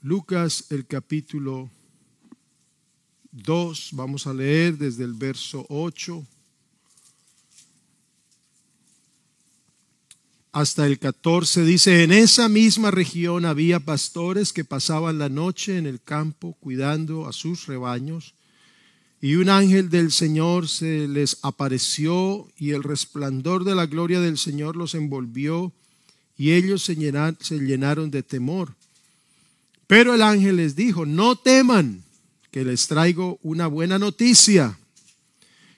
Lucas 0.00 0.66
el 0.70 0.86
capítulo 0.86 1.68
2, 3.32 3.90
vamos 3.92 4.26
a 4.28 4.32
leer 4.32 4.78
desde 4.78 5.02
el 5.02 5.14
verso 5.14 5.66
8 5.68 6.24
hasta 10.52 10.86
el 10.86 10.98
14. 10.98 11.64
Dice, 11.64 12.04
en 12.04 12.12
esa 12.12 12.48
misma 12.48 12.90
región 12.92 13.44
había 13.44 13.80
pastores 13.80 14.52
que 14.52 14.64
pasaban 14.64 15.18
la 15.18 15.28
noche 15.28 15.78
en 15.78 15.86
el 15.86 16.00
campo 16.00 16.56
cuidando 16.60 17.26
a 17.26 17.32
sus 17.32 17.66
rebaños. 17.66 18.34
Y 19.20 19.34
un 19.34 19.48
ángel 19.48 19.90
del 19.90 20.12
Señor 20.12 20.68
se 20.68 21.08
les 21.08 21.38
apareció 21.42 22.46
y 22.56 22.70
el 22.70 22.84
resplandor 22.84 23.64
de 23.64 23.74
la 23.74 23.86
gloria 23.86 24.20
del 24.20 24.38
Señor 24.38 24.76
los 24.76 24.94
envolvió 24.94 25.72
y 26.36 26.52
ellos 26.52 26.82
se 26.84 26.94
llenaron, 26.94 28.12
de 28.12 28.22
temor. 28.22 28.76
Pero 29.88 30.14
el 30.14 30.22
ángel 30.22 30.56
les 30.56 30.76
dijo, 30.76 31.06
no 31.06 31.34
teman, 31.34 32.04
que 32.50 32.62
les 32.64 32.86
traigo 32.86 33.38
una 33.42 33.66
buena 33.66 33.98
noticia, 33.98 34.78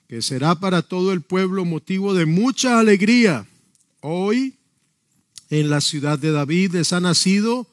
que 0.07 0.21
será 0.21 0.59
para 0.59 0.81
todo 0.81 1.13
el 1.13 1.21
pueblo 1.21 1.65
motivo 1.65 2.13
de 2.13 2.25
mucha 2.25 2.77
alegría. 2.79 3.47
Hoy 4.01 4.55
en 5.49 5.69
la 5.69 5.79
ciudad 5.79 6.19
de 6.19 6.31
David 6.31 6.73
les 6.73 6.91
ha 6.91 6.99
nacido 6.99 7.67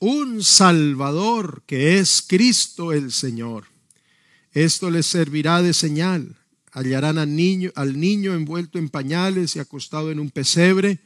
un 0.00 0.42
Salvador, 0.42 1.62
que 1.66 1.98
es 1.98 2.24
Cristo 2.26 2.92
el 2.92 3.12
Señor. 3.12 3.66
Esto 4.52 4.90
les 4.90 5.06
servirá 5.06 5.62
de 5.62 5.72
señal. 5.72 6.36
Hallarán 6.72 7.18
al 7.18 7.36
niño, 7.36 7.70
al 7.76 8.00
niño 8.00 8.34
envuelto 8.34 8.78
en 8.78 8.88
pañales 8.88 9.54
y 9.54 9.60
acostado 9.60 10.10
en 10.10 10.18
un 10.18 10.30
pesebre. 10.30 10.98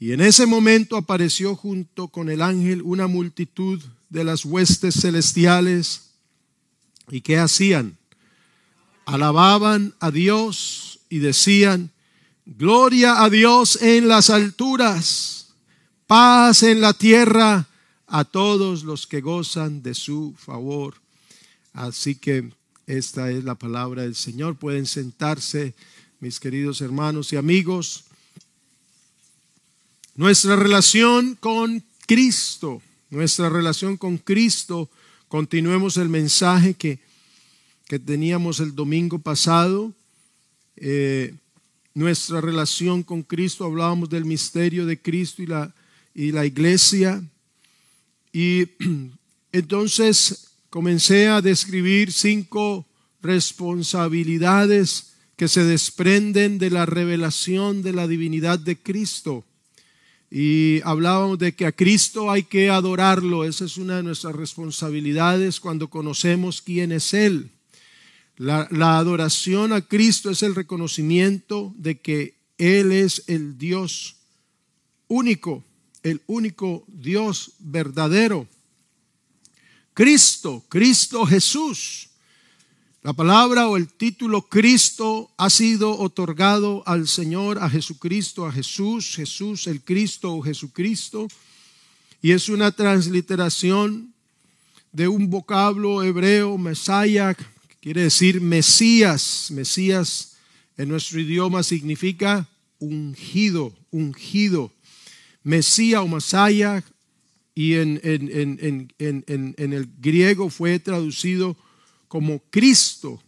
Y 0.00 0.12
en 0.12 0.22
ese 0.22 0.46
momento 0.46 0.96
apareció 0.96 1.54
junto 1.54 2.08
con 2.08 2.30
el 2.30 2.40
ángel 2.40 2.80
una 2.80 3.06
multitud 3.06 3.82
de 4.08 4.24
las 4.24 4.46
huestes 4.46 4.94
celestiales. 4.94 6.12
¿Y 7.10 7.20
qué 7.20 7.36
hacían? 7.36 7.98
Alababan 9.04 9.94
a 10.00 10.10
Dios 10.10 11.00
y 11.10 11.18
decían, 11.18 11.90
Gloria 12.46 13.22
a 13.22 13.28
Dios 13.28 13.80
en 13.82 14.08
las 14.08 14.30
alturas, 14.30 15.48
paz 16.06 16.62
en 16.62 16.80
la 16.80 16.94
tierra 16.94 17.68
a 18.06 18.24
todos 18.24 18.82
los 18.84 19.06
que 19.06 19.20
gozan 19.20 19.82
de 19.82 19.94
su 19.94 20.34
favor. 20.38 20.94
Así 21.74 22.14
que 22.14 22.50
esta 22.86 23.30
es 23.30 23.44
la 23.44 23.54
palabra 23.54 24.02
del 24.02 24.14
Señor. 24.14 24.56
Pueden 24.56 24.86
sentarse, 24.86 25.74
mis 26.20 26.40
queridos 26.40 26.80
hermanos 26.80 27.34
y 27.34 27.36
amigos. 27.36 28.06
Nuestra 30.16 30.56
relación 30.56 31.36
con 31.36 31.84
Cristo, 32.06 32.82
nuestra 33.10 33.48
relación 33.48 33.96
con 33.96 34.18
Cristo, 34.18 34.90
continuemos 35.28 35.96
el 35.96 36.08
mensaje 36.08 36.74
que, 36.74 36.98
que 37.86 38.00
teníamos 38.00 38.58
el 38.58 38.74
domingo 38.74 39.20
pasado. 39.20 39.94
Eh, 40.76 41.34
nuestra 41.94 42.40
relación 42.40 43.04
con 43.04 43.22
Cristo, 43.22 43.64
hablábamos 43.64 44.10
del 44.10 44.24
misterio 44.24 44.84
de 44.84 45.00
Cristo 45.00 45.42
y 45.42 45.46
la, 45.46 45.72
y 46.12 46.32
la 46.32 46.44
iglesia. 46.44 47.22
Y 48.32 48.66
entonces 49.52 50.48
comencé 50.70 51.28
a 51.28 51.40
describir 51.40 52.12
cinco 52.12 52.84
responsabilidades 53.22 55.12
que 55.36 55.46
se 55.46 55.62
desprenden 55.62 56.58
de 56.58 56.70
la 56.70 56.84
revelación 56.84 57.82
de 57.82 57.92
la 57.92 58.08
divinidad 58.08 58.58
de 58.58 58.76
Cristo. 58.76 59.44
Y 60.30 60.80
hablábamos 60.84 61.38
de 61.38 61.54
que 61.54 61.66
a 61.66 61.72
Cristo 61.72 62.30
hay 62.30 62.44
que 62.44 62.70
adorarlo. 62.70 63.44
Esa 63.44 63.64
es 63.64 63.76
una 63.76 63.96
de 63.96 64.04
nuestras 64.04 64.36
responsabilidades 64.36 65.58
cuando 65.58 65.90
conocemos 65.90 66.62
quién 66.62 66.92
es 66.92 67.12
Él. 67.14 67.50
La, 68.36 68.68
la, 68.70 68.98
adoración 68.98 69.72
a 69.72 69.82
Cristo 69.82 70.30
es 70.30 70.42
el 70.42 70.54
reconocimiento 70.54 71.74
de 71.76 71.98
que 71.98 72.36
Él 72.58 72.92
es 72.92 73.24
el 73.26 73.58
Dios 73.58 74.16
único, 75.08 75.64
el 76.02 76.22
único 76.26 76.84
Dios 76.86 77.52
verdadero. 77.58 78.46
Cristo, 79.92 80.64
Cristo 80.68 81.26
Jesús. 81.26 82.09
La 83.02 83.14
palabra 83.14 83.66
o 83.66 83.78
el 83.78 83.88
título 83.88 84.42
Cristo 84.42 85.30
ha 85.38 85.48
sido 85.48 85.98
otorgado 85.98 86.82
al 86.84 87.08
Señor, 87.08 87.58
a 87.58 87.70
Jesucristo, 87.70 88.44
a 88.44 88.52
Jesús, 88.52 89.16
Jesús 89.16 89.66
el 89.68 89.80
Cristo 89.80 90.34
o 90.34 90.42
Jesucristo. 90.42 91.26
Y 92.20 92.32
es 92.32 92.50
una 92.50 92.72
transliteración 92.72 94.12
de 94.92 95.08
un 95.08 95.30
vocablo 95.30 96.02
hebreo, 96.02 96.58
Mesías, 96.58 97.38
que 97.38 97.74
quiere 97.80 98.02
decir 98.02 98.42
Mesías. 98.42 99.50
Mesías 99.50 100.36
en 100.76 100.90
nuestro 100.90 101.20
idioma 101.20 101.62
significa 101.62 102.46
ungido, 102.80 103.72
ungido. 103.90 104.70
Mesías 105.42 106.02
o 106.02 106.06
Masaya 106.06 106.84
y 107.54 107.76
en, 107.76 107.98
en, 108.04 109.72
el 109.72 109.88
griego 109.98 110.50
fue 110.50 110.78
traducido 110.78 111.56
como 112.10 112.40
Cristo. 112.50 113.22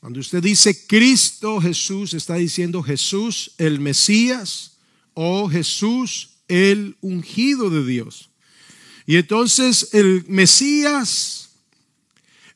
Cuando 0.00 0.20
usted 0.20 0.42
dice 0.42 0.86
Cristo 0.86 1.62
Jesús, 1.62 2.12
está 2.12 2.34
diciendo 2.34 2.82
Jesús 2.82 3.52
el 3.56 3.80
Mesías 3.80 4.72
o 5.14 5.48
Jesús 5.48 6.28
el 6.46 6.94
ungido 7.00 7.70
de 7.70 7.86
Dios. 7.86 8.28
Y 9.06 9.16
entonces 9.16 9.94
el 9.94 10.26
Mesías 10.28 11.52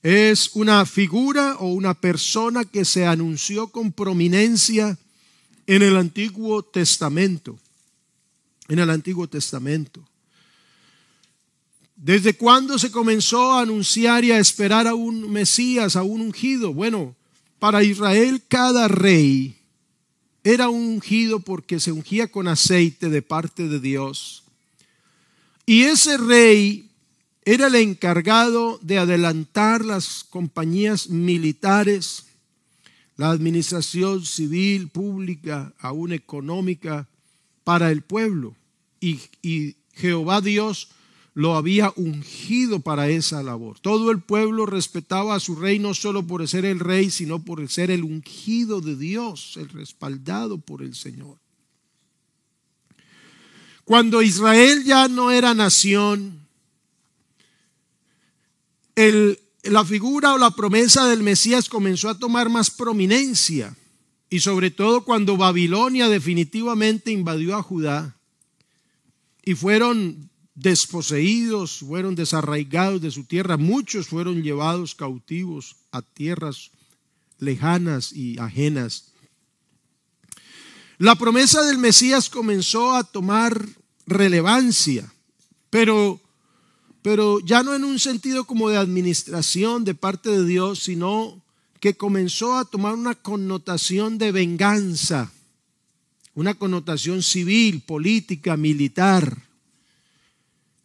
es 0.02 0.50
una 0.52 0.84
figura 0.84 1.56
o 1.58 1.72
una 1.72 1.94
persona 1.94 2.66
que 2.66 2.84
se 2.84 3.06
anunció 3.06 3.68
con 3.68 3.92
prominencia 3.92 4.98
en 5.66 5.82
el 5.82 5.96
Antiguo 5.96 6.62
Testamento. 6.62 7.58
En 8.68 8.78
el 8.78 8.90
Antiguo 8.90 9.26
Testamento. 9.26 10.06
¿Desde 11.96 12.36
cuándo 12.36 12.78
se 12.78 12.90
comenzó 12.90 13.52
a 13.52 13.62
anunciar 13.62 14.22
y 14.22 14.30
a 14.30 14.38
esperar 14.38 14.86
a 14.86 14.94
un 14.94 15.32
Mesías, 15.32 15.96
a 15.96 16.02
un 16.02 16.20
ungido? 16.20 16.74
Bueno, 16.74 17.16
para 17.58 17.82
Israel 17.82 18.42
cada 18.46 18.86
rey 18.86 19.56
era 20.44 20.68
un 20.68 20.86
ungido 20.86 21.40
porque 21.40 21.80
se 21.80 21.92
ungía 21.92 22.30
con 22.30 22.48
aceite 22.48 23.08
de 23.08 23.22
parte 23.22 23.66
de 23.68 23.80
Dios. 23.80 24.44
Y 25.64 25.84
ese 25.84 26.18
rey 26.18 26.90
era 27.46 27.68
el 27.68 27.74
encargado 27.76 28.78
de 28.82 28.98
adelantar 28.98 29.82
las 29.82 30.22
compañías 30.22 31.08
militares, 31.08 32.26
la 33.16 33.30
administración 33.30 34.24
civil, 34.26 34.88
pública, 34.88 35.72
aún 35.78 36.12
económica, 36.12 37.08
para 37.64 37.90
el 37.90 38.02
pueblo. 38.02 38.54
Y 39.00 39.76
Jehová 39.94 40.42
Dios 40.42 40.90
lo 41.36 41.54
había 41.54 41.92
ungido 41.96 42.80
para 42.80 43.10
esa 43.10 43.42
labor. 43.42 43.78
Todo 43.78 44.10
el 44.10 44.22
pueblo 44.22 44.64
respetaba 44.64 45.34
a 45.34 45.40
su 45.40 45.54
rey 45.54 45.78
no 45.78 45.92
solo 45.92 46.26
por 46.26 46.48
ser 46.48 46.64
el 46.64 46.80
rey, 46.80 47.10
sino 47.10 47.44
por 47.44 47.68
ser 47.68 47.90
el 47.90 48.04
ungido 48.04 48.80
de 48.80 48.96
Dios, 48.96 49.58
el 49.58 49.68
respaldado 49.68 50.56
por 50.56 50.82
el 50.82 50.94
Señor. 50.94 51.36
Cuando 53.84 54.22
Israel 54.22 54.82
ya 54.84 55.08
no 55.08 55.30
era 55.30 55.52
nación, 55.52 56.40
la 58.94 59.84
figura 59.84 60.32
o 60.32 60.38
la 60.38 60.52
promesa 60.52 61.06
del 61.06 61.22
Mesías 61.22 61.68
comenzó 61.68 62.08
a 62.08 62.18
tomar 62.18 62.48
más 62.48 62.70
prominencia. 62.70 63.76
Y 64.30 64.40
sobre 64.40 64.70
todo 64.70 65.04
cuando 65.04 65.36
Babilonia 65.36 66.08
definitivamente 66.08 67.12
invadió 67.12 67.56
a 67.56 67.62
Judá 67.62 68.16
y 69.44 69.54
fueron 69.54 70.30
desposeídos, 70.56 71.80
fueron 71.80 72.14
desarraigados 72.14 73.00
de 73.02 73.10
su 73.10 73.24
tierra, 73.24 73.56
muchos 73.56 74.08
fueron 74.08 74.42
llevados 74.42 74.94
cautivos 74.94 75.76
a 75.92 76.02
tierras 76.02 76.70
lejanas 77.38 78.12
y 78.12 78.38
ajenas. 78.38 79.12
La 80.98 81.14
promesa 81.14 81.62
del 81.62 81.76
Mesías 81.76 82.30
comenzó 82.30 82.94
a 82.94 83.04
tomar 83.04 83.68
relevancia, 84.06 85.12
pero, 85.68 86.20
pero 87.02 87.38
ya 87.40 87.62
no 87.62 87.74
en 87.74 87.84
un 87.84 87.98
sentido 87.98 88.44
como 88.44 88.70
de 88.70 88.78
administración 88.78 89.84
de 89.84 89.94
parte 89.94 90.30
de 90.30 90.46
Dios, 90.46 90.78
sino 90.78 91.42
que 91.80 91.98
comenzó 91.98 92.56
a 92.56 92.64
tomar 92.64 92.94
una 92.94 93.14
connotación 93.14 94.16
de 94.16 94.32
venganza, 94.32 95.30
una 96.34 96.54
connotación 96.54 97.22
civil, 97.22 97.82
política, 97.82 98.56
militar. 98.56 99.45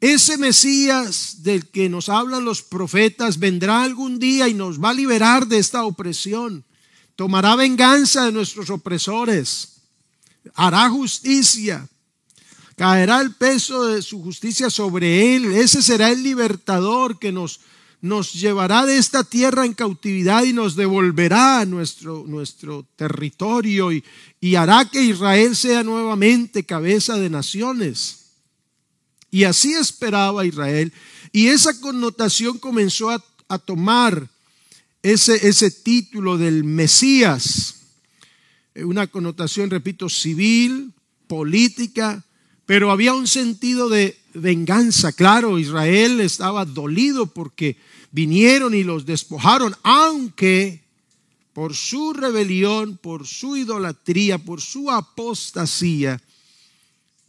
Ese 0.01 0.39
Mesías 0.39 1.43
del 1.43 1.67
que 1.67 1.87
nos 1.87 2.09
hablan 2.09 2.43
los 2.43 2.63
profetas 2.63 3.37
vendrá 3.37 3.83
algún 3.83 4.17
día 4.17 4.49
y 4.49 4.55
nos 4.55 4.83
va 4.83 4.89
a 4.89 4.95
liberar 4.95 5.45
de 5.45 5.59
esta 5.59 5.85
opresión. 5.85 6.65
Tomará 7.15 7.55
venganza 7.55 8.25
de 8.25 8.31
nuestros 8.31 8.71
opresores. 8.71 9.81
Hará 10.55 10.89
justicia. 10.89 11.87
Caerá 12.75 13.21
el 13.21 13.35
peso 13.35 13.85
de 13.85 14.01
su 14.01 14.23
justicia 14.23 14.71
sobre 14.71 15.35
él. 15.35 15.53
Ese 15.53 15.83
será 15.83 16.09
el 16.09 16.23
libertador 16.23 17.19
que 17.19 17.31
nos, 17.31 17.59
nos 18.01 18.33
llevará 18.33 18.87
de 18.87 18.97
esta 18.97 19.23
tierra 19.23 19.67
en 19.67 19.75
cautividad 19.75 20.45
y 20.45 20.53
nos 20.53 20.75
devolverá 20.75 21.59
a 21.59 21.65
nuestro, 21.67 22.23
nuestro 22.25 22.87
territorio 22.95 23.91
y, 23.91 24.03
y 24.39 24.55
hará 24.55 24.89
que 24.89 25.03
Israel 25.03 25.55
sea 25.55 25.83
nuevamente 25.83 26.63
cabeza 26.63 27.17
de 27.17 27.29
naciones. 27.29 28.20
Y 29.31 29.45
así 29.45 29.73
esperaba 29.73 30.45
Israel. 30.45 30.91
Y 31.31 31.47
esa 31.47 31.79
connotación 31.79 32.59
comenzó 32.59 33.09
a, 33.09 33.23
tomar 33.65 34.29
ese, 35.01 35.47
ese 35.47 35.71
título 35.71 36.37
del 36.37 36.63
Mesías, 36.63 37.75
una 38.75 39.07
connotación, 39.07 39.69
repito, 39.69 40.07
civil, 40.07 40.93
política, 41.27 42.23
pero 42.65 42.91
había 42.91 43.13
un 43.13 43.27
sentido 43.27 43.89
de 43.89 44.17
venganza. 44.33 45.11
Claro, 45.11 45.59
Israel 45.59 46.21
estaba 46.21 46.63
dolido 46.65 47.25
porque 47.25 47.77
vinieron 48.11 48.73
y 48.73 48.83
los 48.83 49.05
despojaron, 49.05 49.75
aunque 49.83 50.81
por 51.53 51.75
su 51.75 52.13
rebelión, 52.13 52.97
por 52.97 53.27
su 53.27 53.57
idolatría, 53.57 54.37
por 54.37 54.61
su 54.61 54.89
apostasía, 54.89 56.21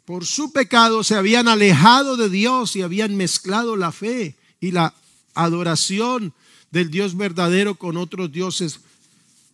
por 0.04 0.26
su 0.26 0.52
pecado 0.52 1.04
se 1.04 1.14
habían 1.14 1.48
alejado 1.48 2.16
de 2.16 2.28
Dios 2.28 2.76
y 2.76 2.82
habían 2.82 3.16
mezclado 3.16 3.76
la 3.76 3.92
fe 3.92 4.36
y 4.60 4.72
la 4.72 4.94
adoración 5.34 6.34
del 6.70 6.90
Dios 6.90 7.16
verdadero 7.16 7.76
con 7.76 7.96
otros 7.96 8.32
dioses 8.32 8.80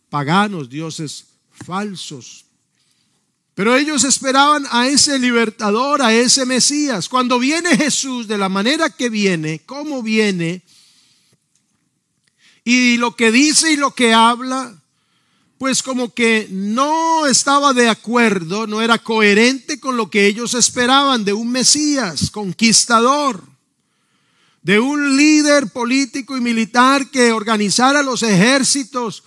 paganos, 0.09 0.69
dioses 0.69 1.25
falsos. 1.51 2.45
Pero 3.53 3.75
ellos 3.75 4.05
esperaban 4.05 4.65
a 4.71 4.87
ese 4.87 5.19
libertador, 5.19 6.01
a 6.01 6.13
ese 6.13 6.45
Mesías. 6.45 7.09
Cuando 7.09 7.39
viene 7.39 7.75
Jesús 7.75 8.27
de 8.27 8.37
la 8.37 8.47
manera 8.47 8.89
que 8.89 9.09
viene, 9.09 9.61
cómo 9.65 10.01
viene, 10.01 10.63
y 12.63 12.97
lo 12.97 13.15
que 13.15 13.31
dice 13.31 13.73
y 13.73 13.75
lo 13.75 13.91
que 13.91 14.13
habla, 14.13 14.78
pues 15.59 15.83
como 15.83 16.13
que 16.13 16.47
no 16.49 17.27
estaba 17.27 17.73
de 17.73 17.89
acuerdo, 17.89 18.65
no 18.65 18.81
era 18.81 18.97
coherente 18.97 19.79
con 19.79 19.97
lo 19.97 20.09
que 20.09 20.25
ellos 20.25 20.55
esperaban 20.55 21.23
de 21.23 21.33
un 21.33 21.51
Mesías 21.51 22.31
conquistador 22.31 23.43
de 24.61 24.79
un 24.79 25.17
líder 25.17 25.67
político 25.67 26.37
y 26.37 26.41
militar 26.41 27.09
que 27.09 27.31
organizara 27.31 28.03
los 28.03 28.23
ejércitos 28.23 29.23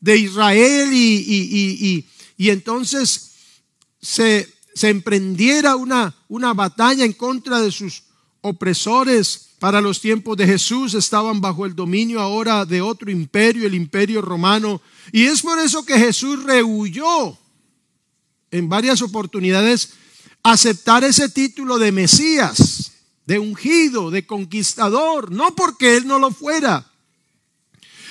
de 0.00 0.16
Israel 0.16 0.90
y, 0.92 2.04
y, 2.36 2.50
entonces 2.50 3.30
se, 4.00 4.52
se 4.74 4.88
emprendiera 4.88 5.76
una, 5.76 6.14
una 6.28 6.52
batalla 6.54 7.04
en 7.04 7.12
contra 7.12 7.60
de 7.60 7.70
sus 7.70 8.02
opresores 8.42 9.48
para 9.58 9.80
los 9.80 10.00
tiempos 10.00 10.36
de 10.36 10.46
Jesús 10.46 10.94
estaban 10.94 11.40
bajo 11.40 11.64
el 11.64 11.74
dominio 11.74 12.20
ahora 12.20 12.66
de 12.66 12.82
otro 12.82 13.10
imperio, 13.10 13.66
el 13.66 13.74
imperio 13.74 14.20
romano. 14.20 14.82
Y 15.12 15.24
es 15.24 15.40
por 15.42 15.58
eso 15.58 15.84
que 15.84 15.98
Jesús 15.98 16.42
rehuyó 16.42 17.38
en 18.50 18.68
varias 18.68 19.00
oportunidades 19.02 19.94
aceptar 20.42 21.04
ese 21.04 21.28
título 21.28 21.78
de 21.78 21.92
Mesías 21.92 22.92
de 23.26 23.38
ungido, 23.38 24.10
de 24.10 24.26
conquistador, 24.26 25.30
no 25.30 25.54
porque 25.54 25.96
él 25.96 26.06
no 26.06 26.18
lo 26.18 26.32
fuera, 26.32 26.90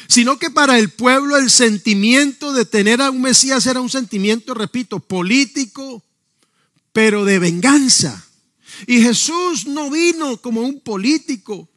sino 0.07 0.39
que 0.39 0.49
para 0.49 0.79
el 0.79 0.89
pueblo 0.89 1.37
el 1.37 1.49
sentimiento 1.49 2.53
de 2.53 2.65
tener 2.65 3.01
a 3.01 3.11
un 3.11 3.21
Mesías 3.21 3.65
era 3.65 3.81
un 3.81 3.89
sentimiento, 3.89 4.53
repito, 4.53 4.99
político, 4.99 6.03
pero 6.93 7.25
de 7.25 7.39
venganza. 7.39 8.25
Y 8.87 9.01
Jesús 9.01 9.67
no 9.67 9.89
vino 9.89 10.37
como 10.37 10.61
un 10.61 10.79
político, 10.81 11.69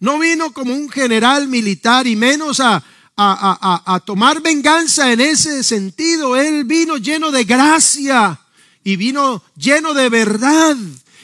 no 0.00 0.18
vino 0.18 0.52
como 0.52 0.74
un 0.74 0.88
general 0.88 1.48
militar 1.48 2.06
y 2.06 2.16
menos 2.16 2.60
a, 2.60 2.82
a, 3.16 3.82
a, 3.94 4.00
tomar 4.00 4.40
venganza 4.40 5.12
en 5.12 5.20
ese 5.20 5.62
sentido. 5.62 6.36
Él 6.36 6.64
vino 6.64 6.96
lleno 6.96 7.30
de 7.30 7.44
gracia 7.44 8.40
y 8.82 8.96
vino 8.96 9.42
lleno 9.56 9.94
de 9.94 10.08
verdad 10.08 10.76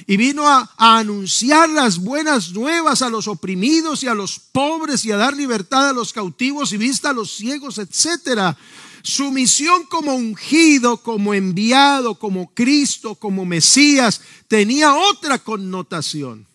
y 0.06 0.16
vino 0.16 0.48
a, 0.48 0.68
anunciar 0.76 1.68
las 1.68 1.98
buenas 1.98 2.50
nuevas 2.50 3.02
a 3.02 3.08
los 3.08 3.28
oprimidos 3.28 4.02
y 4.02 4.08
a 4.08 4.14
los 4.14 4.38
pobres 4.38 5.04
y 5.04 5.12
a 5.12 5.16
dar 5.16 5.36
libertad 5.36 5.90
a 5.90 5.92
los 5.92 6.12
cautivos 6.12 6.72
y 6.72 6.78
vista 6.78 7.10
a 7.10 7.12
los 7.12 7.30
ciegos, 7.30 7.78
etcétera. 7.78 8.56
Su 9.02 9.30
misión 9.30 9.84
como 9.86 10.14
ungido, 10.14 10.98
como 10.98 11.34
enviado, 11.34 12.16
como 12.16 12.52
Cristo, 12.54 13.14
como 13.14 13.44
Mesías, 13.44 14.20
tenía 14.48 14.94
otra 14.94 15.38
connotación. 15.38 16.46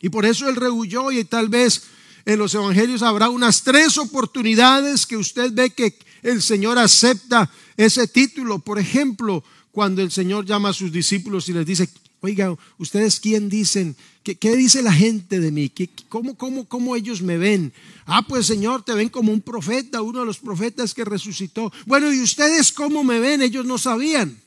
Y 0.00 0.08
por 0.08 0.26
eso 0.26 0.48
él 0.48 0.56
rehuyó 0.56 1.10
y 1.10 1.24
tal 1.24 1.48
vez 1.48 1.82
en 2.24 2.38
los 2.38 2.54
evangelios 2.54 3.02
habrá 3.02 3.28
unas 3.28 3.62
tres 3.62 3.98
oportunidades 3.98 5.06
que 5.06 5.16
usted 5.16 5.52
ve 5.52 5.70
que 5.70 5.96
el 6.22 6.42
Señor 6.42 6.78
acepta 6.78 7.50
ese 7.76 8.08
título. 8.08 8.58
Por 8.58 8.78
ejemplo, 8.78 9.44
cuando 9.70 10.02
el 10.02 10.10
Señor 10.10 10.44
llama 10.44 10.70
a 10.70 10.74
sus 10.74 10.90
discípulos 10.90 11.48
y 11.48 11.52
les 11.52 11.66
dice, 11.66 11.88
Oiga, 12.20 12.56
¿ustedes 12.78 13.20
quién 13.20 13.48
dicen? 13.48 13.96
¿Qué, 14.34 14.56
dice 14.56 14.82
la 14.82 14.92
gente 14.92 15.38
de 15.38 15.52
mí? 15.52 15.68
¿Qué, 15.68 15.88
cómo, 16.08 16.36
cómo, 16.36 16.64
¿Cómo 16.64 16.96
ellos 16.96 17.22
me 17.22 17.38
ven? 17.38 17.72
Ah, 18.06 18.22
pues 18.26 18.46
Señor, 18.46 18.82
te 18.82 18.92
ven 18.92 19.08
como 19.08 19.30
un 19.30 19.40
profeta, 19.40 20.02
uno 20.02 20.20
de 20.20 20.26
los 20.26 20.38
profetas 20.38 20.94
que 20.94 21.04
resucitó. 21.04 21.72
Bueno, 21.86 22.12
¿y 22.12 22.20
ustedes 22.20 22.72
cómo 22.72 23.04
me 23.04 23.20
ven? 23.20 23.40
Ellos 23.40 23.64
no 23.64 23.78
sabían. 23.78 24.40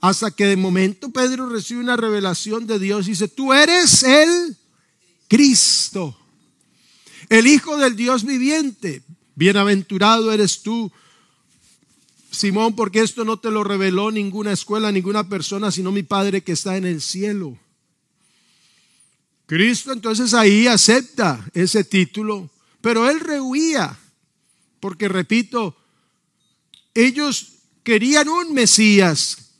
Hasta 0.00 0.30
que 0.30 0.46
de 0.46 0.56
momento 0.56 1.10
Pedro 1.10 1.50
recibe 1.50 1.80
una 1.80 1.96
revelación 1.96 2.66
de 2.66 2.78
Dios 2.78 3.06
y 3.06 3.10
dice, 3.10 3.28
tú 3.28 3.52
eres 3.52 4.02
el 4.02 4.56
Cristo, 5.28 6.16
el 7.28 7.46
Hijo 7.46 7.76
del 7.76 7.96
Dios 7.96 8.24
viviente. 8.24 9.02
Bienaventurado 9.34 10.32
eres 10.32 10.62
tú, 10.62 10.90
Simón, 12.30 12.74
porque 12.74 13.00
esto 13.00 13.26
no 13.26 13.38
te 13.38 13.50
lo 13.50 13.62
reveló 13.62 14.10
ninguna 14.10 14.52
escuela, 14.52 14.90
ninguna 14.90 15.28
persona, 15.28 15.70
sino 15.70 15.92
mi 15.92 16.02
Padre 16.02 16.40
que 16.40 16.52
está 16.52 16.78
en 16.78 16.86
el 16.86 17.02
cielo. 17.02 17.58
Cristo 19.50 19.90
entonces 19.90 20.32
ahí 20.32 20.68
acepta 20.68 21.44
ese 21.54 21.82
título, 21.82 22.48
pero 22.80 23.10
él 23.10 23.18
rehuía, 23.18 23.98
porque 24.78 25.08
repito, 25.08 25.76
ellos 26.94 27.54
querían 27.82 28.28
un 28.28 28.54
Mesías, 28.54 29.56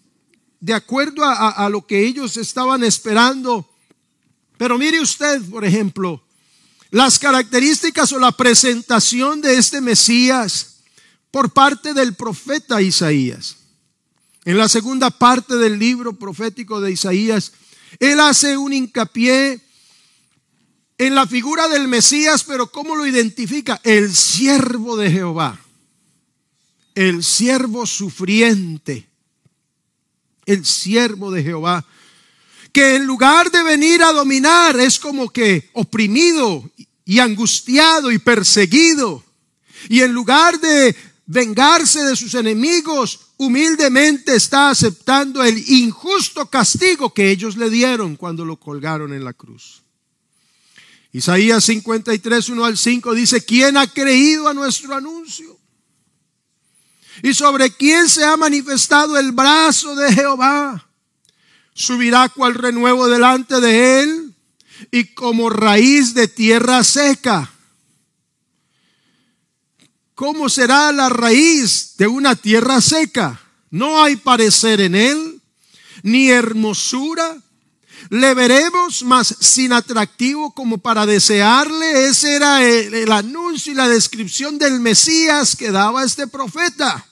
de 0.61 0.75
acuerdo 0.75 1.25
a, 1.25 1.49
a 1.49 1.69
lo 1.69 1.89
que 1.89 2.07
ellos 2.07 2.37
estaban 2.37 2.85
esperando. 2.85 3.69
Pero 4.57 4.79
mire 4.79 5.01
usted, 5.01 5.43
por 5.51 5.65
ejemplo, 5.65 6.23
las 6.93 7.19
características 7.19 8.13
o 8.13 8.21
la 8.21 8.31
presentación 8.31 9.41
de 9.41 9.59
este 9.59 9.81
Mesías 9.81 10.83
por 11.33 11.53
parte 11.53 11.95
del 11.95 12.15
profeta 12.15 12.81
Isaías. 12.81 13.57
En 14.45 14.57
la 14.57 14.69
segunda 14.69 15.11
parte 15.11 15.57
del 15.57 15.81
libro 15.81 16.13
profético 16.13 16.81
de 16.81 16.93
Isaías, 16.93 17.51
él 17.99 18.21
hace 18.21 18.57
un 18.57 18.73
hincapié 18.73 19.61
en 21.01 21.15
la 21.15 21.27
figura 21.27 21.67
del 21.67 21.89
Mesías, 21.89 22.45
pero 22.45 22.71
¿cómo 22.71 22.95
lo 22.95 23.07
identifica? 23.07 23.81
El 23.85 24.15
siervo 24.15 24.99
de 24.99 25.11
Jehová, 25.11 25.59
el 26.95 27.25
siervo 27.25 27.87
sufriente, 27.87 29.09
el 30.45 30.67
siervo 30.67 31.31
de 31.31 31.43
Jehová, 31.43 31.87
que 32.71 32.97
en 32.97 33.07
lugar 33.07 33.51
de 33.51 33.63
venir 33.63 34.03
a 34.03 34.13
dominar 34.13 34.79
es 34.79 34.99
como 34.99 35.31
que 35.31 35.71
oprimido 35.73 36.71
y 37.07 37.19
angustiado 37.19 38.13
y 38.13 38.19
perseguido. 38.19 39.25
Y 39.89 40.03
en 40.03 40.13
lugar 40.13 40.61
de 40.61 40.95
vengarse 41.25 42.05
de 42.05 42.15
sus 42.15 42.35
enemigos, 42.35 43.21
humildemente 43.39 44.37
está 44.37 44.69
aceptando 44.69 45.43
el 45.43 45.67
injusto 45.67 46.51
castigo 46.51 47.15
que 47.15 47.31
ellos 47.31 47.57
le 47.57 47.71
dieron 47.71 48.17
cuando 48.17 48.45
lo 48.45 48.57
colgaron 48.57 49.15
en 49.15 49.25
la 49.25 49.33
cruz. 49.33 49.81
Isaías 51.13 51.65
53, 51.65 52.49
1 52.49 52.65
al 52.65 52.79
5 52.79 53.15
dice, 53.15 53.45
¿quién 53.45 53.77
ha 53.77 53.87
creído 53.87 54.49
a 54.49 54.55
nuestro 54.55 54.95
anuncio? 54.95 55.59
¿Y 57.23 57.35
sobre 57.35 57.71
quién 57.73 58.09
se 58.09 58.25
ha 58.25 58.37
manifestado 58.37 59.19
el 59.19 59.33
brazo 59.33 59.95
de 59.97 60.13
Jehová? 60.13 60.89
Subirá 61.75 62.29
cual 62.29 62.55
renuevo 62.55 63.09
delante 63.09 63.61
de 63.61 64.03
él 64.03 64.35
y 64.91 65.13
como 65.15 65.51
raíz 65.51 66.15
de 66.15 66.29
tierra 66.29 66.85
seca 66.85 67.51
¿Cómo 70.21 70.51
será 70.51 70.93
la 70.93 71.09
raíz 71.09 71.97
de 71.97 72.07
una 72.07 72.37
tierra 72.37 72.83
seca? 72.83 73.41
No 73.71 74.03
hay 74.03 74.17
parecer 74.17 74.83
en 74.83 74.95
él, 74.95 75.41
ni 76.03 76.29
hermosura. 76.29 77.39
Le 78.11 78.35
veremos, 78.35 79.05
más 79.05 79.37
sin 79.39 79.73
atractivo 79.73 80.53
como 80.53 80.79
para 80.79 81.07
desearle. 81.07 82.09
Ese 82.09 82.35
era 82.35 82.65
el, 82.65 83.13
anuncio 83.13 83.73
y 83.73 83.77
la 83.77 83.89
descripción 83.89 84.59
del 84.59 84.81
Mesías 84.81 85.55
que 85.55 85.71
daba 85.71 86.03
este 86.03 86.27
profeta. 86.27 87.07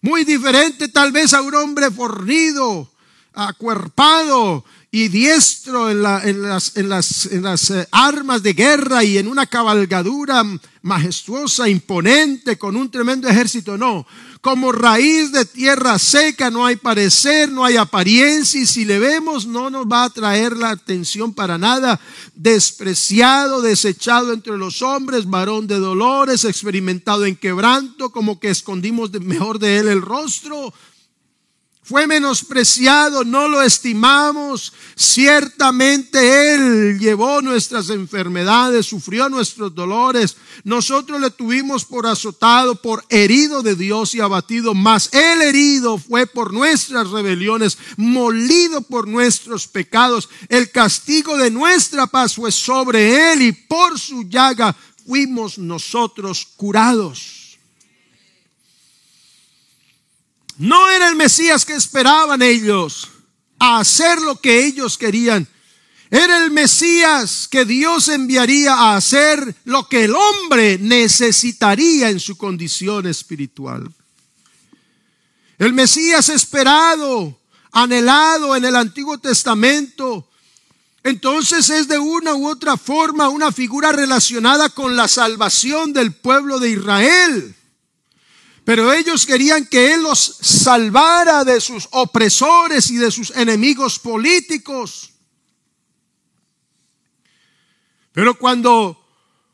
Muy 0.00 0.24
diferente 0.24 0.86
tal 0.86 1.10
vez 1.10 1.34
a 1.34 1.42
un 1.42 1.52
hombre 1.56 1.90
fornido, 1.90 2.88
acuerpado 3.34 4.64
y 4.92 5.08
diestro 5.08 5.90
en, 5.90 6.02
las, 6.02 6.76
en 6.76 6.88
las, 6.88 7.70
eh, 7.70 7.88
armas 7.90 8.44
de 8.44 8.52
guerra 8.52 9.02
y 9.02 9.18
en 9.18 9.26
una 9.26 9.46
cabalgadura 9.46 10.44
majestuosa, 10.82 11.68
imponente, 11.68 12.56
con 12.56 12.76
un 12.76 12.88
tremendo 12.88 13.28
ejército. 13.28 13.76
No, 13.76 14.06
como 14.40 14.72
raíz 14.72 15.32
de 15.32 15.44
tierra 15.44 15.98
seca 15.98 16.50
no 16.50 16.64
hay 16.64 16.76
parecer, 16.76 17.50
no 17.50 17.64
hay 17.64 17.76
apariencia 17.76 18.60
y 18.60 18.66
si 18.66 18.84
le 18.84 18.98
vemos 18.98 19.46
no 19.46 19.70
nos 19.70 19.86
va 19.86 20.04
a 20.04 20.10
traer 20.10 20.56
la 20.56 20.70
atención 20.70 21.34
para 21.34 21.58
nada. 21.58 22.00
Despreciado, 22.34 23.62
desechado 23.62 24.32
entre 24.32 24.56
los 24.56 24.82
hombres, 24.82 25.28
varón 25.28 25.66
de 25.66 25.78
dolores, 25.78 26.44
experimentado 26.44 27.26
en 27.26 27.36
quebranto, 27.36 28.10
como 28.10 28.38
que 28.38 28.50
escondimos 28.50 29.12
mejor 29.12 29.58
de 29.58 29.78
él 29.78 29.88
el 29.88 30.02
rostro 30.02 30.72
fue 31.88 32.06
menospreciado, 32.06 33.24
no 33.24 33.48
lo 33.48 33.62
estimamos. 33.62 34.74
Ciertamente 34.94 36.52
Él 36.52 36.98
llevó 36.98 37.40
nuestras 37.40 37.88
enfermedades, 37.88 38.84
sufrió 38.84 39.30
nuestros 39.30 39.74
dolores. 39.74 40.36
Nosotros 40.64 41.18
le 41.18 41.30
tuvimos 41.30 41.86
por 41.86 42.06
azotado, 42.06 42.74
por 42.74 43.06
herido 43.08 43.62
de 43.62 43.74
Dios 43.74 44.14
y 44.14 44.20
abatido. 44.20 44.74
Mas 44.74 45.08
Él 45.12 45.40
herido 45.40 45.96
fue 45.96 46.26
por 46.26 46.52
nuestras 46.52 47.08
rebeliones, 47.08 47.78
molido 47.96 48.82
por 48.82 49.08
nuestros 49.08 49.66
pecados. 49.66 50.28
El 50.50 50.70
castigo 50.70 51.38
de 51.38 51.50
nuestra 51.50 52.06
paz 52.06 52.34
fue 52.34 52.52
sobre 52.52 53.32
Él 53.32 53.40
y 53.40 53.52
por 53.52 53.98
su 53.98 54.24
llaga 54.24 54.76
fuimos 55.06 55.56
nosotros 55.56 56.46
curados. 56.54 57.37
No 60.58 60.90
era 60.90 61.08
el 61.08 61.16
Mesías 61.16 61.64
que 61.64 61.74
esperaban 61.74 62.42
ellos 62.42 63.08
a 63.58 63.78
hacer 63.78 64.20
lo 64.20 64.40
que 64.40 64.66
ellos 64.66 64.98
querían. 64.98 65.48
Era 66.10 66.42
el 66.44 66.50
Mesías 66.50 67.46
que 67.48 67.64
Dios 67.64 68.08
enviaría 68.08 68.74
a 68.74 68.96
hacer 68.96 69.54
lo 69.64 69.88
que 69.88 70.04
el 70.04 70.14
hombre 70.14 70.78
necesitaría 70.78 72.10
en 72.10 72.18
su 72.18 72.36
condición 72.36 73.06
espiritual. 73.06 73.92
El 75.58 75.72
Mesías 75.74 76.28
esperado, 76.28 77.38
anhelado 77.72 78.56
en 78.56 78.64
el 78.64 78.74
Antiguo 78.74 79.18
Testamento, 79.18 80.28
entonces 81.04 81.68
es 81.70 81.88
de 81.88 81.98
una 81.98 82.34
u 82.34 82.48
otra 82.48 82.76
forma 82.76 83.28
una 83.28 83.52
figura 83.52 83.92
relacionada 83.92 84.70
con 84.70 84.96
la 84.96 85.08
salvación 85.08 85.92
del 85.92 86.12
pueblo 86.12 86.58
de 86.58 86.70
Israel. 86.70 87.54
Pero 88.68 88.92
ellos 88.92 89.24
querían 89.24 89.64
que 89.64 89.94
Él 89.94 90.02
los 90.02 90.18
salvara 90.42 91.42
de 91.42 91.58
sus 91.58 91.88
opresores 91.90 92.90
y 92.90 92.98
de 92.98 93.10
sus 93.10 93.30
enemigos 93.30 93.98
políticos. 93.98 95.14
Pero 98.12 98.38
cuando, 98.38 99.02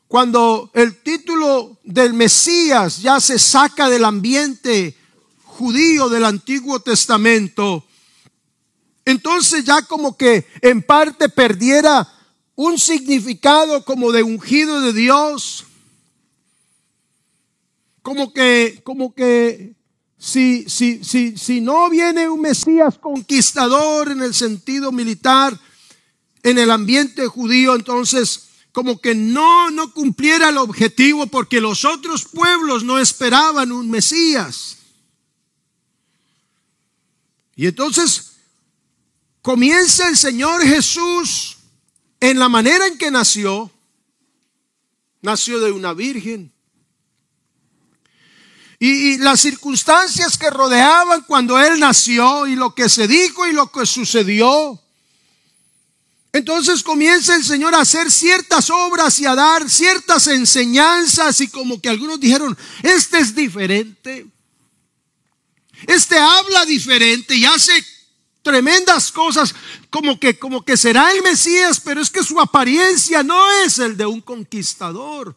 cuando 0.09 0.69
el 0.73 1.01
título 1.01 1.79
del 1.85 2.13
Mesías 2.13 3.01
ya 3.01 3.21
se 3.21 3.39
saca 3.39 3.87
del 3.89 4.03
ambiente 4.03 4.97
judío 5.45 6.09
del 6.09 6.25
Antiguo 6.25 6.81
Testamento, 6.81 7.87
entonces 9.05 9.63
ya 9.63 9.81
como 9.83 10.17
que 10.17 10.45
en 10.59 10.83
parte 10.83 11.29
perdiera 11.29 12.05
un 12.55 12.77
significado 12.77 13.85
como 13.85 14.11
de 14.11 14.23
ungido 14.23 14.81
de 14.81 14.91
Dios 14.91 15.63
como 18.05 18.31
que, 18.31 18.81
como 18.83 19.15
que 19.15 19.73
si, 20.19 20.69
si, 20.69 21.03
si, 21.03 21.35
si 21.39 21.59
no 21.59 21.89
viene 21.89 22.29
un 22.29 22.39
Mesías 22.39 22.99
conquistador 22.99 24.11
en 24.11 24.21
el 24.21 24.35
sentido 24.35 24.91
militar, 24.91 25.59
en 26.43 26.59
el 26.59 26.69
ambiente 26.69 27.25
judío, 27.25 27.73
entonces 27.73 28.49
como 28.71 29.01
que 29.01 29.15
no, 29.15 29.71
no 29.71 29.91
cumpliera 29.91 30.49
el 30.49 30.57
objetivo 30.57 31.25
porque 31.25 31.59
los 31.59 31.83
otros 31.83 32.25
pueblos 32.25 32.83
no 32.83 32.99
esperaban 32.99 33.71
un 33.71 33.89
Mesías. 33.89 34.77
Y 37.55 37.65
entonces 37.65 38.33
comienza 39.41 40.07
el 40.09 40.15
Señor 40.15 40.61
Jesús 40.61 41.57
en 42.19 42.37
la 42.37 42.49
manera 42.49 42.85
en 42.85 42.99
que 42.99 43.09
nació. 43.09 43.71
Nació 45.23 45.59
de 45.59 45.71
una 45.71 45.93
virgen 45.93 46.54
y, 48.79 49.17
las 49.17 49.39
circunstancias 49.39 50.37
que 50.37 50.49
rodeaban 50.49 51.23
cuando 51.23 51.59
él 51.59 51.79
nació 51.79 52.47
y 52.47 52.55
lo 52.55 52.75
que 52.75 52.89
se 52.89 53.07
dijo 53.07 53.47
y 53.47 53.53
lo 53.53 53.71
que 53.71 53.85
sucedió. 53.85 54.81
Entonces 56.33 56.83
comienza 56.83 57.35
el 57.35 57.45
Señor 57.45 57.73
a 57.75 57.81
hacer 57.81 58.11
ciertas 58.11 58.69
obras 58.69 59.19
y 59.19 59.25
a 59.25 59.35
dar 59.35 59.69
ciertas 59.69 60.27
enseñanzas 60.27 61.39
y 61.39 61.47
como 61.47 61.79
que 61.79 61.87
algunos 61.87 62.19
dijeron, 62.19 62.57
este 62.83 63.19
es 63.19 63.33
diferente. 63.33 64.27
Este 65.87 66.17
habla 66.17 66.65
diferente 66.65 67.35
y 67.35 67.45
hace 67.45 67.71
tremendas 68.41 69.11
cosas 69.11 69.55
como 69.89 70.19
que 70.19 70.37
como 70.37 70.63
que 70.63 70.77
será 70.77 71.11
el 71.11 71.23
Mesías, 71.23 71.79
pero 71.79 72.01
es 72.01 72.09
que 72.09 72.23
su 72.23 72.39
apariencia 72.39 73.23
no 73.23 73.49
es 73.63 73.79
el 73.79 73.95
de 73.95 74.05
un 74.05 74.21
conquistador. 74.21 75.35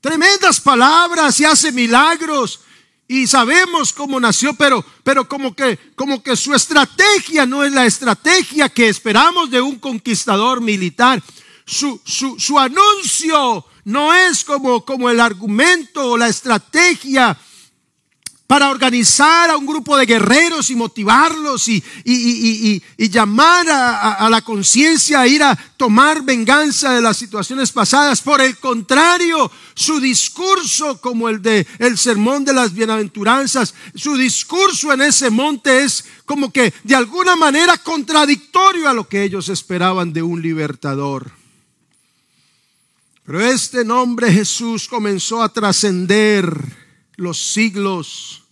Tremendas 0.00 0.60
palabras 0.60 1.40
y 1.40 1.44
hace 1.44 1.72
milagros 1.72 2.60
y 3.08 3.26
sabemos 3.26 3.92
cómo 3.92 4.20
nació, 4.20 4.52
pero, 4.54 4.84
pero 5.02 5.26
como 5.26 5.56
que, 5.56 5.78
como 5.96 6.22
que 6.22 6.36
su 6.36 6.54
estrategia 6.54 7.46
no 7.46 7.64
es 7.64 7.72
la 7.72 7.86
estrategia 7.86 8.68
que 8.68 8.88
esperamos 8.88 9.50
de 9.50 9.62
un 9.62 9.78
conquistador 9.78 10.60
militar. 10.60 11.22
Su, 11.64 12.00
su, 12.04 12.38
su 12.38 12.58
anuncio 12.58 13.64
no 13.84 14.14
es 14.14 14.44
como, 14.44 14.84
como 14.84 15.08
el 15.08 15.20
argumento 15.20 16.10
o 16.10 16.16
la 16.18 16.28
estrategia 16.28 17.36
para 18.48 18.70
organizar 18.70 19.50
a 19.50 19.58
un 19.58 19.66
grupo 19.66 19.94
de 19.98 20.06
guerreros 20.06 20.70
y 20.70 20.74
motivarlos 20.74 21.68
y, 21.68 22.82
llamar 22.96 23.66
a, 23.68 24.26
la 24.30 24.40
conciencia 24.40 25.20
a 25.20 25.26
ir 25.26 25.42
a 25.42 25.54
tomar 25.76 26.22
venganza 26.22 26.94
de 26.94 27.02
las 27.02 27.18
situaciones 27.18 27.70
pasadas. 27.70 28.22
Por 28.22 28.40
el 28.40 28.56
contrario, 28.56 29.52
su 29.74 30.00
discurso, 30.00 30.98
como 30.98 31.28
el 31.28 31.42
de 31.42 31.66
el 31.78 31.98
sermón 31.98 32.46
de 32.46 32.54
las 32.54 32.72
bienaventuranzas, 32.72 33.74
su 33.94 34.16
discurso 34.16 34.94
en 34.94 35.02
ese 35.02 35.28
monte 35.28 35.84
es 35.84 36.06
como 36.24 36.50
que 36.50 36.72
de 36.84 36.94
alguna 36.94 37.36
manera 37.36 37.76
contradictorio 37.76 38.88
a 38.88 38.94
lo 38.94 39.06
que 39.06 39.24
ellos 39.24 39.50
esperaban 39.50 40.14
de 40.14 40.22
un 40.22 40.40
libertador. 40.40 41.32
Pero 43.26 43.42
este 43.42 43.84
nombre 43.84 44.32
Jesús 44.32 44.88
comenzó 44.88 45.42
a 45.42 45.52
trascender 45.52 46.87
los 47.18 47.52
siglos. 47.52 48.44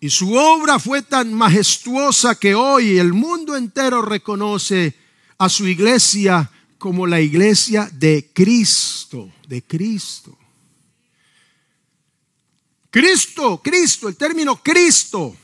Y 0.00 0.10
su 0.10 0.34
obra 0.34 0.78
fue 0.78 1.02
tan 1.02 1.32
majestuosa 1.32 2.34
que 2.34 2.54
hoy 2.54 2.98
el 2.98 3.12
mundo 3.12 3.56
entero 3.56 4.02
reconoce 4.02 4.94
a 5.38 5.48
su 5.48 5.66
iglesia 5.66 6.50
como 6.78 7.06
la 7.06 7.20
iglesia 7.20 7.88
de 7.92 8.30
Cristo, 8.34 9.30
de 9.46 9.62
Cristo. 9.62 10.36
Cristo, 12.90 13.60
Cristo, 13.62 14.08
el 14.08 14.16
término 14.16 14.62
Cristo. 14.62 15.36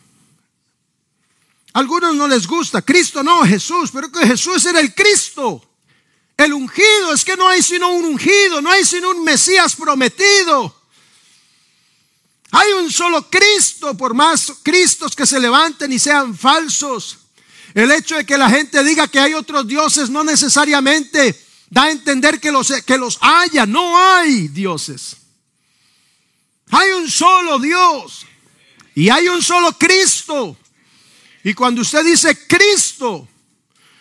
algunos 1.72 2.14
no 2.14 2.28
les 2.28 2.46
gusta, 2.46 2.82
Cristo 2.82 3.22
no, 3.22 3.44
Jesús, 3.44 3.90
pero 3.92 4.10
que 4.10 4.26
Jesús 4.26 4.64
era 4.66 4.80
el 4.80 4.94
Cristo. 4.94 5.66
El 6.36 6.54
ungido, 6.54 7.12
es 7.12 7.24
que 7.24 7.36
no 7.36 7.48
hay 7.48 7.62
sino 7.62 7.90
un 7.92 8.04
ungido, 8.04 8.62
no 8.62 8.70
hay 8.70 8.84
sino 8.84 9.10
un 9.10 9.22
Mesías 9.24 9.76
prometido. 9.76 10.79
Hay 12.52 12.72
un 12.72 12.90
solo 12.90 13.28
Cristo, 13.30 13.96
por 13.96 14.14
más 14.14 14.52
Cristos 14.62 15.14
que 15.14 15.26
se 15.26 15.38
levanten 15.38 15.92
y 15.92 15.98
sean 15.98 16.36
falsos. 16.36 17.18
El 17.74 17.90
hecho 17.92 18.16
de 18.16 18.26
que 18.26 18.36
la 18.36 18.50
gente 18.50 18.82
diga 18.82 19.06
que 19.06 19.20
hay 19.20 19.34
otros 19.34 19.66
dioses 19.66 20.10
no 20.10 20.24
necesariamente 20.24 21.38
da 21.68 21.84
a 21.84 21.90
entender 21.90 22.40
que 22.40 22.50
los, 22.50 22.72
que 22.84 22.98
los 22.98 23.18
haya. 23.20 23.66
No 23.66 23.96
hay 23.96 24.48
dioses. 24.48 25.16
Hay 26.70 26.90
un 26.90 27.08
solo 27.08 27.58
Dios. 27.58 28.26
Y 28.94 29.08
hay 29.08 29.28
un 29.28 29.42
solo 29.42 29.72
Cristo. 29.78 30.56
Y 31.44 31.54
cuando 31.54 31.82
usted 31.82 32.04
dice 32.04 32.46
Cristo, 32.46 33.28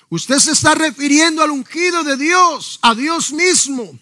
usted 0.09 0.39
se 0.39 0.51
está 0.51 0.73
refiriendo 0.73 1.43
al 1.43 1.51
ungido 1.51 2.03
de 2.03 2.17
Dios, 2.17 2.79
a 2.81 2.95
Dios 2.95 3.31
mismo. 3.31 3.97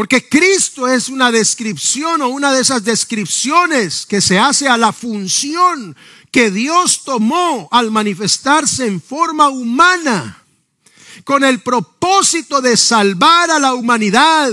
Porque 0.00 0.26
Cristo 0.26 0.88
es 0.88 1.10
una 1.10 1.30
descripción 1.30 2.22
o 2.22 2.28
una 2.28 2.54
de 2.54 2.62
esas 2.62 2.82
descripciones 2.84 4.06
que 4.06 4.22
se 4.22 4.38
hace 4.38 4.66
a 4.66 4.78
la 4.78 4.94
función 4.94 5.94
que 6.30 6.50
Dios 6.50 7.04
tomó 7.04 7.68
al 7.70 7.90
manifestarse 7.90 8.86
en 8.86 9.02
forma 9.02 9.50
humana 9.50 10.42
con 11.24 11.44
el 11.44 11.60
propósito 11.60 12.62
de 12.62 12.78
salvar 12.78 13.50
a 13.50 13.58
la 13.58 13.74
humanidad, 13.74 14.50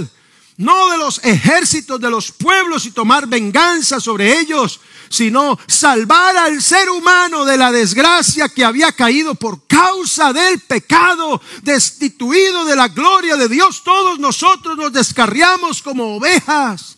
no 0.57 0.89
de 0.89 0.97
los 0.97 1.23
ejércitos 1.23 1.99
de 2.01 2.09
los 2.09 2.31
pueblos 2.31 2.85
y 2.85 2.91
tomar 2.91 3.27
venganza 3.27 3.99
sobre 3.99 4.39
ellos, 4.39 4.79
sino 5.09 5.57
salvar 5.67 6.35
al 6.35 6.61
ser 6.61 6.89
humano 6.89 7.45
de 7.45 7.57
la 7.57 7.71
desgracia 7.71 8.49
que 8.49 8.65
había 8.65 8.91
caído 8.91 9.35
por 9.35 9.65
causa 9.67 10.33
del 10.33 10.59
pecado, 10.61 11.39
destituido 11.61 12.65
de 12.65 12.75
la 12.75 12.87
gloria 12.87 13.37
de 13.37 13.47
Dios. 13.47 13.83
Todos 13.83 14.19
nosotros 14.19 14.75
nos 14.77 14.91
descarriamos 14.91 15.81
como 15.81 16.17
ovejas. 16.17 16.96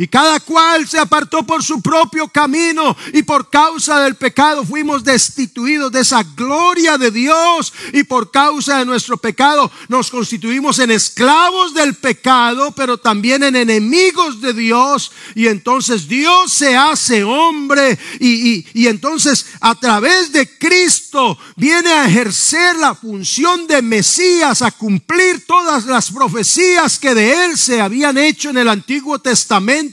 Y 0.00 0.08
cada 0.08 0.40
cual 0.40 0.88
se 0.88 0.98
apartó 0.98 1.42
por 1.42 1.62
su 1.62 1.82
propio 1.82 2.26
camino 2.26 2.96
y 3.12 3.22
por 3.22 3.50
causa 3.50 4.00
del 4.00 4.14
pecado 4.14 4.64
fuimos 4.64 5.04
destituidos 5.04 5.92
de 5.92 6.00
esa 6.00 6.22
gloria 6.22 6.96
de 6.96 7.10
Dios 7.10 7.70
y 7.92 8.04
por 8.04 8.30
causa 8.30 8.78
de 8.78 8.86
nuestro 8.86 9.18
pecado 9.18 9.70
nos 9.88 10.10
constituimos 10.10 10.78
en 10.78 10.90
esclavos 10.90 11.74
del 11.74 11.96
pecado, 11.96 12.72
pero 12.72 12.96
también 12.96 13.42
en 13.42 13.56
enemigos 13.56 14.40
de 14.40 14.54
Dios. 14.54 15.12
Y 15.34 15.48
entonces 15.48 16.08
Dios 16.08 16.50
se 16.50 16.74
hace 16.74 17.22
hombre 17.22 17.98
y, 18.20 18.64
y 18.72 18.86
entonces 18.86 19.48
a 19.60 19.74
través 19.74 20.32
de 20.32 20.48
Cristo 20.56 21.36
viene 21.56 21.92
a 21.92 22.06
ejercer 22.06 22.76
la 22.76 22.94
función 22.94 23.66
de 23.66 23.82
Mesías, 23.82 24.62
a 24.62 24.70
cumplir 24.70 25.44
todas 25.44 25.84
las 25.84 26.10
profecías 26.10 26.98
que 26.98 27.12
de 27.12 27.44
él 27.44 27.58
se 27.58 27.82
habían 27.82 28.16
hecho 28.16 28.48
en 28.48 28.56
el 28.56 28.68
Antiguo 28.70 29.18
Testamento 29.18 29.89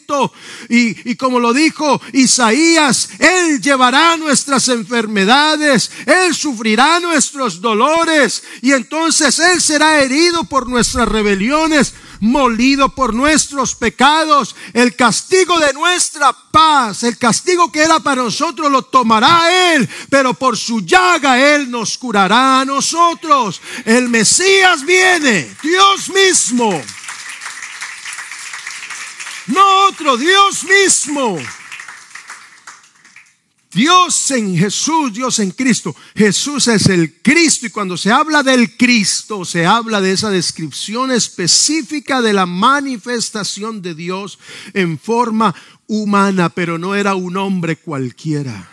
y, 0.69 1.15
como 1.15 1.39
lo 1.39 1.53
dijo 1.53 2.01
Isaías, 2.13 3.09
Él 3.19 3.61
llevará 3.61 4.17
nuestras 4.17 4.67
enfermedades, 4.69 5.91
Él 6.05 6.33
sufrirá 6.33 6.99
nuestros 6.99 7.61
dolores 7.61 8.43
y 8.61 8.71
entonces 8.71 9.39
Él 9.39 9.61
será 9.61 10.01
herido 10.01 10.43
por 10.45 10.67
nuestras 10.67 11.07
rebeliones 11.07 11.93
molido 12.19 12.89
por 12.89 13.13
nuestros 13.13 13.75
pecados. 13.75 14.55
El 14.73 14.95
castigo 14.95 15.59
de 15.59 15.73
nuestra 15.73 16.33
paz, 16.51 17.03
el 17.03 17.17
castigo 17.17 17.71
que 17.71 17.83
era 17.83 17.99
para 17.99 18.23
nosotros 18.23 18.71
lo 18.71 18.83
tomará 18.83 19.73
Él, 19.73 19.87
pero 20.09 20.33
por 20.33 20.57
su 20.57 20.81
llaga 20.81 21.39
Él 21.39 21.69
nos 21.69 21.97
curará 21.97 22.61
a 22.61 22.65
nosotros. 22.65 23.61
El 23.85 24.09
Mesías 24.09 24.85
viene, 24.85 25.55
Dios 25.61 26.09
mismo 26.09 26.81
no 29.47 29.87
otro, 29.87 30.17
Dios 30.17 30.63
mismo. 30.63 31.37
Dios 33.77 34.31
en 34.31 34.57
Jesús, 34.57 35.13
Dios 35.13 35.37
en 35.39 35.51
Cristo. 35.51 35.95
Jesús 36.15 36.67
es 36.67 36.87
el 36.87 37.21
Cristo 37.21 37.67
y 37.67 37.69
cuando 37.69 37.95
se 37.95 38.11
habla 38.11 38.41
del 38.41 38.75
Cristo, 38.75 39.45
se 39.45 39.67
habla 39.67 40.01
de 40.01 40.13
esa 40.13 40.31
descripción 40.31 41.11
específica 41.11 42.21
de 42.21 42.33
la 42.33 42.47
manifestación 42.47 43.83
de 43.83 43.93
Dios 43.93 44.39
en 44.73 44.97
forma 44.97 45.53
humana, 45.85 46.49
pero 46.49 46.79
no 46.79 46.95
era 46.95 47.13
un 47.13 47.37
hombre 47.37 47.75
cualquiera. 47.75 48.67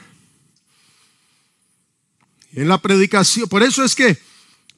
En 2.52 2.68
la 2.68 2.80
predicación, 2.80 3.48
por 3.48 3.62
eso 3.62 3.84
es 3.84 3.94
que, 3.94 4.16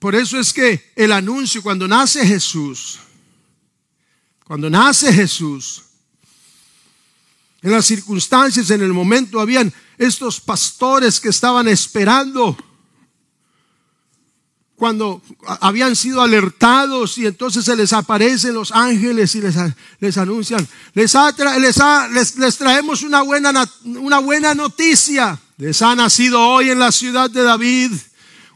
por 0.00 0.16
eso 0.16 0.40
es 0.40 0.52
que 0.52 0.92
el 0.96 1.12
anuncio 1.12 1.62
cuando 1.62 1.86
nace 1.86 2.26
Jesús, 2.26 2.98
cuando 4.44 4.68
nace 4.68 5.12
Jesús, 5.12 5.85
en 7.66 7.72
las 7.72 7.84
circunstancias, 7.84 8.70
en 8.70 8.80
el 8.80 8.92
momento, 8.92 9.40
habían 9.40 9.74
estos 9.98 10.40
pastores 10.40 11.18
que 11.18 11.30
estaban 11.30 11.66
esperando 11.66 12.56
cuando 14.76 15.20
habían 15.60 15.96
sido 15.96 16.22
alertados 16.22 17.18
y 17.18 17.26
entonces 17.26 17.64
se 17.64 17.74
les 17.74 17.92
aparecen 17.92 18.54
los 18.54 18.70
ángeles 18.70 19.34
y 19.34 19.40
les, 19.40 19.56
les 19.98 20.16
anuncian, 20.16 20.64
les, 20.94 21.12
les, 22.12 22.36
les, 22.36 22.56
traemos 22.56 23.02
una 23.02 23.22
buena, 23.22 23.68
una 23.84 24.20
buena 24.20 24.54
noticia. 24.54 25.36
Les 25.56 25.82
ha 25.82 25.96
nacido 25.96 26.40
hoy 26.40 26.70
en 26.70 26.78
la 26.78 26.92
ciudad 26.92 27.28
de 27.28 27.42
David 27.42 27.90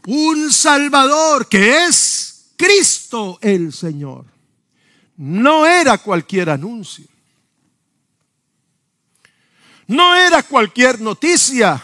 un 0.05 0.53
Salvador 0.53 1.49
que 1.49 1.83
es 1.83 2.45
Cristo 2.55 3.39
el 3.41 3.73
Señor. 3.73 4.23
No 5.17 5.65
era 5.65 5.97
cualquier 5.97 6.49
anuncio. 6.49 7.10
No 9.91 10.15
era 10.15 10.41
cualquier 10.41 11.01
noticia. 11.01 11.83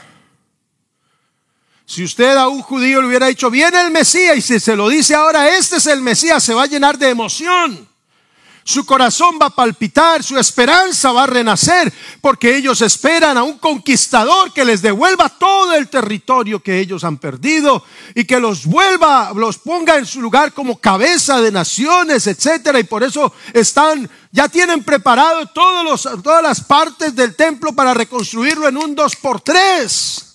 Si 1.86 2.06
usted 2.06 2.38
a 2.38 2.48
un 2.48 2.62
judío 2.62 3.02
le 3.02 3.08
hubiera 3.10 3.28
dicho, 3.28 3.50
viene 3.50 3.82
el 3.82 3.91
Mesías, 3.91 4.38
y 4.38 4.41
si 4.41 4.62
se 4.62 4.78
lo 4.78 4.88
dice 4.88 5.13
ahora, 5.13 5.58
este 5.58 5.76
es 5.76 5.88
el 5.88 6.02
Mesías, 6.02 6.41
se 6.41 6.54
va 6.54 6.63
a 6.63 6.67
llenar 6.67 6.98
de 6.98 7.10
emoción. 7.10 7.87
Su 8.67 8.86
corazón 8.86 9.39
va 9.41 9.45
a 9.45 9.56
palpitar, 9.56 10.21
su 10.21 10.38
esperanza 10.38 11.13
va 11.13 11.23
a 11.23 11.27
renacer, 11.27 11.93
porque 12.19 12.58
ellos 12.58 12.82
esperan 12.82 13.38
a 13.38 13.43
un 13.43 13.60
conquistador 13.60 14.51
que 14.51 14.65
les 14.65 14.82
devuelva 14.82 15.30
todo 15.30 15.73
el 15.73 15.88
territorio 15.88 16.62
que 16.62 16.77
ellos 16.77 17.06
han 17.06 17.17
perdido 17.17 17.82
y 18.13 18.25
que 18.25 18.41
los 18.41 18.65
vuelva, 18.65 19.32
los 19.34 19.58
ponga 19.58 19.95
en 19.95 20.06
su 20.06 20.19
lugar 20.21 20.51
como 20.51 20.80
cabeza 20.80 21.39
de 21.39 21.49
naciones, 21.49 22.27
etcétera. 22.27 22.77
Y 22.77 22.84
por 22.84 23.03
eso 23.03 23.32
están 23.53 24.10
ya 24.34 24.49
tienen 24.49 24.84
preparado 24.84 25.45
todos 25.45 25.86
los, 25.86 26.21
todas 26.21 26.43
las 26.43 26.60
partes 26.60 27.15
del 27.15 27.38
templo 27.38 27.71
para 27.71 27.93
reconstruirlo 27.93 28.67
en 28.67 28.75
un 28.75 28.93
dos 28.93 29.15
por 29.15 29.39
tres. 29.39 30.27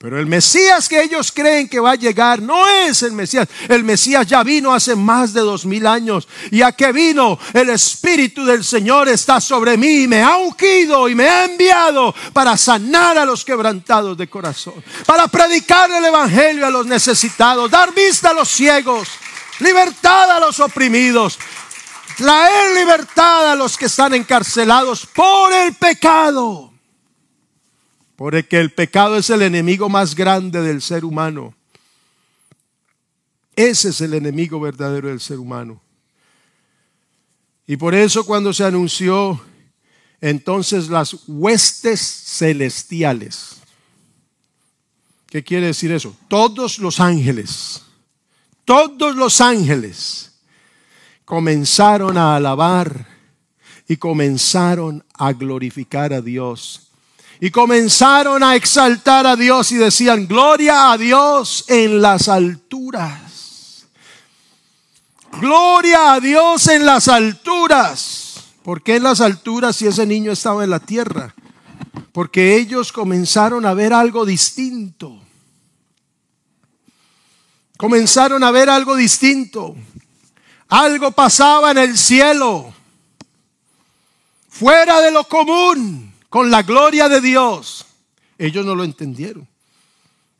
Pero 0.00 0.20
el 0.20 0.26
Mesías 0.26 0.88
que 0.88 1.02
ellos 1.02 1.32
creen 1.32 1.68
que 1.68 1.80
va 1.80 1.90
a 1.90 1.96
llegar 1.96 2.40
no 2.40 2.68
es 2.68 3.02
el 3.02 3.10
Mesías. 3.10 3.48
El 3.68 3.82
Mesías 3.82 4.24
ya 4.28 4.44
vino 4.44 4.72
hace 4.72 4.94
más 4.94 5.32
de 5.32 5.40
dos 5.40 5.66
mil 5.66 5.88
años. 5.88 6.28
Y 6.52 6.62
a 6.62 6.70
que 6.70 6.92
vino 6.92 7.36
el 7.52 7.70
Espíritu 7.70 8.44
del 8.44 8.62
Señor 8.62 9.08
está 9.08 9.40
sobre 9.40 9.76
mí. 9.76 10.06
Me 10.06 10.22
ha 10.22 10.36
ungido 10.36 11.08
y 11.08 11.16
me 11.16 11.28
ha 11.28 11.46
enviado 11.46 12.14
para 12.32 12.56
sanar 12.56 13.18
a 13.18 13.24
los 13.24 13.44
quebrantados 13.44 14.16
de 14.16 14.28
corazón. 14.28 14.84
Para 15.04 15.26
predicar 15.26 15.90
el 15.90 16.04
Evangelio 16.04 16.64
a 16.64 16.70
los 16.70 16.86
necesitados. 16.86 17.68
Dar 17.68 17.92
vista 17.92 18.30
a 18.30 18.34
los 18.34 18.48
ciegos. 18.48 19.08
Libertad 19.58 20.30
a 20.30 20.38
los 20.38 20.60
oprimidos 20.60 21.38
traer 22.16 22.74
libertad 22.74 23.52
a 23.52 23.54
los 23.54 23.76
que 23.78 23.86
están 23.86 24.12
encarcelados 24.12 25.06
por 25.06 25.52
el 25.52 25.74
pecado. 25.74 26.67
Porque 28.18 28.58
el 28.58 28.72
pecado 28.72 29.16
es 29.16 29.30
el 29.30 29.42
enemigo 29.42 29.88
más 29.88 30.16
grande 30.16 30.60
del 30.60 30.82
ser 30.82 31.04
humano. 31.04 31.54
Ese 33.54 33.90
es 33.90 34.00
el 34.00 34.12
enemigo 34.12 34.58
verdadero 34.58 35.06
del 35.06 35.20
ser 35.20 35.38
humano. 35.38 35.80
Y 37.64 37.76
por 37.76 37.94
eso 37.94 38.26
cuando 38.26 38.52
se 38.52 38.64
anunció 38.64 39.40
entonces 40.20 40.88
las 40.88 41.28
huestes 41.28 42.00
celestiales. 42.00 43.58
¿Qué 45.28 45.44
quiere 45.44 45.66
decir 45.66 45.92
eso? 45.92 46.16
Todos 46.26 46.80
los 46.80 46.98
ángeles, 46.98 47.84
todos 48.64 49.14
los 49.14 49.40
ángeles 49.40 50.32
comenzaron 51.24 52.18
a 52.18 52.34
alabar 52.34 53.06
y 53.86 53.96
comenzaron 53.96 55.04
a 55.14 55.32
glorificar 55.32 56.12
a 56.12 56.20
Dios. 56.20 56.87
Y 57.40 57.50
comenzaron 57.50 58.42
a 58.42 58.56
exaltar 58.56 59.26
a 59.26 59.36
Dios 59.36 59.70
y 59.72 59.76
decían, 59.76 60.26
gloria 60.26 60.92
a 60.92 60.98
Dios 60.98 61.64
en 61.68 62.02
las 62.02 62.28
alturas. 62.28 63.86
Gloria 65.40 66.14
a 66.14 66.20
Dios 66.20 66.66
en 66.68 66.84
las 66.84 67.06
alturas. 67.08 68.44
¿Por 68.62 68.82
qué 68.82 68.96
en 68.96 69.04
las 69.04 69.20
alturas 69.20 69.76
si 69.76 69.86
ese 69.86 70.04
niño 70.04 70.32
estaba 70.32 70.64
en 70.64 70.70
la 70.70 70.80
tierra? 70.80 71.34
Porque 72.12 72.56
ellos 72.56 72.92
comenzaron 72.92 73.64
a 73.64 73.74
ver 73.74 73.92
algo 73.92 74.26
distinto. 74.26 75.20
Comenzaron 77.76 78.42
a 78.42 78.50
ver 78.50 78.68
algo 78.68 78.96
distinto. 78.96 79.76
Algo 80.68 81.12
pasaba 81.12 81.70
en 81.70 81.78
el 81.78 81.96
cielo, 81.96 82.74
fuera 84.50 85.00
de 85.00 85.10
lo 85.10 85.24
común, 85.24 86.07
con 86.28 86.50
la 86.50 86.62
gloria 86.62 87.08
de 87.08 87.20
Dios. 87.20 87.86
Ellos 88.38 88.64
no 88.64 88.74
lo 88.74 88.84
entendieron. 88.84 89.48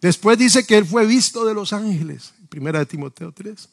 Después 0.01 0.39
dice 0.39 0.67
que 0.67 0.77
él 0.77 0.87
fue 0.87 1.07
visto 1.07 1.45
de 1.45 1.55
los 1.55 1.73
ángeles, 1.73 2.33
primera 2.49 2.79
de 2.79 2.87
Timoteo 2.87 3.33
3. 3.33 3.69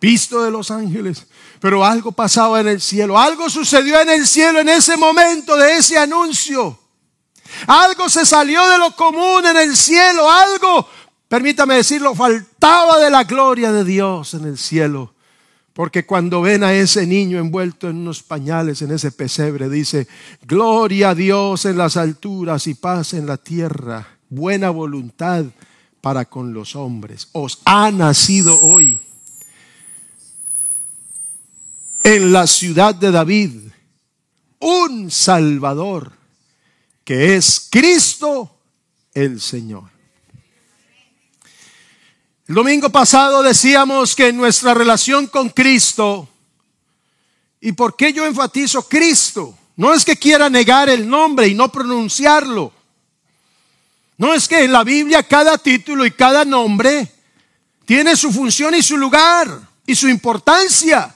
Visto 0.00 0.42
de 0.44 0.50
los 0.50 0.70
ángeles, 0.70 1.26
pero 1.58 1.84
algo 1.84 2.12
pasaba 2.12 2.60
en 2.60 2.68
el 2.68 2.80
cielo, 2.80 3.18
algo 3.18 3.50
sucedió 3.50 4.00
en 4.00 4.10
el 4.10 4.26
cielo 4.28 4.60
en 4.60 4.68
ese 4.68 4.96
momento 4.96 5.56
de 5.56 5.76
ese 5.76 5.98
anuncio. 5.98 6.78
Algo 7.66 8.08
se 8.08 8.24
salió 8.24 8.64
de 8.68 8.78
lo 8.78 8.94
común 8.94 9.44
en 9.44 9.56
el 9.56 9.76
cielo, 9.76 10.30
algo, 10.30 10.88
permítame 11.26 11.76
decirlo, 11.76 12.14
faltaba 12.14 12.98
de 12.98 13.10
la 13.10 13.24
gloria 13.24 13.72
de 13.72 13.82
Dios 13.82 14.34
en 14.34 14.44
el 14.44 14.56
cielo. 14.56 15.14
Porque 15.78 16.04
cuando 16.04 16.42
ven 16.42 16.64
a 16.64 16.74
ese 16.74 17.06
niño 17.06 17.38
envuelto 17.38 17.88
en 17.88 17.98
unos 17.98 18.24
pañales, 18.24 18.82
en 18.82 18.90
ese 18.90 19.12
pesebre, 19.12 19.68
dice, 19.68 20.08
gloria 20.42 21.10
a 21.10 21.14
Dios 21.14 21.66
en 21.66 21.78
las 21.78 21.96
alturas 21.96 22.66
y 22.66 22.74
paz 22.74 23.14
en 23.14 23.28
la 23.28 23.36
tierra, 23.36 24.18
buena 24.28 24.70
voluntad 24.70 25.44
para 26.00 26.24
con 26.24 26.52
los 26.52 26.74
hombres. 26.74 27.28
Os 27.30 27.60
ha 27.64 27.92
nacido 27.92 28.60
hoy 28.60 28.98
en 32.02 32.32
la 32.32 32.48
ciudad 32.48 32.92
de 32.96 33.12
David 33.12 33.52
un 34.58 35.12
Salvador, 35.12 36.10
que 37.04 37.36
es 37.36 37.68
Cristo 37.70 38.50
el 39.14 39.40
Señor. 39.40 39.97
El 42.48 42.54
domingo 42.54 42.88
pasado 42.88 43.42
decíamos 43.42 44.16
que 44.16 44.32
nuestra 44.32 44.72
relación 44.72 45.26
con 45.26 45.50
Cristo, 45.50 46.26
¿y 47.60 47.72
por 47.72 47.94
qué 47.94 48.10
yo 48.10 48.24
enfatizo 48.24 48.88
Cristo? 48.88 49.54
No 49.76 49.92
es 49.92 50.02
que 50.02 50.16
quiera 50.16 50.48
negar 50.48 50.88
el 50.88 51.06
nombre 51.06 51.46
y 51.46 51.54
no 51.54 51.70
pronunciarlo. 51.70 52.72
No 54.16 54.32
es 54.32 54.48
que 54.48 54.64
en 54.64 54.72
la 54.72 54.82
Biblia 54.82 55.22
cada 55.22 55.58
título 55.58 56.06
y 56.06 56.10
cada 56.10 56.46
nombre 56.46 57.12
tiene 57.84 58.16
su 58.16 58.32
función 58.32 58.74
y 58.74 58.82
su 58.82 58.96
lugar 58.96 59.60
y 59.84 59.94
su 59.94 60.08
importancia. 60.08 61.14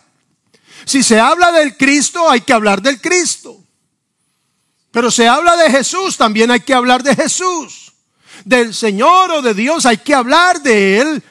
Si 0.84 1.02
se 1.02 1.18
habla 1.18 1.50
del 1.50 1.78
Cristo, 1.78 2.28
hay 2.30 2.42
que 2.42 2.52
hablar 2.52 2.82
del 2.82 3.00
Cristo. 3.00 3.58
Pero 4.90 5.10
se 5.10 5.26
habla 5.26 5.56
de 5.56 5.70
Jesús, 5.70 6.18
también 6.18 6.50
hay 6.50 6.60
que 6.60 6.74
hablar 6.74 7.02
de 7.02 7.16
Jesús. 7.16 7.81
Del 8.44 8.74
Señor 8.74 9.30
o 9.30 9.42
de 9.42 9.54
Dios 9.54 9.86
hay 9.86 9.98
que 9.98 10.14
hablar 10.14 10.62
de 10.62 10.98
Él. 10.98 11.22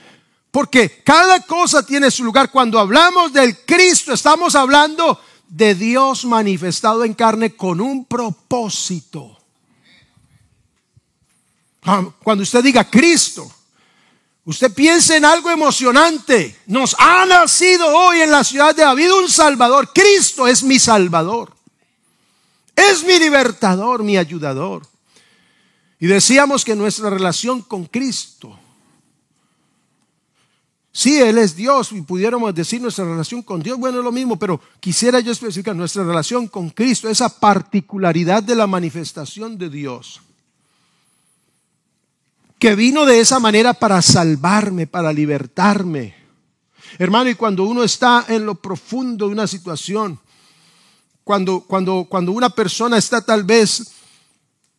Porque 0.52 1.02
cada 1.04 1.42
cosa 1.42 1.86
tiene 1.86 2.12
su 2.12 2.24
lugar. 2.24 2.52
Cuando 2.52 2.78
hablamos 2.78 3.32
del 3.32 3.58
Cristo, 3.66 4.14
estamos 4.14 4.56
hablando 4.56 5.20
de 5.48 5.76
Dios 5.76 6.26
manifestado 6.26 7.04
en 7.04 7.14
carne 7.14 7.56
con 7.56 7.80
un 7.82 8.06
propósito. 8.06 9.38
Ah, 11.84 12.06
cuando 12.24 12.44
usted 12.44 12.64
diga 12.64 12.90
Cristo, 12.90 13.52
usted 14.46 14.74
piense 14.74 15.18
en 15.18 15.26
algo 15.26 15.50
emocionante. 15.50 16.60
Nos 16.68 16.96
ha 17.00 17.26
nacido 17.26 17.88
hoy 17.88 18.22
en 18.22 18.32
la 18.32 18.44
ciudad 18.44 18.76
de 18.76 18.84
David 18.84 19.12
un 19.14 19.30
Salvador. 19.30 19.92
Cristo 19.94 20.48
es 20.48 20.64
mi 20.64 20.80
Salvador. 20.80 21.54
Es 22.76 23.04
mi 23.04 23.18
libertador, 23.20 24.04
mi 24.04 24.18
ayudador. 24.18 24.91
Y 26.02 26.08
decíamos 26.08 26.66
que 26.66 26.76
nuestra 26.76 27.12
relación 27.12 27.62
con 27.62 27.86
Cristo, 27.86 28.58
sí, 30.92 31.22
Él 31.22 31.38
es 31.38 31.56
Dios 31.56 31.92
y 31.92 32.02
pudiéramos 32.02 32.56
decir 32.56 32.82
nuestra 32.82 33.06
relación 33.06 33.44
con 33.44 33.62
Dios, 33.62 33.78
bueno, 33.78 34.00
es 34.00 34.04
lo 34.04 34.12
mismo, 34.12 34.40
pero 34.40 34.60
quisiera 34.80 35.20
yo 35.20 35.32
especificar 35.32 35.76
nuestra 35.76 36.04
relación 36.04 36.48
con 36.48 36.72
Cristo, 36.72 37.08
esa 37.08 37.30
particularidad 37.30 38.42
de 38.42 38.56
la 38.56 38.66
manifestación 38.66 39.60
de 39.60 39.70
Dios, 39.70 40.22
que 42.58 42.74
vino 42.74 43.06
de 43.06 43.20
esa 43.20 43.40
manera 43.40 43.76
para 43.76 44.02
salvarme, 44.02 44.88
para 44.88 45.14
libertarme. 45.14 46.16
Hermano, 46.98 47.30
y 47.30 47.36
cuando 47.36 47.66
uno 47.66 47.84
está 47.84 48.26
en 48.28 48.48
lo 48.48 48.56
profundo 48.56 49.28
de 49.28 49.34
una 49.34 49.46
situación, 49.46 50.20
cuando, 51.24 51.60
cuando, 51.60 52.08
cuando 52.10 52.32
una 52.32 52.50
persona 52.50 52.98
está 52.98 53.24
tal 53.24 53.44
vez 53.44 54.01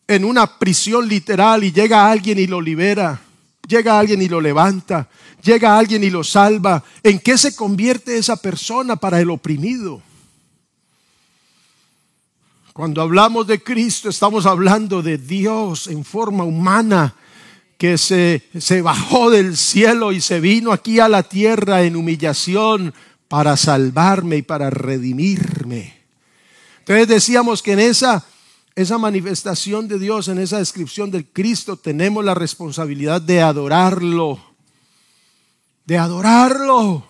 en 0.07 0.25
una 0.25 0.59
prisión 0.59 1.09
literal 1.09 1.65
y 1.65 1.73
llega 1.73 2.11
alguien 2.11 2.39
y 2.39 2.47
lo 2.47 2.61
libera, 2.61 3.21
llega 3.67 3.99
alguien 3.99 4.23
y 4.23 4.29
lo 4.29 4.41
levanta, 4.41 5.09
llega 5.43 5.79
alguien 5.79 6.05
y 6.05 6.11
lo 6.11 6.25
salva, 6.25 6.83
¿en 7.03 7.19
qué 7.19 7.39
se 7.39 7.55
convierte 7.55 8.17
esa 8.17 8.37
persona 8.37 8.97
para 8.97 9.21
el 9.21 9.31
oprimido? 9.31 10.03
Cuando 12.73 13.03
hablamos 13.03 13.47
de 13.47 13.63
Cristo 13.63 14.09
estamos 14.09 14.47
hablando 14.47 15.03
de 15.03 15.19
Dios 15.19 15.89
en 15.89 16.05
forma 16.05 16.45
humana 16.45 17.15
que 17.77 17.99
se, 17.99 18.49
se 18.59 18.81
bajó 18.81 19.29
del 19.29 19.57
cielo 19.57 20.13
y 20.13 20.21
se 20.21 20.41
vino 20.41 20.73
aquí 20.73 20.99
a 21.01 21.09
la 21.09 21.23
tierra 21.23 21.83
en 21.83 21.97
humillación 21.97 22.95
para 23.29 23.57
salvarme 23.57 24.37
y 24.37 24.43
para 24.43 24.71
redimirme. 24.71 26.03
Entonces 26.79 27.09
decíamos 27.09 27.63
que 27.63 27.73
en 27.73 27.81
esa, 27.81 28.25
esa 28.75 28.99
manifestación 28.99 29.87
de 29.87 29.99
Dios, 29.99 30.29
en 30.29 30.39
esa 30.39 30.59
descripción 30.59 31.11
del 31.11 31.27
Cristo, 31.27 31.77
tenemos 31.77 32.25
la 32.25 32.35
responsabilidad 32.35 33.21
de 33.21 33.43
adorarlo, 33.43 34.41
de 35.85 35.99
adorarlo, 35.99 37.07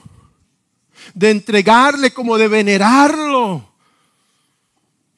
de 1.14 1.30
entregarle 1.30 2.12
como 2.12 2.36
de 2.36 2.48
venerarlo. 2.48 3.68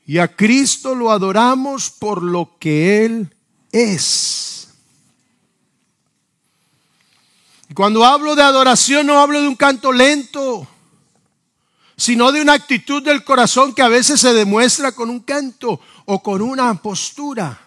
Y 0.06 0.18
a 0.18 0.36
Cristo 0.36 0.94
lo 0.94 1.10
adoramos 1.10 1.90
por 1.90 2.22
lo 2.22 2.56
que 2.58 3.06
Él 3.06 3.34
es. 3.72 4.68
Y 7.70 7.74
cuando 7.74 8.04
hablo 8.04 8.34
de 8.34 8.42
adoración 8.42 9.06
no 9.06 9.18
hablo 9.18 9.40
de 9.40 9.48
un 9.48 9.56
canto 9.56 9.90
lento 9.92 10.68
sino 12.04 12.32
de 12.32 12.42
una 12.42 12.52
actitud 12.52 13.02
del 13.02 13.24
corazón 13.24 13.74
que 13.74 13.80
a 13.80 13.88
veces 13.88 14.20
se 14.20 14.34
demuestra 14.34 14.92
con 14.92 15.08
un 15.08 15.20
canto 15.20 15.80
o 16.04 16.22
con 16.22 16.42
una 16.42 16.74
postura. 16.82 17.58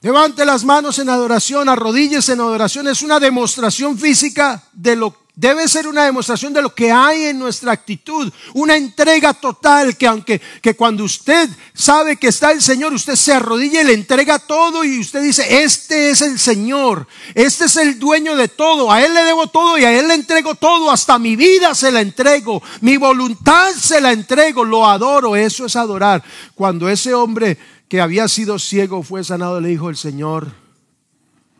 Levante 0.00 0.46
las 0.46 0.64
manos 0.64 0.98
en 1.00 1.10
adoración, 1.10 1.68
arrodíllese 1.68 2.32
en 2.32 2.40
adoración. 2.40 2.88
Es 2.88 3.02
una 3.02 3.20
demostración 3.20 3.98
física 3.98 4.64
de 4.72 4.96
lo 4.96 5.21
Debe 5.34 5.66
ser 5.66 5.88
una 5.88 6.04
demostración 6.04 6.52
de 6.52 6.60
lo 6.60 6.74
que 6.74 6.92
hay 6.92 7.24
en 7.24 7.38
nuestra 7.38 7.72
actitud, 7.72 8.30
una 8.52 8.76
entrega 8.76 9.32
total 9.32 9.96
que 9.96 10.06
aunque 10.06 10.42
que 10.60 10.76
cuando 10.76 11.04
usted 11.04 11.48
sabe 11.72 12.18
que 12.18 12.28
está 12.28 12.52
el 12.52 12.60
Señor, 12.60 12.92
usted 12.92 13.16
se 13.16 13.32
arrodilla 13.32 13.80
y 13.80 13.86
le 13.86 13.94
entrega 13.94 14.38
todo 14.38 14.84
y 14.84 15.00
usted 15.00 15.22
dice, 15.22 15.64
este 15.64 16.10
es 16.10 16.20
el 16.20 16.38
Señor, 16.38 17.06
este 17.34 17.64
es 17.64 17.76
el 17.76 17.98
dueño 17.98 18.36
de 18.36 18.48
todo, 18.48 18.92
a 18.92 19.02
Él 19.02 19.14
le 19.14 19.24
debo 19.24 19.46
todo 19.46 19.78
y 19.78 19.84
a 19.84 19.98
Él 19.98 20.08
le 20.08 20.14
entrego 20.14 20.54
todo, 20.54 20.90
hasta 20.90 21.18
mi 21.18 21.34
vida 21.34 21.74
se 21.74 21.90
la 21.90 22.02
entrego, 22.02 22.62
mi 22.82 22.98
voluntad 22.98 23.70
se 23.70 24.02
la 24.02 24.12
entrego, 24.12 24.66
lo 24.66 24.86
adoro, 24.86 25.34
eso 25.34 25.64
es 25.64 25.76
adorar. 25.76 26.22
Cuando 26.54 26.90
ese 26.90 27.14
hombre 27.14 27.56
que 27.88 28.02
había 28.02 28.28
sido 28.28 28.58
ciego 28.58 29.02
fue 29.02 29.24
sanado, 29.24 29.62
le 29.62 29.68
dijo 29.68 29.88
el 29.88 29.96
Señor, 29.96 30.52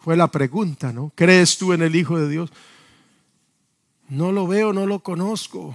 fue 0.04 0.14
la 0.14 0.28
pregunta, 0.28 0.92
¿no? 0.92 1.10
¿Crees 1.14 1.56
tú 1.56 1.72
en 1.72 1.80
el 1.80 1.96
Hijo 1.96 2.18
de 2.18 2.28
Dios? 2.28 2.50
No 4.12 4.30
lo 4.30 4.46
veo, 4.46 4.74
no 4.74 4.84
lo 4.84 4.98
conozco. 4.98 5.74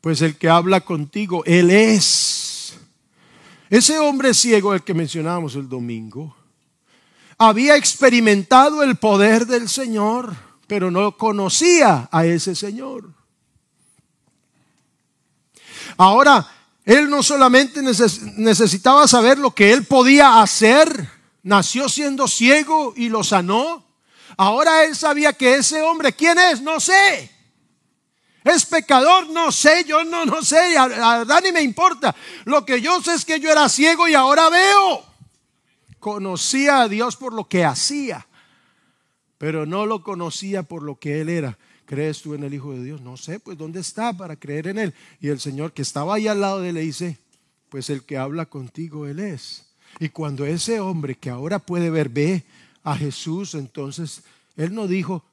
Pues 0.00 0.22
el 0.22 0.38
que 0.38 0.48
habla 0.48 0.82
contigo, 0.82 1.42
Él 1.46 1.72
es. 1.72 2.76
Ese 3.68 3.98
hombre 3.98 4.34
ciego, 4.34 4.72
el 4.72 4.84
que 4.84 4.94
mencionábamos 4.94 5.56
el 5.56 5.68
domingo, 5.68 6.36
había 7.36 7.74
experimentado 7.74 8.84
el 8.84 8.94
poder 8.94 9.48
del 9.48 9.68
Señor, 9.68 10.36
pero 10.68 10.92
no 10.92 11.16
conocía 11.16 12.08
a 12.12 12.24
ese 12.24 12.54
Señor. 12.54 13.12
Ahora, 15.96 16.46
él 16.84 17.10
no 17.10 17.20
solamente 17.24 17.82
necesitaba 17.82 19.08
saber 19.08 19.38
lo 19.38 19.50
que 19.50 19.72
él 19.72 19.84
podía 19.86 20.40
hacer, 20.40 21.10
nació 21.42 21.88
siendo 21.88 22.28
ciego 22.28 22.94
y 22.94 23.08
lo 23.08 23.24
sanó. 23.24 23.84
Ahora 24.36 24.84
él 24.84 24.94
sabía 24.94 25.32
que 25.32 25.56
ese 25.56 25.82
hombre, 25.82 26.12
¿quién 26.12 26.38
es? 26.38 26.60
No 26.60 26.78
sé. 26.78 27.34
¿Es 28.46 28.64
pecador? 28.64 29.28
No 29.30 29.50
sé, 29.50 29.84
yo 29.84 30.04
no, 30.04 30.24
no 30.24 30.40
sé, 30.40 30.78
a, 30.78 30.86
verdad 31.18 31.40
ni 31.42 31.50
me 31.50 31.62
importa. 31.62 32.14
Lo 32.44 32.64
que 32.64 32.80
yo 32.80 33.02
sé 33.02 33.14
es 33.14 33.24
que 33.24 33.40
yo 33.40 33.50
era 33.50 33.68
ciego 33.68 34.06
y 34.06 34.14
ahora 34.14 34.48
veo. 34.48 35.04
Conocía 35.98 36.82
a 36.82 36.88
Dios 36.88 37.16
por 37.16 37.32
lo 37.32 37.48
que 37.48 37.64
hacía, 37.64 38.28
pero 39.36 39.66
no 39.66 39.84
lo 39.84 40.04
conocía 40.04 40.62
por 40.62 40.84
lo 40.84 40.96
que 40.96 41.20
Él 41.20 41.28
era. 41.28 41.58
¿Crees 41.86 42.22
tú 42.22 42.34
en 42.34 42.44
el 42.44 42.54
Hijo 42.54 42.72
de 42.72 42.84
Dios? 42.84 43.00
No 43.00 43.16
sé, 43.16 43.40
pues 43.40 43.58
¿dónde 43.58 43.80
está 43.80 44.12
para 44.12 44.36
creer 44.36 44.68
en 44.68 44.78
Él? 44.78 44.94
Y 45.20 45.28
el 45.28 45.40
Señor 45.40 45.72
que 45.72 45.82
estaba 45.82 46.14
ahí 46.14 46.28
al 46.28 46.40
lado 46.40 46.60
de 46.60 46.68
él 46.68 46.76
le 46.76 46.82
dice, 46.82 47.18
pues 47.68 47.90
el 47.90 48.04
que 48.04 48.16
habla 48.16 48.46
contigo 48.46 49.06
Él 49.06 49.18
es. 49.18 49.66
Y 49.98 50.10
cuando 50.10 50.46
ese 50.46 50.78
hombre 50.78 51.16
que 51.16 51.30
ahora 51.30 51.58
puede 51.58 51.90
ver 51.90 52.10
ve 52.10 52.44
a 52.84 52.96
Jesús, 52.96 53.54
entonces 53.54 54.22
Él 54.56 54.72
no 54.72 54.86
dijo, 54.86 55.24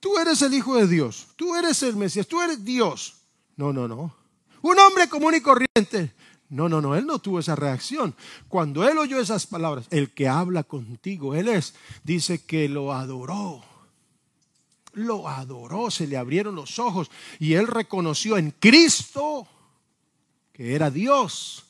Tú 0.00 0.18
eres 0.18 0.40
el 0.42 0.54
Hijo 0.54 0.76
de 0.76 0.86
Dios, 0.86 1.28
tú 1.36 1.54
eres 1.54 1.82
el 1.82 1.96
Mesías, 1.96 2.26
tú 2.26 2.40
eres 2.40 2.64
Dios. 2.64 3.16
No, 3.56 3.72
no, 3.72 3.86
no. 3.86 4.14
Un 4.62 4.78
hombre 4.78 5.08
común 5.08 5.34
y 5.34 5.40
corriente. 5.40 6.14
No, 6.48 6.68
no, 6.68 6.80
no, 6.80 6.96
él 6.96 7.06
no 7.06 7.18
tuvo 7.20 7.38
esa 7.38 7.54
reacción. 7.54 8.16
Cuando 8.48 8.88
él 8.88 8.98
oyó 8.98 9.20
esas 9.20 9.46
palabras, 9.46 9.86
el 9.90 10.10
que 10.10 10.26
habla 10.26 10.64
contigo, 10.64 11.34
él 11.34 11.48
es, 11.48 11.74
dice 12.02 12.44
que 12.44 12.68
lo 12.68 12.92
adoró. 12.92 13.62
Lo 14.94 15.28
adoró, 15.28 15.90
se 15.90 16.08
le 16.08 16.16
abrieron 16.16 16.56
los 16.56 16.80
ojos 16.80 17.10
y 17.38 17.54
él 17.54 17.68
reconoció 17.68 18.36
en 18.36 18.50
Cristo 18.50 19.46
que 20.52 20.74
era 20.74 20.90
Dios 20.90 21.69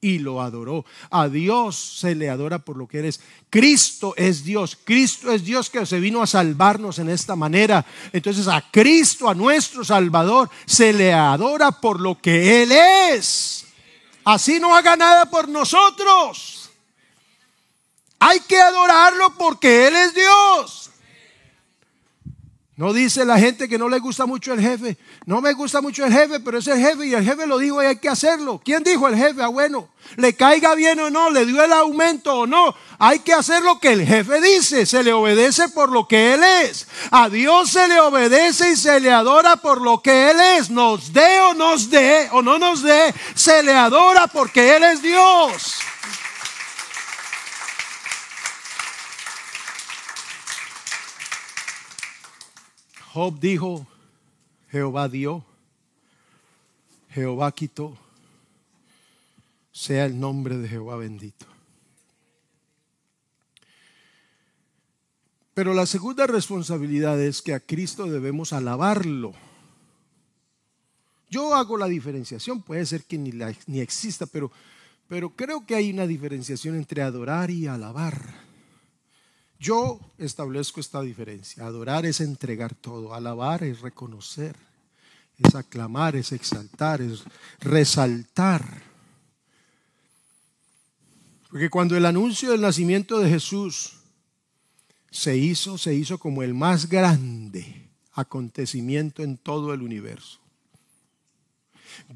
y 0.00 0.18
lo 0.18 0.40
adoró. 0.40 0.84
A 1.10 1.28
Dios 1.28 1.76
se 1.76 2.14
le 2.14 2.30
adora 2.30 2.58
por 2.58 2.76
lo 2.76 2.86
que 2.86 2.98
eres. 2.98 3.20
Cristo 3.50 4.14
es 4.16 4.44
Dios. 4.44 4.78
Cristo 4.84 5.32
es 5.32 5.44
Dios 5.44 5.70
que 5.70 5.84
se 5.86 6.00
vino 6.00 6.22
a 6.22 6.26
salvarnos 6.26 6.98
en 6.98 7.08
esta 7.08 7.36
manera. 7.36 7.84
Entonces 8.12 8.46
a 8.48 8.64
Cristo, 8.70 9.28
a 9.28 9.34
nuestro 9.34 9.84
Salvador, 9.84 10.50
se 10.66 10.92
le 10.92 11.12
adora 11.12 11.72
por 11.72 12.00
lo 12.00 12.18
que 12.18 12.62
Él 12.62 12.72
es. 12.72 13.66
Así 14.24 14.60
no 14.60 14.74
haga 14.74 14.96
nada 14.96 15.30
por 15.30 15.48
nosotros. 15.48 16.70
Hay 18.20 18.40
que 18.40 18.58
adorarlo 18.58 19.34
porque 19.38 19.88
Él 19.88 19.96
es 19.96 20.14
Dios. 20.14 20.90
No 22.78 22.92
dice 22.92 23.24
la 23.24 23.40
gente 23.40 23.68
que 23.68 23.76
no 23.76 23.88
le 23.88 23.98
gusta 23.98 24.24
mucho 24.24 24.52
el 24.52 24.60
jefe. 24.60 24.96
No 25.26 25.40
me 25.40 25.52
gusta 25.52 25.80
mucho 25.80 26.04
el 26.04 26.12
jefe, 26.12 26.38
pero 26.38 26.58
es 26.58 26.66
el 26.68 26.78
jefe 26.78 27.06
y 27.06 27.12
el 27.12 27.24
jefe 27.24 27.44
lo 27.44 27.58
dijo 27.58 27.82
y 27.82 27.86
hay 27.86 27.96
que 27.96 28.08
hacerlo. 28.08 28.60
¿Quién 28.64 28.84
dijo 28.84 29.08
el 29.08 29.16
jefe? 29.16 29.42
Ah, 29.42 29.48
bueno, 29.48 29.88
le 30.14 30.34
caiga 30.34 30.76
bien 30.76 31.00
o 31.00 31.10
no, 31.10 31.28
le 31.28 31.44
dio 31.44 31.60
el 31.60 31.72
aumento 31.72 32.32
o 32.32 32.46
no. 32.46 32.72
Hay 33.00 33.18
que 33.18 33.32
hacer 33.32 33.64
lo 33.64 33.80
que 33.80 33.94
el 33.94 34.06
jefe 34.06 34.40
dice. 34.40 34.86
Se 34.86 35.02
le 35.02 35.12
obedece 35.12 35.68
por 35.70 35.90
lo 35.90 36.06
que 36.06 36.34
él 36.34 36.44
es. 36.62 36.86
A 37.10 37.28
Dios 37.28 37.68
se 37.68 37.88
le 37.88 37.98
obedece 37.98 38.70
y 38.70 38.76
se 38.76 39.00
le 39.00 39.10
adora 39.10 39.56
por 39.56 39.80
lo 39.80 40.00
que 40.00 40.30
él 40.30 40.36
es. 40.56 40.70
Nos 40.70 41.12
dé 41.12 41.40
o 41.40 41.54
nos 41.54 41.90
dé 41.90 42.28
o 42.30 42.42
no 42.42 42.60
nos 42.60 42.84
dé, 42.84 43.12
se 43.34 43.60
le 43.64 43.72
adora 43.72 44.28
porque 44.28 44.76
él 44.76 44.84
es 44.84 45.02
Dios. 45.02 45.78
Job 53.18 53.40
dijo, 53.40 53.84
Jehová 54.70 55.08
dio, 55.08 55.44
Jehová 57.10 57.50
quitó, 57.50 57.98
sea 59.72 60.04
el 60.04 60.20
nombre 60.20 60.56
de 60.56 60.68
Jehová 60.68 60.94
bendito. 60.94 61.44
Pero 65.52 65.74
la 65.74 65.84
segunda 65.86 66.28
responsabilidad 66.28 67.20
es 67.20 67.42
que 67.42 67.54
a 67.54 67.58
Cristo 67.58 68.04
debemos 68.04 68.52
alabarlo. 68.52 69.32
Yo 71.28 71.56
hago 71.56 71.76
la 71.76 71.88
diferenciación, 71.88 72.62
puede 72.62 72.86
ser 72.86 73.02
que 73.02 73.18
ni, 73.18 73.32
ni 73.66 73.80
exista, 73.80 74.26
pero, 74.26 74.52
pero 75.08 75.30
creo 75.30 75.66
que 75.66 75.74
hay 75.74 75.90
una 75.90 76.06
diferenciación 76.06 76.76
entre 76.76 77.02
adorar 77.02 77.50
y 77.50 77.66
alabar. 77.66 78.47
Yo 79.58 80.00
establezco 80.18 80.80
esta 80.80 81.00
diferencia. 81.02 81.66
Adorar 81.66 82.06
es 82.06 82.20
entregar 82.20 82.74
todo. 82.74 83.14
Alabar 83.14 83.64
es 83.64 83.80
reconocer. 83.80 84.56
Es 85.38 85.54
aclamar, 85.54 86.16
es 86.16 86.32
exaltar, 86.32 87.00
es 87.00 87.22
resaltar. 87.60 88.82
Porque 91.50 91.70
cuando 91.70 91.96
el 91.96 92.06
anuncio 92.06 92.50
del 92.50 92.60
nacimiento 92.60 93.18
de 93.18 93.30
Jesús 93.30 93.94
se 95.10 95.36
hizo, 95.36 95.78
se 95.78 95.94
hizo 95.94 96.18
como 96.18 96.42
el 96.42 96.54
más 96.54 96.88
grande 96.88 97.88
acontecimiento 98.12 99.22
en 99.22 99.38
todo 99.38 99.72
el 99.72 99.82
universo. 99.82 100.40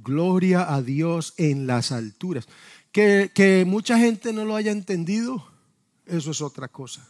Gloria 0.02 0.72
a 0.74 0.82
Dios 0.82 1.34
en 1.36 1.66
las 1.66 1.92
alturas. 1.92 2.46
Que, 2.90 3.64
mucha 3.66 3.98
gente 3.98 4.32
no 4.32 4.44
lo 4.44 4.54
haya 4.54 4.70
entendido, 4.70 5.46
eso 6.06 6.30
es 6.30 6.40
otra 6.40 6.68
cosa. 6.68 7.06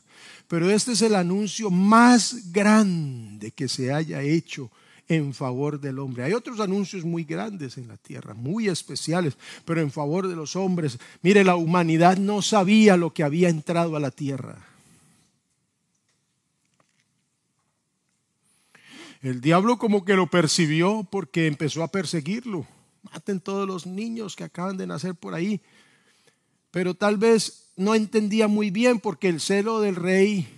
Pero 0.49 0.71
este 0.71 0.93
es 0.93 1.03
el 1.03 1.15
anuncio 1.15 1.71
más 1.71 2.53
grande 2.53 3.51
que 3.51 3.69
se 3.69 3.93
haya 3.93 4.23
hecho 4.23 4.71
en 5.09 5.35
favor 5.35 5.81
del 5.81 5.99
hombre. 5.99 6.25
Hay 6.25 6.33
otros 6.33 6.61
anuncios 6.61 7.05
muy 7.05 7.25
grandes 7.25 7.77
en 7.77 7.89
la 7.89 7.97
tierra, 7.97 8.35
muy 8.35 8.69
especiales, 8.69 9.37
pero 9.65 9.81
en 9.81 9.91
favor 9.91 10.29
de 10.29 10.37
los 10.37 10.57
hombres. 10.57 10.99
Mire, 11.23 11.45
la 11.45 11.57
humanidad 11.57 12.17
no 12.17 12.43
sabía 12.43 12.97
lo 12.97 13.13
que 13.13 13.23
había 13.23 13.49
entrado 13.49 13.97
a 13.97 14.01
la 14.01 14.11
tierra. 14.11 14.59
El 19.23 19.41
diablo 19.41 19.79
como 19.79 20.05
que 20.05 20.17
lo 20.17 20.29
percibió 20.29 21.07
porque 21.11 21.47
empezó 21.47 21.83
a 21.83 21.89
perseguirlo. 21.89 22.67
Maten 23.03 23.41
todos 23.41 23.69
los 23.69 23.87
niños 23.87 24.35
que 24.35 24.45
acaban 24.45 24.77
de 24.77 24.87
nacer 24.87 25.15
por 25.15 25.35
ahí. 25.35 25.61
Pero 26.73 26.95
tal 26.95 27.19
vez 27.19 27.69
no 27.77 27.95
entendía 27.95 28.49
muy 28.49 28.71
bien 28.71 28.99
porque 28.99 29.29
el 29.29 29.41
celo 29.41 29.81
del 29.81 29.95
rey 29.95 30.49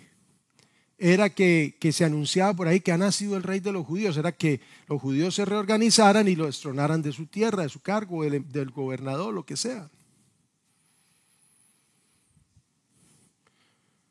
era 0.96 1.28
que, 1.28 1.76
se 1.92 2.04
anunciaba 2.04 2.54
por 2.54 2.68
ahí 2.68 2.80
que 2.80 2.92
ha 2.92 2.96
nacido 2.96 3.36
el 3.36 3.42
rey 3.42 3.60
de 3.60 3.72
los 3.72 3.84
judíos, 3.84 4.16
era 4.16 4.32
que 4.32 4.60
los 4.86 5.02
judíos 5.02 5.34
se 5.34 5.44
reorganizaran 5.44 6.28
y 6.28 6.36
lo 6.36 6.46
destronaran 6.46 7.02
de 7.02 7.12
su 7.12 7.26
tierra, 7.26 7.64
de 7.64 7.68
su 7.68 7.80
cargo, 7.80 8.22
del, 8.22 8.50
del 8.50 8.70
gobernador, 8.70 9.34
lo 9.34 9.44
que 9.44 9.56
sea. 9.56 9.90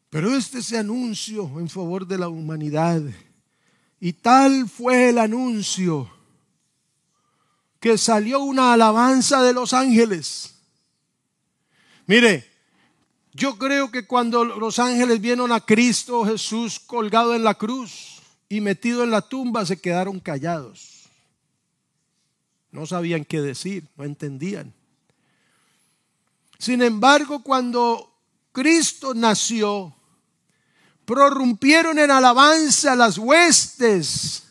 Pero 0.09 0.35
este 0.35 0.59
es 0.59 0.73
anuncio 0.73 1.59
en 1.59 1.69
favor 1.69 2.05
de 2.05 2.19
la 2.19 2.27
humanidad. 2.27 3.01
Y 3.99 4.13
tal 4.13 4.69
fue 4.69 5.09
el 5.09 5.17
anuncio 5.17 6.11
que 7.79 7.97
salió 7.97 8.41
una 8.41 8.73
alabanza 8.73 9.41
de 9.41 9.53
los 9.53 9.73
ángeles. 9.73 10.53
Mire, 12.05 12.49
yo 13.33 13.57
creo 13.57 13.89
que 13.91 14.05
cuando 14.05 14.43
los 14.43 14.77
ángeles 14.79 15.21
vieron 15.21 15.51
a 15.51 15.61
Cristo 15.61 16.25
Jesús 16.25 16.79
colgado 16.79 17.33
en 17.33 17.43
la 17.43 17.55
cruz 17.55 18.21
y 18.49 18.61
metido 18.61 19.03
en 19.03 19.11
la 19.11 19.21
tumba, 19.21 19.65
se 19.65 19.79
quedaron 19.79 20.19
callados. 20.19 21.09
No 22.71 22.85
sabían 22.85 23.25
qué 23.25 23.41
decir, 23.41 23.87
no 23.95 24.03
entendían. 24.03 24.73
Sin 26.59 26.81
embargo, 26.81 27.43
cuando 27.43 28.13
Cristo 28.51 29.13
nació, 29.13 29.95
prorrumpieron 31.05 31.99
en 31.99 32.11
alabanza 32.11 32.95
las 32.95 33.17
huestes 33.17 34.43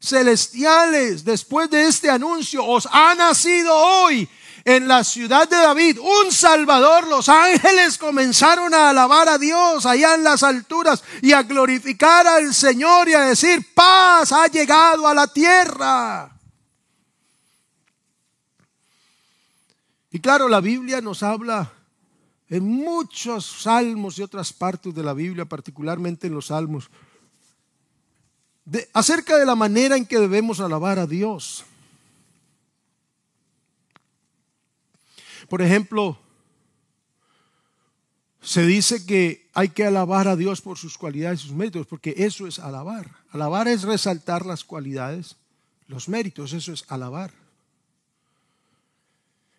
celestiales 0.00 1.24
después 1.24 1.70
de 1.70 1.86
este 1.86 2.10
anuncio. 2.10 2.64
Os 2.64 2.86
ha 2.90 3.14
nacido 3.14 3.74
hoy 3.74 4.28
en 4.66 4.88
la 4.88 5.04
ciudad 5.04 5.48
de 5.48 5.56
David, 5.56 6.00
un 6.00 6.32
Salvador, 6.32 7.06
los 7.06 7.28
ángeles 7.28 7.96
comenzaron 7.98 8.74
a 8.74 8.90
alabar 8.90 9.28
a 9.28 9.38
Dios 9.38 9.86
allá 9.86 10.16
en 10.16 10.24
las 10.24 10.42
alturas 10.42 11.04
y 11.22 11.32
a 11.32 11.44
glorificar 11.44 12.26
al 12.26 12.52
Señor 12.52 13.08
y 13.08 13.14
a 13.14 13.20
decir, 13.20 13.64
paz 13.76 14.32
ha 14.32 14.48
llegado 14.48 15.06
a 15.06 15.14
la 15.14 15.28
tierra. 15.28 16.36
Y 20.10 20.18
claro, 20.18 20.48
la 20.48 20.60
Biblia 20.60 21.00
nos 21.00 21.22
habla 21.22 21.72
en 22.48 22.64
muchos 22.64 23.46
salmos 23.46 24.18
y 24.18 24.22
otras 24.22 24.52
partes 24.52 24.92
de 24.92 25.04
la 25.04 25.12
Biblia, 25.12 25.44
particularmente 25.44 26.26
en 26.26 26.34
los 26.34 26.46
salmos, 26.46 26.90
de, 28.64 28.90
acerca 28.92 29.38
de 29.38 29.46
la 29.46 29.54
manera 29.54 29.96
en 29.96 30.06
que 30.06 30.18
debemos 30.18 30.58
alabar 30.58 30.98
a 30.98 31.06
Dios. 31.06 31.64
Por 35.48 35.62
ejemplo, 35.62 36.18
se 38.40 38.64
dice 38.64 39.04
que 39.04 39.48
hay 39.54 39.70
que 39.70 39.84
alabar 39.84 40.28
a 40.28 40.36
Dios 40.36 40.60
por 40.60 40.78
sus 40.78 40.96
cualidades 40.96 41.40
y 41.40 41.46
sus 41.48 41.56
méritos, 41.56 41.86
porque 41.86 42.14
eso 42.16 42.46
es 42.46 42.58
alabar. 42.58 43.10
Alabar 43.30 43.66
es 43.68 43.82
resaltar 43.82 44.46
las 44.46 44.64
cualidades, 44.64 45.36
los 45.88 46.08
méritos, 46.08 46.52
eso 46.52 46.72
es 46.72 46.84
alabar. 46.88 47.32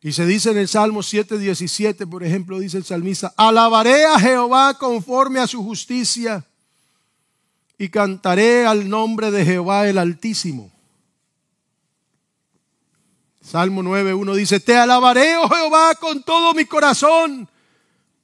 Y 0.01 0.13
se 0.13 0.25
dice 0.25 0.51
en 0.51 0.57
el 0.57 0.67
Salmo 0.67 1.01
7:17, 1.01 2.07
por 2.07 2.23
ejemplo, 2.23 2.59
dice 2.59 2.77
el 2.77 2.85
salmista, 2.85 3.33
alabaré 3.35 4.05
a 4.05 4.19
Jehová 4.19 4.77
conforme 4.77 5.39
a 5.39 5.47
su 5.47 5.63
justicia 5.63 6.45
y 7.77 7.89
cantaré 7.89 8.65
al 8.65 8.87
nombre 8.87 9.31
de 9.31 9.43
Jehová 9.43 9.87
el 9.87 9.97
Altísimo. 9.97 10.71
Salmo 13.49 13.81
9.1 13.81 14.35
dice, 14.35 14.59
te 14.59 14.75
alabaré, 14.75 15.37
oh 15.37 15.47
Jehová, 15.47 15.95
con 15.95 16.21
todo 16.21 16.53
mi 16.53 16.65
corazón, 16.65 17.47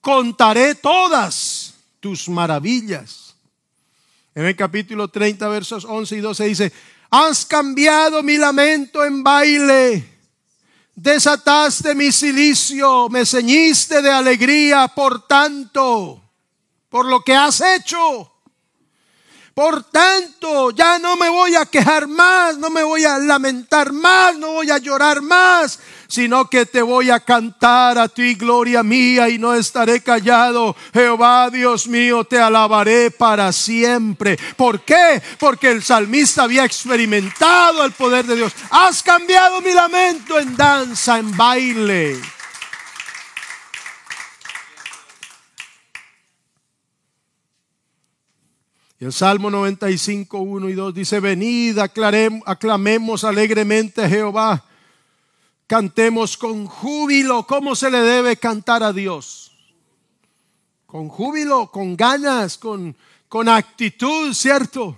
contaré 0.01 0.75
todas 0.75 1.75
tus 2.01 2.27
maravillas. 2.27 3.33
En 4.35 4.45
el 4.45 4.53
capítulo 4.57 5.07
30, 5.07 5.47
versos 5.47 5.85
11 5.85 6.17
y 6.17 6.19
12 6.19 6.43
dice, 6.43 6.73
has 7.09 7.45
cambiado 7.45 8.21
mi 8.21 8.35
lamento 8.35 9.05
en 9.05 9.23
baile, 9.23 10.05
desataste 10.93 11.95
mi 11.95 12.11
silicio, 12.11 13.07
me 13.07 13.25
ceñiste 13.25 14.01
de 14.01 14.11
alegría 14.11 14.89
por 14.89 15.25
tanto, 15.25 16.21
por 16.89 17.05
lo 17.05 17.21
que 17.21 17.33
has 17.33 17.61
hecho. 17.61 18.32
Por 19.53 19.83
tanto, 19.83 20.71
ya 20.71 20.97
no 20.97 21.15
me 21.15 21.29
voy 21.29 21.53
a 21.55 21.67
quejar 21.67 22.07
más, 22.07 22.57
no 22.57 22.71
me 22.71 22.81
voy 22.81 23.05
a 23.05 23.19
lamentar 23.19 23.93
más, 23.93 24.35
no 24.35 24.53
voy 24.53 24.71
a 24.71 24.79
llorar 24.79 25.21
más, 25.21 25.79
sino 26.07 26.49
que 26.49 26.65
te 26.65 26.81
voy 26.81 27.11
a 27.11 27.19
cantar 27.19 27.99
a 27.99 28.07
ti, 28.07 28.33
gloria 28.33 28.81
mía, 28.81 29.29
y 29.29 29.37
no 29.37 29.53
estaré 29.53 30.01
callado. 30.01 30.75
Jehová, 30.91 31.51
Dios 31.51 31.87
mío, 31.87 32.23
te 32.23 32.39
alabaré 32.39 33.11
para 33.11 33.51
siempre. 33.51 34.39
¿Por 34.57 34.81
qué? 34.81 35.21
Porque 35.37 35.69
el 35.69 35.83
salmista 35.83 36.43
había 36.43 36.65
experimentado 36.65 37.85
el 37.85 37.91
poder 37.91 38.25
de 38.25 38.37
Dios. 38.37 38.53
Has 38.71 39.03
cambiado 39.03 39.61
mi 39.61 39.71
lamento 39.71 40.39
en 40.39 40.57
danza, 40.57 41.19
en 41.19 41.37
baile. 41.37 42.19
El 49.03 49.11
Salmo 49.11 49.51
95, 49.51 50.37
1 50.37 50.69
y 50.69 50.73
2 50.73 50.93
dice, 50.93 51.19
venid, 51.19 51.77
aclamemos 51.77 53.25
alegremente 53.25 54.01
a 54.01 54.07
Jehová, 54.07 54.63
cantemos 55.67 56.37
con 56.37 56.67
júbilo. 56.67 57.45
¿Cómo 57.45 57.75
se 57.75 57.91
le 57.91 57.99
debe 57.99 58.37
cantar 58.37 58.81
a 58.81 58.93
Dios? 58.93 59.51
Con 60.85 61.09
júbilo, 61.09 61.69
con 61.69 61.97
ganas, 61.97 62.57
con, 62.57 62.95
con 63.27 63.49
actitud, 63.49 64.33
¿cierto? 64.33 64.97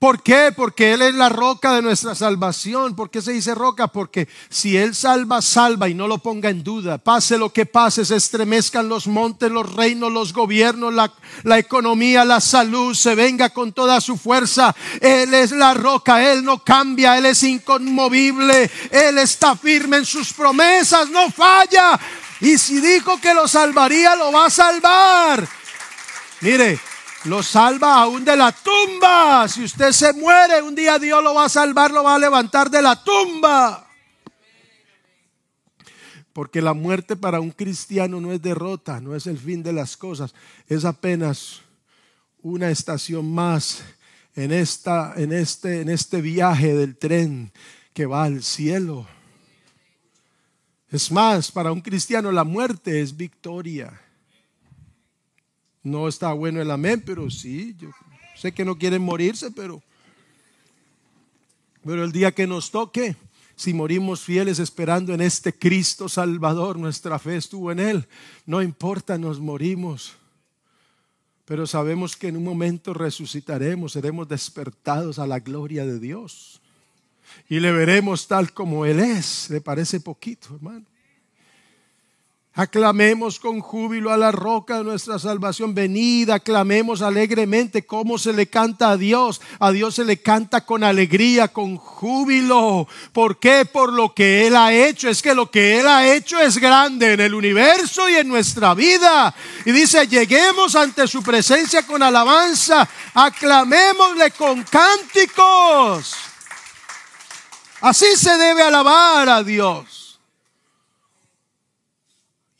¿Por 0.00 0.22
qué? 0.22 0.50
Porque 0.56 0.94
Él 0.94 1.02
es 1.02 1.14
la 1.14 1.28
roca 1.28 1.74
de 1.74 1.82
nuestra 1.82 2.14
salvación. 2.14 2.96
¿Por 2.96 3.10
qué 3.10 3.20
se 3.20 3.32
dice 3.32 3.54
roca? 3.54 3.88
Porque 3.88 4.28
si 4.48 4.74
Él 4.74 4.94
salva, 4.94 5.42
salva 5.42 5.90
y 5.90 5.94
no 5.94 6.08
lo 6.08 6.16
ponga 6.16 6.48
en 6.48 6.64
duda. 6.64 6.96
Pase 6.96 7.36
lo 7.36 7.52
que 7.52 7.66
pase, 7.66 8.06
se 8.06 8.16
estremezcan 8.16 8.88
los 8.88 9.06
montes, 9.06 9.52
los 9.52 9.70
reinos, 9.74 10.10
los 10.10 10.32
gobiernos, 10.32 10.94
la, 10.94 11.58
economía, 11.58 12.24
la 12.24 12.40
salud, 12.40 12.94
se 12.94 13.14
venga 13.14 13.50
con 13.50 13.74
toda 13.74 14.00
su 14.00 14.16
fuerza. 14.16 14.74
Él 15.02 15.34
es 15.34 15.50
la 15.52 15.74
roca, 15.74 16.32
Él 16.32 16.44
no 16.44 16.64
cambia, 16.64 17.18
Él 17.18 17.26
es 17.26 17.42
inconmovible, 17.42 18.70
Él 18.90 19.18
está 19.18 19.54
firme 19.54 19.98
en 19.98 20.06
sus 20.06 20.32
promesas, 20.32 21.10
no 21.10 21.30
falla. 21.30 22.00
Y 22.40 22.56
si 22.56 22.80
dijo 22.80 23.20
que 23.20 23.34
lo 23.34 23.46
salvaría, 23.46 24.16
lo 24.16 24.32
va 24.32 24.46
a 24.46 24.50
salvar. 24.50 25.46
Mire, 26.40 26.80
lo 27.24 27.42
salva 27.42 28.02
aún 28.02 28.24
de 28.24 28.36
la 28.36 28.52
tumba. 28.52 29.46
Si 29.48 29.64
usted 29.64 29.92
se 29.92 30.12
muere, 30.12 30.62
un 30.62 30.74
día 30.74 30.98
Dios 30.98 31.22
lo 31.22 31.34
va 31.34 31.46
a 31.46 31.48
salvar, 31.48 31.90
lo 31.90 32.02
va 32.02 32.14
a 32.14 32.18
levantar 32.18 32.70
de 32.70 32.82
la 32.82 33.02
tumba. 33.02 33.86
Porque 36.32 36.62
la 36.62 36.74
muerte 36.74 37.16
para 37.16 37.40
un 37.40 37.50
cristiano 37.50 38.20
no 38.20 38.32
es 38.32 38.40
derrota, 38.40 39.00
no 39.00 39.14
es 39.14 39.26
el 39.26 39.38
fin 39.38 39.62
de 39.62 39.72
las 39.72 39.96
cosas, 39.96 40.34
es 40.68 40.84
apenas 40.84 41.62
una 42.42 42.70
estación 42.70 43.30
más 43.30 43.82
en, 44.34 44.52
esta, 44.52 45.12
en, 45.16 45.32
este, 45.32 45.80
en 45.80 45.90
este 45.90 46.20
viaje 46.20 46.74
del 46.74 46.96
tren 46.96 47.52
que 47.92 48.06
va 48.06 48.24
al 48.24 48.42
cielo. 48.42 49.06
Es 50.88 51.10
más, 51.12 51.52
para 51.52 51.72
un 51.72 51.80
cristiano 51.80 52.32
la 52.32 52.44
muerte 52.44 53.00
es 53.00 53.16
victoria. 53.16 54.00
No 55.82 56.08
está 56.08 56.32
bueno 56.32 56.60
el 56.60 56.70
amén, 56.70 57.02
pero 57.04 57.30
sí, 57.30 57.74
yo 57.78 57.90
sé 58.36 58.52
que 58.52 58.64
no 58.64 58.76
quieren 58.76 59.02
morirse, 59.02 59.50
pero, 59.50 59.82
pero 61.84 62.04
el 62.04 62.12
día 62.12 62.32
que 62.32 62.46
nos 62.46 62.70
toque, 62.70 63.16
si 63.56 63.74
morimos 63.74 64.22
fieles 64.22 64.58
esperando 64.58 65.12
en 65.12 65.20
este 65.20 65.52
Cristo 65.52 66.08
Salvador, 66.08 66.78
nuestra 66.78 67.18
fe 67.18 67.36
estuvo 67.36 67.70
en 67.72 67.78
Él, 67.78 68.08
no 68.46 68.62
importa, 68.62 69.18
nos 69.18 69.40
morimos. 69.40 70.16
Pero 71.44 71.66
sabemos 71.66 72.16
que 72.16 72.28
en 72.28 72.36
un 72.36 72.44
momento 72.44 72.94
resucitaremos, 72.94 73.92
seremos 73.92 74.28
despertados 74.28 75.18
a 75.18 75.26
la 75.26 75.40
gloria 75.40 75.84
de 75.84 75.98
Dios. 75.98 76.60
Y 77.48 77.58
le 77.58 77.72
veremos 77.72 78.28
tal 78.28 78.52
como 78.52 78.86
Él 78.86 79.00
es. 79.00 79.50
¿Le 79.50 79.60
parece 79.60 80.00
poquito, 80.00 80.54
hermano? 80.54 80.86
Aclamemos 82.60 83.40
con 83.40 83.60
júbilo 83.60 84.12
a 84.12 84.18
la 84.18 84.32
roca 84.32 84.76
de 84.76 84.84
nuestra 84.84 85.18
salvación. 85.18 85.74
Venid, 85.74 86.28
aclamemos 86.28 87.00
alegremente 87.00 87.86
como 87.86 88.18
se 88.18 88.34
le 88.34 88.48
canta 88.48 88.90
a 88.90 88.96
Dios. 88.98 89.40
A 89.58 89.72
Dios 89.72 89.94
se 89.94 90.04
le 90.04 90.20
canta 90.20 90.66
con 90.66 90.84
alegría, 90.84 91.48
con 91.48 91.78
júbilo. 91.78 92.86
¿Por 93.14 93.38
qué? 93.38 93.64
Por 93.64 93.94
lo 93.94 94.12
que 94.12 94.46
Él 94.46 94.56
ha 94.56 94.74
hecho. 94.74 95.08
Es 95.08 95.22
que 95.22 95.34
lo 95.34 95.50
que 95.50 95.80
Él 95.80 95.88
ha 95.88 96.06
hecho 96.12 96.38
es 96.38 96.58
grande 96.58 97.14
en 97.14 97.20
el 97.20 97.34
universo 97.34 98.10
y 98.10 98.16
en 98.16 98.28
nuestra 98.28 98.74
vida. 98.74 99.34
Y 99.64 99.72
dice, 99.72 100.06
lleguemos 100.06 100.76
ante 100.76 101.08
su 101.08 101.22
presencia 101.22 101.86
con 101.86 102.02
alabanza. 102.02 102.86
Aclamémosle 103.14 104.32
con 104.32 104.64
cánticos. 104.64 106.14
Así 107.80 108.18
se 108.18 108.36
debe 108.36 108.64
alabar 108.64 109.30
a 109.30 109.42
Dios. 109.42 109.99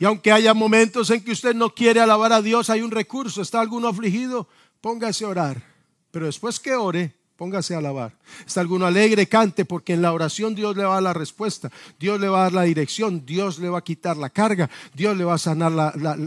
Y 0.00 0.06
aunque 0.06 0.32
haya 0.32 0.54
momentos 0.54 1.10
en 1.10 1.22
que 1.22 1.32
usted 1.32 1.54
no 1.54 1.74
quiere 1.74 2.00
alabar 2.00 2.32
a 2.32 2.40
Dios, 2.40 2.70
hay 2.70 2.80
un 2.80 2.90
recurso. 2.90 3.42
¿Está 3.42 3.60
alguno 3.60 3.86
afligido? 3.86 4.48
Póngase 4.80 5.26
a 5.26 5.28
orar. 5.28 5.62
Pero 6.10 6.24
después 6.24 6.58
que 6.58 6.72
ore, 6.72 7.19
Póngase 7.40 7.74
a 7.74 7.78
alabar. 7.78 8.12
Está 8.46 8.60
alguno 8.60 8.84
alegre, 8.84 9.26
cante, 9.26 9.64
porque 9.64 9.94
en 9.94 10.02
la 10.02 10.12
oración 10.12 10.54
Dios 10.54 10.76
le 10.76 10.84
va 10.84 10.90
a 10.90 10.94
dar 10.96 11.02
la 11.04 11.14
respuesta, 11.14 11.70
Dios 11.98 12.20
le 12.20 12.28
va 12.28 12.40
a 12.40 12.42
dar 12.42 12.52
la 12.52 12.62
dirección, 12.64 13.24
Dios 13.24 13.58
le 13.58 13.70
va 13.70 13.78
a 13.78 13.82
quitar 13.82 14.18
la 14.18 14.28
carga, 14.28 14.68
Dios 14.92 15.16
le 15.16 15.24
va 15.24 15.36
a 15.36 15.38
sanar 15.38 15.72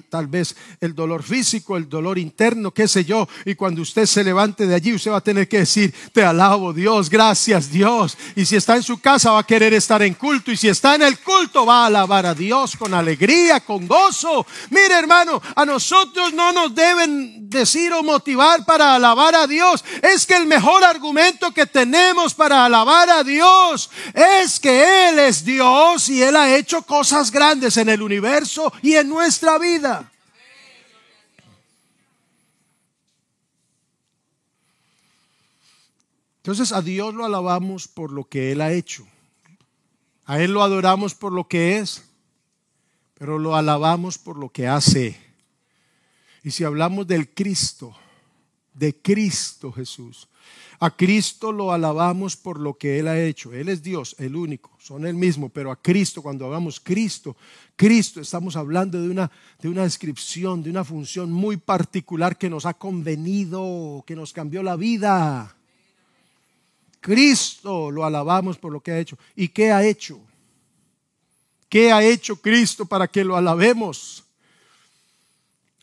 tal 0.10 0.26
vez 0.26 0.56
el 0.82 0.96
dolor 0.96 1.22
físico, 1.22 1.78
el 1.78 1.88
dolor 1.88 2.18
interno, 2.18 2.72
qué 2.72 2.88
sé 2.88 3.06
yo. 3.06 3.28
Y 3.46 3.54
cuando 3.54 3.84
usted 3.84 4.08
se 4.08 4.24
levante 4.24 4.66
de 4.66 4.74
allí, 4.74 4.92
usted 4.92 5.12
va 5.12 5.18
a 5.18 5.22
tener 5.22 5.48
que 5.48 5.60
decir, 5.60 5.94
te 6.12 6.26
alabo 6.26 6.74
Dios, 6.74 7.12
gracias 7.12 7.70
Dios. 7.70 8.18
Y 8.36 8.46
si 8.46 8.56
está 8.56 8.76
en 8.76 8.82
su 8.82 9.00
casa, 9.00 9.34
va 9.34 9.40
a 9.42 9.46
querer 9.46 9.76
estar 9.76 10.02
en 10.02 10.16
culto. 10.16 10.52
Y 10.52 10.58
si 10.58 10.68
está 10.68 10.96
en 10.96 11.04
el 11.04 11.20
culto, 11.20 11.64
va 11.64 11.84
a 11.84 11.86
alabar 11.86 12.26
a 12.26 12.34
Dios 12.34 12.76
con 12.76 12.92
alegría, 12.92 13.60
con 13.60 13.88
gozo. 13.88 14.48
Mire 14.72 14.96
hermano, 14.98 15.40
a 15.56 15.64
nosotros 15.64 16.34
no 16.34 16.52
nos 16.52 16.74
deben 16.74 17.52
decir 17.52 17.94
o 17.94 18.02
motivar 18.02 18.66
para 18.66 18.96
alabar 18.96 19.36
a 19.36 19.46
Dios. 19.46 19.86
Es 20.02 20.26
que 20.26 20.36
el 20.36 20.48
mejor 20.48 20.84
argumento 20.84 21.03
argumento 21.04 21.54
que 21.54 21.66
tenemos 21.66 22.34
para 22.34 22.64
alabar 22.64 23.10
a 23.10 23.26
Dios 23.26 23.90
es 24.14 24.58
que 24.58 25.10
Él 25.10 25.20
es 25.20 25.44
Dios 25.44 26.08
y 26.08 26.24
Él 26.24 26.34
ha 26.38 26.56
hecho 26.56 26.82
cosas 26.84 27.30
grandes 27.30 27.76
en 27.76 27.90
el 27.90 28.02
universo 28.02 28.72
y 28.82 28.94
en 28.94 29.10
nuestra 29.10 29.60
vida. 29.60 30.10
Entonces 36.38 36.72
a 36.72 36.82
Dios 36.82 37.14
lo 37.14 37.26
alabamos 37.26 37.90
por 37.90 38.10
lo 38.10 38.24
que 38.24 38.54
Él 38.54 38.62
ha 38.62 38.72
hecho. 38.72 39.06
A 40.26 40.40
Él 40.40 40.54
lo 40.54 40.64
adoramos 40.64 41.16
por 41.16 41.34
lo 41.34 41.50
que 41.50 41.80
es, 41.80 42.06
pero 43.16 43.40
lo 43.40 43.58
alabamos 43.58 44.18
por 44.18 44.38
lo 44.38 44.48
que 44.48 44.70
hace. 44.70 45.20
Y 46.44 46.52
si 46.52 46.64
hablamos 46.64 47.08
del 47.08 47.34
Cristo, 47.34 47.94
de 48.74 48.96
Cristo 49.02 49.74
Jesús, 49.74 50.30
a 50.84 50.92
Cristo 50.92 51.54
lo 51.54 51.72
alabamos 51.72 52.36
por 52.36 52.60
lo 52.60 52.74
que 52.74 53.00
Él 53.00 53.08
ha 53.08 53.18
hecho. 53.18 53.54
Él 53.54 53.70
es 53.70 53.82
Dios, 53.82 54.18
el 54.20 54.36
único, 54.36 54.70
son 54.82 55.08
el 55.08 55.14
mismo, 55.14 55.48
pero 55.48 55.72
a 55.72 55.82
Cristo, 55.82 56.22
cuando 56.22 56.46
hagamos 56.46 56.82
Cristo, 56.82 57.38
Cristo, 57.78 58.20
estamos 58.20 58.58
hablando 58.58 59.02
de 59.02 59.08
una, 59.08 59.32
de 59.62 59.70
una 59.70 59.84
descripción, 59.84 60.62
de 60.62 60.70
una 60.70 60.84
función 60.84 61.32
muy 61.32 61.56
particular 61.56 62.38
que 62.38 62.50
nos 62.50 62.66
ha 62.66 62.74
convenido, 62.74 64.04
que 64.06 64.14
nos 64.14 64.34
cambió 64.34 64.62
la 64.62 64.76
vida. 64.76 65.56
Cristo 67.00 67.90
lo 67.90 68.04
alabamos 68.04 68.58
por 68.58 68.74
lo 68.74 68.82
que 68.82 68.92
ha 68.92 69.00
hecho. 69.00 69.18
¿Y 69.38 69.48
qué 69.48 69.72
ha 69.72 69.86
hecho? 69.86 70.20
¿Qué 71.70 71.94
ha 71.94 72.04
hecho 72.04 72.36
Cristo 72.36 72.86
para 72.86 73.08
que 73.08 73.24
lo 73.24 73.38
alabemos? 73.38 74.23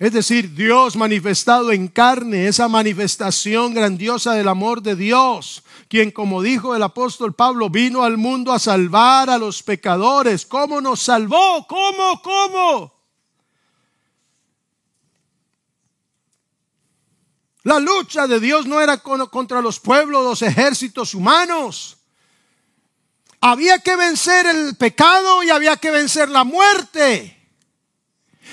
Es 0.00 0.14
decir, 0.14 0.54
Dios 0.54 0.96
manifestado 0.96 1.72
en 1.72 1.86
carne, 1.86 2.48
esa 2.48 2.68
manifestación 2.68 3.74
grandiosa 3.74 4.32
del 4.32 4.48
amor 4.48 4.80
de 4.80 4.96
Dios, 4.96 5.62
quien 5.88 6.10
como 6.10 6.40
dijo 6.40 6.74
el 6.74 6.82
apóstol 6.82 7.34
Pablo, 7.34 7.68
vino 7.68 8.02
al 8.02 8.16
mundo 8.16 8.50
a 8.50 8.58
salvar 8.58 9.28
a 9.28 9.36
los 9.36 9.62
pecadores. 9.62 10.46
¿Cómo 10.46 10.80
nos 10.80 11.00
salvó? 11.00 11.66
¿Cómo? 11.68 12.22
¿Cómo? 12.22 12.94
La 17.64 17.78
lucha 17.78 18.26
de 18.26 18.40
Dios 18.40 18.64
no 18.64 18.80
era 18.80 18.96
contra 18.96 19.60
los 19.60 19.80
pueblos, 19.80 20.24
los 20.24 20.40
ejércitos 20.40 21.14
humanos. 21.14 21.98
Había 23.42 23.80
que 23.80 23.96
vencer 23.96 24.46
el 24.46 24.76
pecado 24.78 25.42
y 25.42 25.50
había 25.50 25.76
que 25.76 25.90
vencer 25.90 26.30
la 26.30 26.44
muerte 26.44 27.39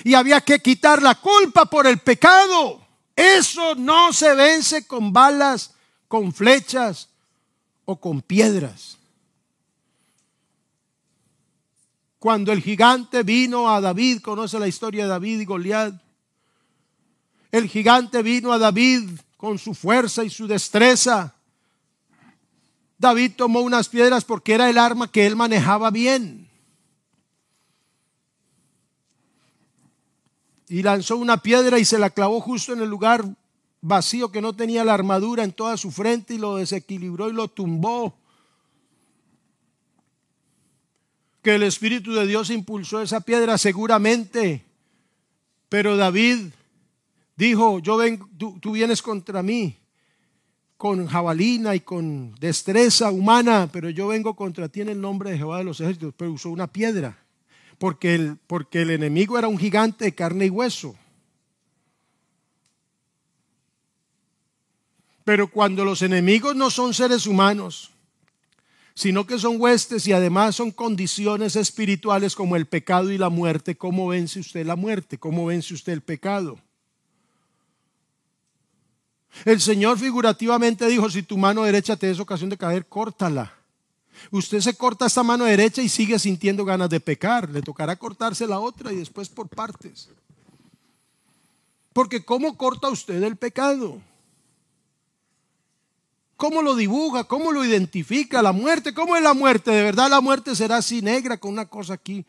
y 0.04 0.14
había 0.14 0.42
que 0.42 0.60
quitar 0.60 1.02
la 1.02 1.16
culpa 1.16 1.66
por 1.66 1.88
el 1.88 2.00
pecado. 2.00 2.82
Eso 3.16 3.76
no 3.76 4.14
se 4.14 4.36
vence 4.36 4.86
con 4.86 5.12
balas, 5.12 5.72
con 6.08 6.34
flechas 6.34 7.10
o 7.86 8.00
con 8.00 8.22
piedras. 8.22 8.98
Cuando 12.20 12.52
el 12.52 12.62
gigante 12.62 13.24
vino 13.24 13.70
a 13.70 13.80
David, 13.80 14.22
conoce 14.22 14.60
la 14.60 14.68
historia 14.68 15.04
de 15.04 15.10
David 15.10 15.40
y 15.40 15.46
Goliat. 15.46 15.94
El 17.52 17.68
gigante 17.70 18.22
vino 18.22 18.52
a 18.52 18.58
David 18.58 19.10
con 19.38 19.58
su 19.58 19.74
fuerza 19.74 20.24
y 20.24 20.30
su 20.30 20.48
destreza. 20.48 21.36
David 22.98 23.34
tomó 23.36 23.62
unas 23.62 23.88
piedras 23.90 24.26
porque 24.26 24.54
era 24.54 24.70
el 24.70 24.78
arma 24.78 25.12
que 25.12 25.28
él 25.28 25.36
manejaba 25.36 25.92
bien. 25.92 26.47
Y 30.68 30.84
lanzó 30.84 31.18
una 31.18 31.38
piedra 31.38 31.80
y 31.80 31.86
se 31.86 31.98
la 31.98 32.10
clavó 32.10 32.42
justo 32.42 32.74
en 32.74 32.82
el 32.82 32.90
lugar 32.90 33.26
vacío 33.82 34.32
que 34.32 34.42
no 34.42 34.56
tenía 34.56 34.84
la 34.84 34.94
armadura 34.94 35.44
en 35.44 35.54
toda 35.54 35.78
su 35.78 35.92
frente 35.92 36.34
y 36.34 36.38
lo 36.38 36.58
desequilibró 36.58 37.30
y 37.30 37.34
lo 37.34 37.48
tumbó. 37.48 38.18
Que 41.42 41.56
el 41.56 41.64
Espíritu 41.64 42.14
de 42.14 42.28
Dios 42.28 42.50
impulsó 42.50 43.02
esa 43.02 43.22
piedra 43.22 43.58
seguramente, 43.58 44.66
pero 45.70 45.96
David 45.96 46.48
dijo, 47.38 47.80
yo 47.80 47.96
ven, 47.96 48.20
tú, 48.38 48.60
tú 48.60 48.72
vienes 48.72 49.02
contra 49.02 49.42
mí 49.42 49.78
con 50.76 51.08
jabalina 51.08 51.74
y 51.76 51.80
con 51.80 52.36
destreza 52.36 53.10
humana, 53.10 53.70
pero 53.72 53.90
yo 53.90 54.08
vengo 54.08 54.36
contra 54.36 54.68
ti 54.68 54.82
en 54.82 54.90
el 54.90 55.00
nombre 55.00 55.32
de 55.32 55.38
Jehová 55.38 55.60
de 55.60 55.64
los 55.64 55.80
ejércitos, 55.80 56.14
pero 56.18 56.34
usó 56.34 56.50
una 56.50 56.68
piedra 56.68 57.18
porque 57.78 58.16
el, 58.16 58.38
porque 58.48 58.82
el 58.82 58.92
enemigo 58.92 59.38
era 59.38 59.48
un 59.48 59.58
gigante 59.58 60.06
de 60.06 60.16
carne 60.16 60.46
y 60.46 60.50
hueso. 60.50 60.96
Pero 65.24 65.52
cuando 65.52 65.84
los 65.84 66.02
enemigos 66.02 66.56
no 66.56 66.70
son 66.70 66.94
seres 66.94 67.28
humanos, 67.28 67.92
sino 68.94 69.28
que 69.28 69.38
son 69.38 69.60
huestes 69.60 70.08
y 70.08 70.14
además 70.14 70.56
son 70.56 70.72
condiciones 70.72 71.56
espirituales 71.56 72.34
como 72.34 72.56
el 72.56 72.66
pecado 72.66 73.12
y 73.12 73.18
la 73.18 73.30
muerte, 73.30 73.76
¿cómo 73.76 74.08
vence 74.08 74.40
usted 74.40 74.66
la 74.66 74.76
muerte? 74.76 75.18
¿Cómo 75.18 75.46
vence 75.46 75.74
usted 75.74 75.94
el 75.94 76.02
pecado? 76.02 76.58
El 79.46 79.62
Señor 79.62 80.00
figurativamente 80.00 80.88
dijo, 80.88 81.10
si 81.10 81.24
tu 81.24 81.38
mano 81.38 81.64
derecha 81.64 81.96
te 81.96 82.10
es 82.10 82.20
ocasión 82.20 82.50
de 82.50 82.58
caer, 82.58 82.88
córtala. 82.88 83.57
Usted 84.32 84.60
se 84.60 84.76
corta 84.76 85.06
esta 85.06 85.24
mano 85.24 85.46
derecha 85.46 85.82
y 85.82 85.90
sigue 85.90 86.20
sintiendo 86.20 86.66
ganas 86.66 86.90
de 86.90 87.00
pecar. 87.00 87.50
Le 87.50 87.62
tocará 87.62 87.96
cortarse 87.96 88.48
la 88.48 88.60
otra 88.60 88.92
y 88.92 88.98
después 88.98 89.30
por 89.30 89.48
partes. 89.48 90.10
Porque 91.94 92.24
¿cómo 92.24 92.58
corta 92.58 92.90
usted 92.90 93.24
el 93.24 93.38
pecado? 93.38 94.00
¿Cómo 96.38 96.62
lo 96.62 96.76
dibuja? 96.76 97.24
¿Cómo 97.24 97.52
lo 97.52 97.66
identifica? 97.66 98.44
La 98.44 98.52
muerte, 98.52 98.94
¿cómo 98.94 99.16
es 99.16 99.24
la 99.24 99.34
muerte? 99.34 99.72
¿De 99.72 99.82
verdad 99.82 100.08
la 100.08 100.22
muerte 100.22 100.56
será 100.56 100.78
así 100.78 101.02
negra 101.02 101.38
con 101.38 101.52
una 101.52 101.66
cosa 101.66 101.96
aquí? 101.96 102.24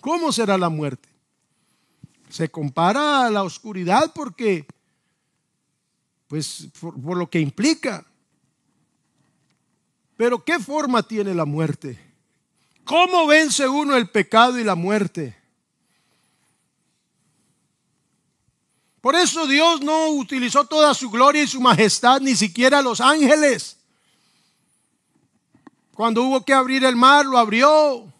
¿Cómo 0.00 0.32
será 0.32 0.56
la 0.56 0.70
muerte? 0.70 1.06
Se 2.30 2.48
compara 2.48 3.26
a 3.26 3.30
la 3.30 3.42
oscuridad 3.42 4.12
porque, 4.14 4.66
pues, 6.28 6.68
por, 6.80 6.98
por 6.98 7.16
lo 7.18 7.28
que 7.28 7.40
implica. 7.40 8.06
Pero 10.18 10.44
¿qué 10.44 10.58
forma 10.58 11.04
tiene 11.04 11.32
la 11.32 11.44
muerte? 11.44 11.96
¿Cómo 12.82 13.28
vence 13.28 13.68
uno 13.68 13.96
el 13.96 14.10
pecado 14.10 14.58
y 14.58 14.64
la 14.64 14.74
muerte? 14.74 15.38
Por 19.00 19.14
eso 19.14 19.46
Dios 19.46 19.80
no 19.80 20.08
utilizó 20.08 20.64
toda 20.64 20.92
su 20.92 21.08
gloria 21.08 21.44
y 21.44 21.46
su 21.46 21.60
majestad, 21.60 22.20
ni 22.20 22.34
siquiera 22.34 22.82
los 22.82 23.00
ángeles. 23.00 23.76
Cuando 25.94 26.24
hubo 26.24 26.44
que 26.44 26.52
abrir 26.52 26.82
el 26.82 26.96
mar, 26.96 27.24
lo 27.24 27.38
abrió. 27.38 28.12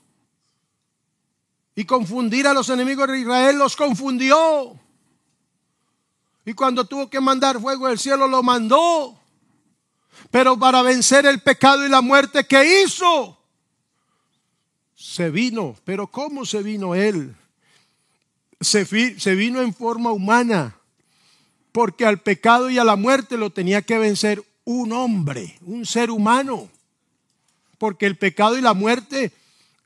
Y 1.74 1.84
confundir 1.84 2.46
a 2.46 2.54
los 2.54 2.68
enemigos 2.68 3.08
de 3.08 3.18
Israel, 3.18 3.58
los 3.58 3.74
confundió. 3.74 4.78
Y 6.44 6.54
cuando 6.54 6.84
tuvo 6.84 7.10
que 7.10 7.20
mandar 7.20 7.60
fuego 7.60 7.88
del 7.88 7.98
cielo, 7.98 8.28
lo 8.28 8.40
mandó. 8.44 9.18
Pero 10.30 10.58
para 10.58 10.82
vencer 10.82 11.26
el 11.26 11.40
pecado 11.40 11.86
y 11.86 11.88
la 11.88 12.02
muerte, 12.02 12.44
¿qué 12.44 12.82
hizo? 12.82 13.38
Se 14.94 15.30
vino. 15.30 15.76
Pero 15.84 16.06
¿cómo 16.06 16.44
se 16.44 16.62
vino 16.62 16.94
él? 16.94 17.34
Se, 18.60 18.84
se 19.18 19.34
vino 19.34 19.62
en 19.62 19.72
forma 19.72 20.12
humana. 20.12 20.76
Porque 21.72 22.04
al 22.04 22.20
pecado 22.20 22.70
y 22.70 22.78
a 22.78 22.84
la 22.84 22.96
muerte 22.96 23.36
lo 23.36 23.50
tenía 23.50 23.82
que 23.82 23.98
vencer 23.98 24.42
un 24.64 24.92
hombre, 24.92 25.58
un 25.62 25.86
ser 25.86 26.10
humano. 26.10 26.68
Porque 27.78 28.06
el 28.06 28.18
pecado 28.18 28.58
y 28.58 28.60
la 28.60 28.74
muerte 28.74 29.32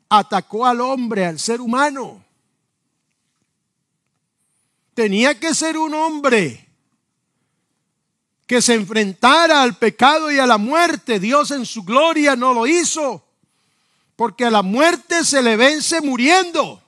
atacó 0.09 0.67
al 0.67 0.81
hombre, 0.81 1.25
al 1.27 1.39
ser 1.39 1.61
humano. 1.61 2.25
Tenía 4.95 5.39
que 5.39 5.55
ser 5.55 5.79
un 5.79 5.95
hombre 5.95 6.62
que 8.53 8.61
se 8.61 8.75
enfrentara 8.75 9.63
al 9.63 9.79
pecado 9.79 10.31
y 10.31 10.39
a 10.39 10.47
la 10.47 10.59
muerte. 10.59 11.19
Dios 11.19 11.53
en 11.53 11.65
su 11.65 11.85
gloria 11.85 12.37
no 12.37 12.53
lo 12.53 12.67
hizo, 12.67 13.25
porque 14.15 14.45
a 14.45 14.51
la 14.51 14.61
muerte 14.61 15.25
se 15.25 15.41
le 15.41 15.57
vence 15.57 16.03
muriendo. 16.03 16.83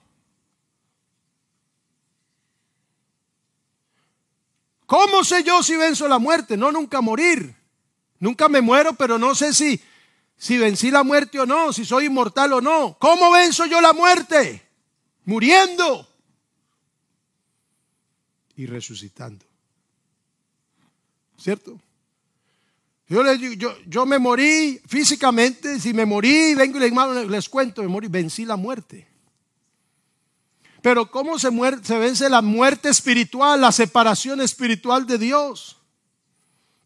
¿Cómo 4.84 5.24
sé 5.24 5.42
yo 5.42 5.62
si 5.62 5.74
venzo 5.76 6.06
la 6.06 6.18
muerte? 6.18 6.58
No, 6.58 6.70
nunca 6.70 7.00
morir. 7.00 7.56
Nunca 8.18 8.50
me 8.50 8.60
muero, 8.60 8.92
pero 8.92 9.16
no 9.18 9.34
sé 9.34 9.54
si, 9.54 9.80
si 10.36 10.58
vencí 10.58 10.90
la 10.90 11.02
muerte 11.02 11.40
o 11.40 11.46
no, 11.46 11.72
si 11.72 11.86
soy 11.86 12.04
inmortal 12.04 12.52
o 12.52 12.60
no. 12.60 12.98
¿Cómo 12.98 13.30
venzo 13.30 13.64
yo 13.64 13.80
la 13.80 13.94
muerte? 13.94 14.68
Muriendo 15.24 16.06
y 18.54 18.66
resucitando. 18.66 19.53
¿Cierto? 21.44 21.78
Yo, 23.06 23.22
yo, 23.34 23.76
yo 23.86 24.06
me 24.06 24.18
morí 24.18 24.80
físicamente, 24.88 25.78
si 25.78 25.92
me 25.92 26.06
morí, 26.06 26.54
vengo 26.54 26.78
y 26.78 26.80
les, 26.80 27.28
les 27.28 27.48
cuento, 27.50 27.82
me 27.82 27.88
morí, 27.88 28.08
vencí 28.08 28.46
la 28.46 28.56
muerte. 28.56 29.06
Pero 30.80 31.10
¿cómo 31.10 31.38
se, 31.38 31.50
se 31.82 31.98
vence 31.98 32.30
la 32.30 32.40
muerte 32.40 32.88
espiritual, 32.88 33.60
la 33.60 33.72
separación 33.72 34.40
espiritual 34.40 35.06
de 35.06 35.18
Dios? 35.18 35.76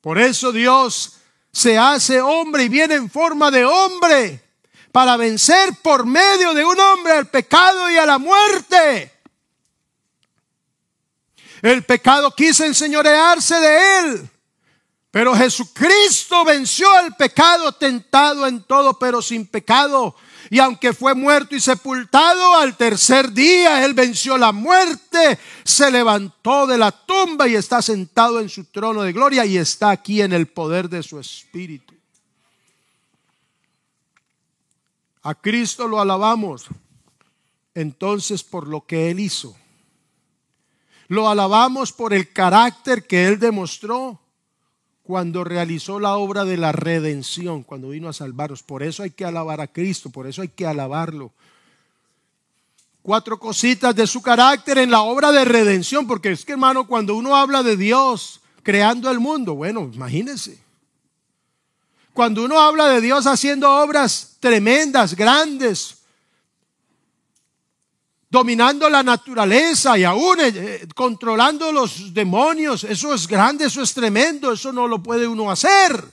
Por 0.01 0.19
eso 0.19 0.51
Dios 0.51 1.19
se 1.53 1.79
hace 1.79 2.21
hombre 2.21 2.65
y 2.65 2.69
viene 2.69 2.97
en 2.97 3.09
forma 3.09 3.53
de 3.53 3.65
hombre 3.65 4.43
para 4.91 5.17
vencer 5.17 5.73
por 5.85 6.05
medio 6.05 6.53
de 6.53 6.65
un 6.65 6.81
hombre 6.81 7.13
al 7.13 7.29
pecado 7.29 7.89
y 7.93 7.97
a 7.97 8.07
la 8.07 8.19
muerte. 8.19 9.13
El 11.63 11.85
pecado 11.85 12.35
quiso 12.35 12.65
enseñorearse 12.65 13.55
de 13.55 13.99
él. 14.01 14.31
Pero 15.19 15.35
Jesucristo 15.35 16.45
venció 16.45 16.87
el 17.01 17.13
pecado 17.17 17.73
tentado 17.73 18.47
en 18.47 18.63
todo, 18.63 19.01
pero 19.01 19.21
sin 19.21 19.49
pecado. 19.49 20.15
Y 20.49 20.61
aunque 20.61 20.93
fue 20.93 21.13
muerto 21.13 21.57
y 21.57 21.61
sepultado, 21.61 22.55
al 22.55 22.77
tercer 22.77 23.33
día 23.33 23.85
Él 23.85 23.95
venció 23.95 24.39
la 24.39 24.53
muerte, 24.53 25.37
se 25.65 25.91
levantó 25.91 26.69
de 26.69 26.79
la 26.79 26.93
tumba 26.93 27.49
y 27.49 27.57
está 27.57 27.83
sentado 27.83 28.39
en 28.39 28.49
su 28.49 28.67
trono 28.67 29.03
de 29.03 29.13
gloria 29.13 29.45
y 29.45 29.57
está 29.57 29.91
aquí 29.91 30.23
en 30.23 30.33
el 30.33 30.47
poder 30.47 30.89
de 30.89 31.03
su 31.03 31.19
Espíritu. 31.19 31.95
A 35.25 35.35
Cristo 35.35 35.89
lo 35.89 36.01
alabamos 36.01 36.67
entonces 37.75 38.45
por 38.45 38.69
lo 38.69 38.87
que 38.87 39.11
Él 39.11 39.19
hizo. 39.19 39.57
Lo 41.09 41.29
alabamos 41.29 41.93
por 41.93 42.15
el 42.15 42.33
carácter 42.33 43.05
que 43.05 43.27
Él 43.27 43.41
demostró 43.41 44.21
cuando 45.09 45.43
realizó 45.43 45.99
la 45.99 46.17
obra 46.17 46.45
de 46.45 46.59
la 46.59 46.71
redención, 46.71 47.63
cuando 47.63 47.89
vino 47.89 48.11
a 48.11 48.13
salvarnos. 48.13 48.63
Por 48.63 48.83
eso 48.83 49.03
hay 49.03 49.11
que 49.11 49.25
alabar 49.25 49.59
a 49.63 49.67
Cristo, 49.67 50.11
por 50.11 50.27
eso 50.27 50.43
hay 50.43 50.49
que 50.49 50.67
alabarlo. 50.67 51.33
Cuatro 53.01 53.41
cositas 53.41 53.97
de 53.97 54.07
su 54.07 54.21
carácter 54.21 54.77
en 54.77 54.91
la 54.91 55.01
obra 55.01 55.33
de 55.33 55.47
redención, 55.47 56.07
porque 56.07 56.33
es 56.33 56.45
que 56.45 56.53
hermano, 56.53 56.87
cuando 56.87 57.17
uno 57.17 57.35
habla 57.37 57.63
de 57.63 57.79
Dios 57.79 58.43
creando 58.63 59.11
el 59.11 59.19
mundo, 59.19 59.55
bueno, 59.55 59.91
imagínense. 59.91 60.63
Cuando 62.13 62.45
uno 62.45 62.61
habla 62.61 62.89
de 62.89 63.01
Dios 63.01 63.27
haciendo 63.27 63.77
obras 63.77 64.37
tremendas, 64.41 65.17
grandes, 65.17 65.98
dominando 68.31 68.89
la 68.91 69.03
naturaleza 69.03 69.97
y 69.99 70.05
aún 70.05 70.41
eh, 70.41 70.53
eh, 70.55 70.89
controlando 70.95 71.73
los 71.73 72.13
demonios. 72.13 72.85
Eso 72.85 73.15
es 73.15 73.27
grande, 73.27 73.67
eso 73.67 73.83
es 73.83 73.95
tremendo, 73.95 74.53
eso 74.53 74.73
no 74.73 74.87
lo 74.87 75.03
puede 75.03 75.27
uno 75.27 75.51
hacer. 75.51 76.05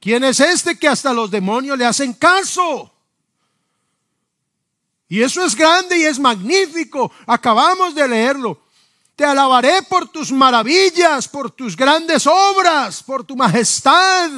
¿Quién 0.00 0.24
es 0.24 0.40
este 0.40 0.78
que 0.78 0.88
hasta 0.88 1.12
los 1.12 1.30
demonios 1.30 1.78
le 1.78 1.84
hacen 1.84 2.12
caso? 2.14 2.92
Y 5.08 5.22
eso 5.22 5.44
es 5.44 5.54
grande 5.54 5.98
y 5.98 6.04
es 6.04 6.18
magnífico. 6.18 7.12
Acabamos 7.26 7.94
de 7.94 8.08
leerlo. 8.08 8.60
Te 9.14 9.24
alabaré 9.24 9.82
por 9.88 10.08
tus 10.08 10.30
maravillas, 10.32 11.26
por 11.28 11.50
tus 11.50 11.76
grandes 11.76 12.26
obras, 12.26 13.02
por 13.02 13.24
tu 13.24 13.36
majestad. 13.36 14.30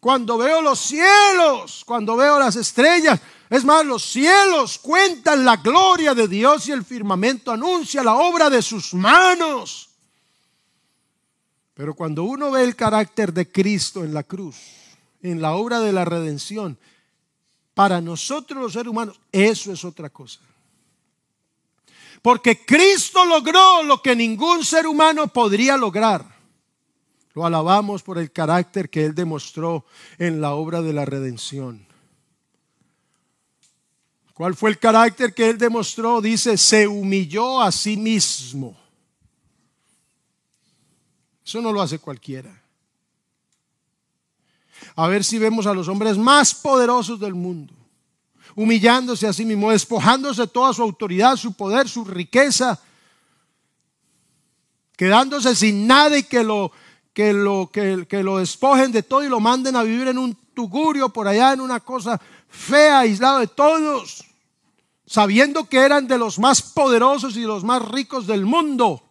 Cuando 0.00 0.36
veo 0.36 0.60
los 0.60 0.80
cielos, 0.80 1.82
cuando 1.86 2.16
veo 2.16 2.38
las 2.38 2.56
estrellas, 2.56 3.20
es 3.50 3.64
más, 3.64 3.84
los 3.84 4.02
cielos 4.02 4.78
cuentan 4.78 5.44
la 5.44 5.56
gloria 5.56 6.14
de 6.14 6.28
Dios 6.28 6.68
y 6.68 6.72
el 6.72 6.84
firmamento 6.84 7.50
anuncia 7.50 8.02
la 8.02 8.14
obra 8.14 8.48
de 8.48 8.62
sus 8.62 8.94
manos. 8.94 9.90
Pero 11.74 11.94
cuando 11.94 12.24
uno 12.24 12.52
ve 12.52 12.64
el 12.64 12.76
carácter 12.76 13.32
de 13.32 13.50
Cristo 13.50 14.04
en 14.04 14.14
la 14.14 14.22
cruz, 14.22 14.56
en 15.22 15.42
la 15.42 15.54
obra 15.54 15.80
de 15.80 15.92
la 15.92 16.04
redención, 16.04 16.78
para 17.74 18.00
nosotros 18.00 18.62
los 18.62 18.72
seres 18.72 18.88
humanos, 18.88 19.20
eso 19.32 19.72
es 19.72 19.84
otra 19.84 20.08
cosa. 20.08 20.40
Porque 22.22 22.64
Cristo 22.64 23.24
logró 23.26 23.82
lo 23.82 24.00
que 24.00 24.16
ningún 24.16 24.64
ser 24.64 24.86
humano 24.86 25.28
podría 25.28 25.76
lograr. 25.76 26.24
Lo 27.34 27.44
alabamos 27.44 28.02
por 28.02 28.16
el 28.16 28.30
carácter 28.30 28.88
que 28.88 29.04
Él 29.04 29.14
demostró 29.14 29.84
en 30.18 30.40
la 30.40 30.54
obra 30.54 30.80
de 30.80 30.92
la 30.92 31.04
redención. 31.04 31.84
¿Cuál 34.34 34.56
fue 34.56 34.70
el 34.70 34.80
carácter 34.80 35.32
que 35.32 35.48
él 35.48 35.58
demostró? 35.58 36.20
Dice, 36.20 36.58
se 36.58 36.88
humilló 36.88 37.62
a 37.62 37.70
sí 37.70 37.96
mismo. 37.96 38.76
Eso 41.46 41.62
no 41.62 41.72
lo 41.72 41.80
hace 41.80 42.00
cualquiera. 42.00 42.60
A 44.96 45.06
ver 45.06 45.22
si 45.22 45.38
vemos 45.38 45.66
a 45.68 45.74
los 45.74 45.86
hombres 45.86 46.18
más 46.18 46.52
poderosos 46.52 47.20
del 47.20 47.34
mundo, 47.34 47.72
humillándose 48.56 49.28
a 49.28 49.32
sí 49.32 49.44
mismo, 49.44 49.70
despojándose 49.70 50.42
de 50.42 50.48
toda 50.48 50.72
su 50.72 50.82
autoridad, 50.82 51.36
su 51.36 51.52
poder, 51.52 51.88
su 51.88 52.04
riqueza, 52.04 52.80
quedándose 54.96 55.54
sin 55.54 55.86
nada 55.86 56.18
y 56.18 56.24
que 56.24 56.42
lo, 56.42 56.72
que 57.12 57.32
lo, 57.32 57.70
que, 57.72 58.04
que 58.08 58.24
lo 58.24 58.38
despojen 58.38 58.90
de 58.90 59.04
todo 59.04 59.22
y 59.22 59.28
lo 59.28 59.38
manden 59.38 59.76
a 59.76 59.84
vivir 59.84 60.08
en 60.08 60.18
un 60.18 60.36
tugurio 60.54 61.08
por 61.08 61.28
allá, 61.28 61.52
en 61.52 61.60
una 61.60 61.78
cosa 61.80 62.20
fea, 62.54 63.00
aislado 63.00 63.40
de 63.40 63.46
todos, 63.46 64.24
sabiendo 65.06 65.68
que 65.68 65.78
eran 65.78 66.06
de 66.06 66.18
los 66.18 66.38
más 66.38 66.62
poderosos 66.62 67.36
y 67.36 67.42
los 67.42 67.64
más 67.64 67.86
ricos 67.88 68.26
del 68.26 68.46
mundo. 68.46 69.02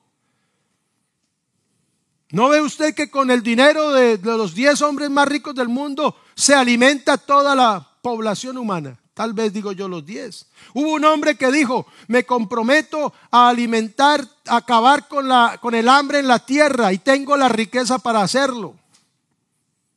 ¿No 2.31 2.49
ve 2.49 2.61
usted 2.61 2.95
que 2.95 3.11
con 3.11 3.29
el 3.29 3.43
dinero 3.43 3.91
de, 3.91 4.17
de 4.17 4.37
los 4.37 4.55
diez 4.55 4.81
hombres 4.81 5.09
más 5.09 5.27
ricos 5.27 5.53
del 5.53 5.67
mundo 5.67 6.15
se 6.33 6.55
alimenta 6.55 7.17
toda 7.17 7.53
la 7.53 7.87
población 8.01 8.57
humana? 8.57 8.97
Tal 9.13 9.33
vez 9.33 9.53
digo 9.53 9.71
yo 9.73 9.87
los 9.87 10.03
diez. 10.03 10.47
Hubo 10.73 10.93
un 10.93 11.05
hombre 11.05 11.35
que 11.35 11.51
dijo, 11.51 11.85
me 12.07 12.25
comprometo 12.25 13.13
a 13.29 13.49
alimentar, 13.49 14.27
a 14.47 14.57
acabar 14.57 15.07
con, 15.07 15.27
la, 15.27 15.59
con 15.61 15.75
el 15.75 15.87
hambre 15.87 16.19
en 16.19 16.27
la 16.27 16.39
tierra 16.39 16.91
y 16.91 16.97
tengo 16.97 17.37
la 17.37 17.49
riqueza 17.49 17.99
para 17.99 18.21
hacerlo. 18.23 18.73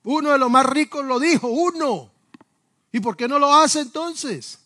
Uno 0.03 0.33
de 0.33 0.39
los 0.39 0.51
más 0.51 0.67
ricos 0.67 1.05
lo 1.07 1.19
dijo, 1.19 1.49
uno. 1.49 2.11
¿Y 2.97 3.01
por 3.01 3.15
qué 3.15 3.29
no 3.29 3.39
lo 3.39 3.55
hace 3.55 3.81
entonces? 3.81 4.59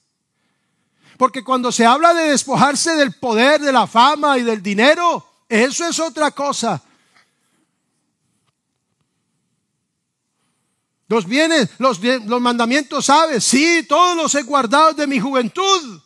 Porque 1.17 1.43
cuando 1.43 1.73
se 1.73 1.85
habla 1.85 2.15
de 2.15 2.29
despojarse 2.29 2.95
del 2.95 3.13
poder, 3.15 3.61
de 3.61 3.73
la 3.73 3.89
fama 3.89 4.39
y 4.39 4.45
del 4.45 4.63
dinero, 4.63 5.27
eso 5.49 5.85
es 5.89 5.99
otra 5.99 6.31
cosa. 6.31 6.81
Los 11.09 11.27
bienes, 11.27 11.71
los, 11.79 11.99
mandamientos, 12.41 13.07
¿sabes? 13.07 13.43
Sí, 13.43 13.85
todos 13.89 14.17
los 14.17 14.33
he 14.37 14.45
guardado 14.45 14.93
de 14.93 15.09
mi 15.09 15.19
juventud. 15.19 16.01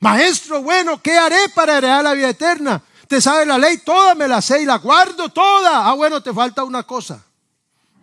Maestro, 0.00 0.62
bueno, 0.62 0.98
¿qué 1.02 1.18
haré 1.18 1.50
para 1.54 1.76
heredar 1.76 2.04
la 2.04 2.14
vida 2.14 2.30
eterna? 2.30 2.82
Te 3.06 3.20
sabe 3.20 3.44
la 3.44 3.58
ley, 3.58 3.82
toda 3.84 4.14
me 4.14 4.26
la 4.26 4.40
sé 4.40 4.62
y 4.62 4.64
la 4.64 4.78
guardo 4.78 5.28
toda. 5.28 5.86
Ah, 5.86 5.92
bueno, 5.92 6.22
te 6.22 6.32
falta 6.32 6.64
una 6.64 6.84
cosa. 6.84 7.22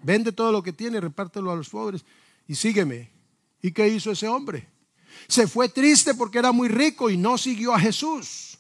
Vende 0.04 0.32
todo 0.32 0.52
lo 0.52 0.62
que 0.62 0.74
tiene, 0.74 1.02
repártelo 1.02 1.52
a 1.52 1.56
los 1.56 1.68
pobres 1.68 2.06
y 2.48 2.56
sígueme. 2.56 3.10
¿Y 3.62 3.72
qué 3.72 3.88
hizo 3.88 4.12
ese 4.12 4.28
hombre? 4.28 4.68
Se 5.28 5.48
fue 5.48 5.70
triste 5.70 6.14
porque 6.16 6.40
era 6.40 6.52
muy 6.52 6.68
rico 6.68 7.10
y 7.10 7.18
no 7.18 7.38
siguió 7.38 7.74
a 7.74 7.80
Jesús. 7.80 8.58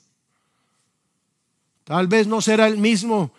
Tal 1.83 2.07
vez 2.07 2.27
no 2.27 2.41
será 2.41 2.67
el 2.67 2.77
mismo 2.77 3.33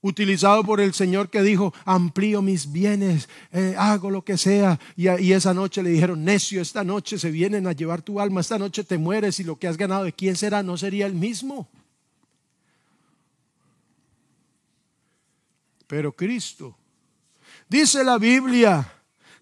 utilizado 0.00 0.62
por 0.64 0.80
el 0.80 0.94
Señor 0.94 1.30
que 1.30 1.42
dijo, 1.42 1.74
amplío 1.84 2.40
mis 2.40 2.70
bienes, 2.70 3.28
eh, 3.52 3.74
hago 3.76 4.10
lo 4.10 4.24
que 4.24 4.38
sea. 4.38 4.78
Y, 4.96 5.08
y, 5.08 5.32
esa 5.32 5.52
noche 5.52 5.82
le 5.82 5.90
dijeron, 5.90 6.24
necio, 6.24 6.62
esta 6.62 6.84
noche 6.84 7.18
se 7.18 7.30
vienen 7.30 7.66
a 7.66 7.72
llevar 7.72 8.02
tu 8.02 8.20
alma, 8.20 8.40
esta 8.40 8.58
noche 8.58 8.84
te 8.84 8.98
mueres 8.98 9.40
y 9.40 9.44
lo 9.44 9.58
que 9.58 9.68
has 9.68 9.76
ganado 9.76 10.04
de 10.04 10.12
quién 10.12 10.36
será, 10.36 10.62
no 10.62 10.76
sería 10.76 11.06
el 11.06 11.14
mismo. 11.14 11.68
Pero 15.86 16.12
Cristo, 16.12 16.76
dice 17.68 18.02
la 18.02 18.18
Biblia, 18.18 18.95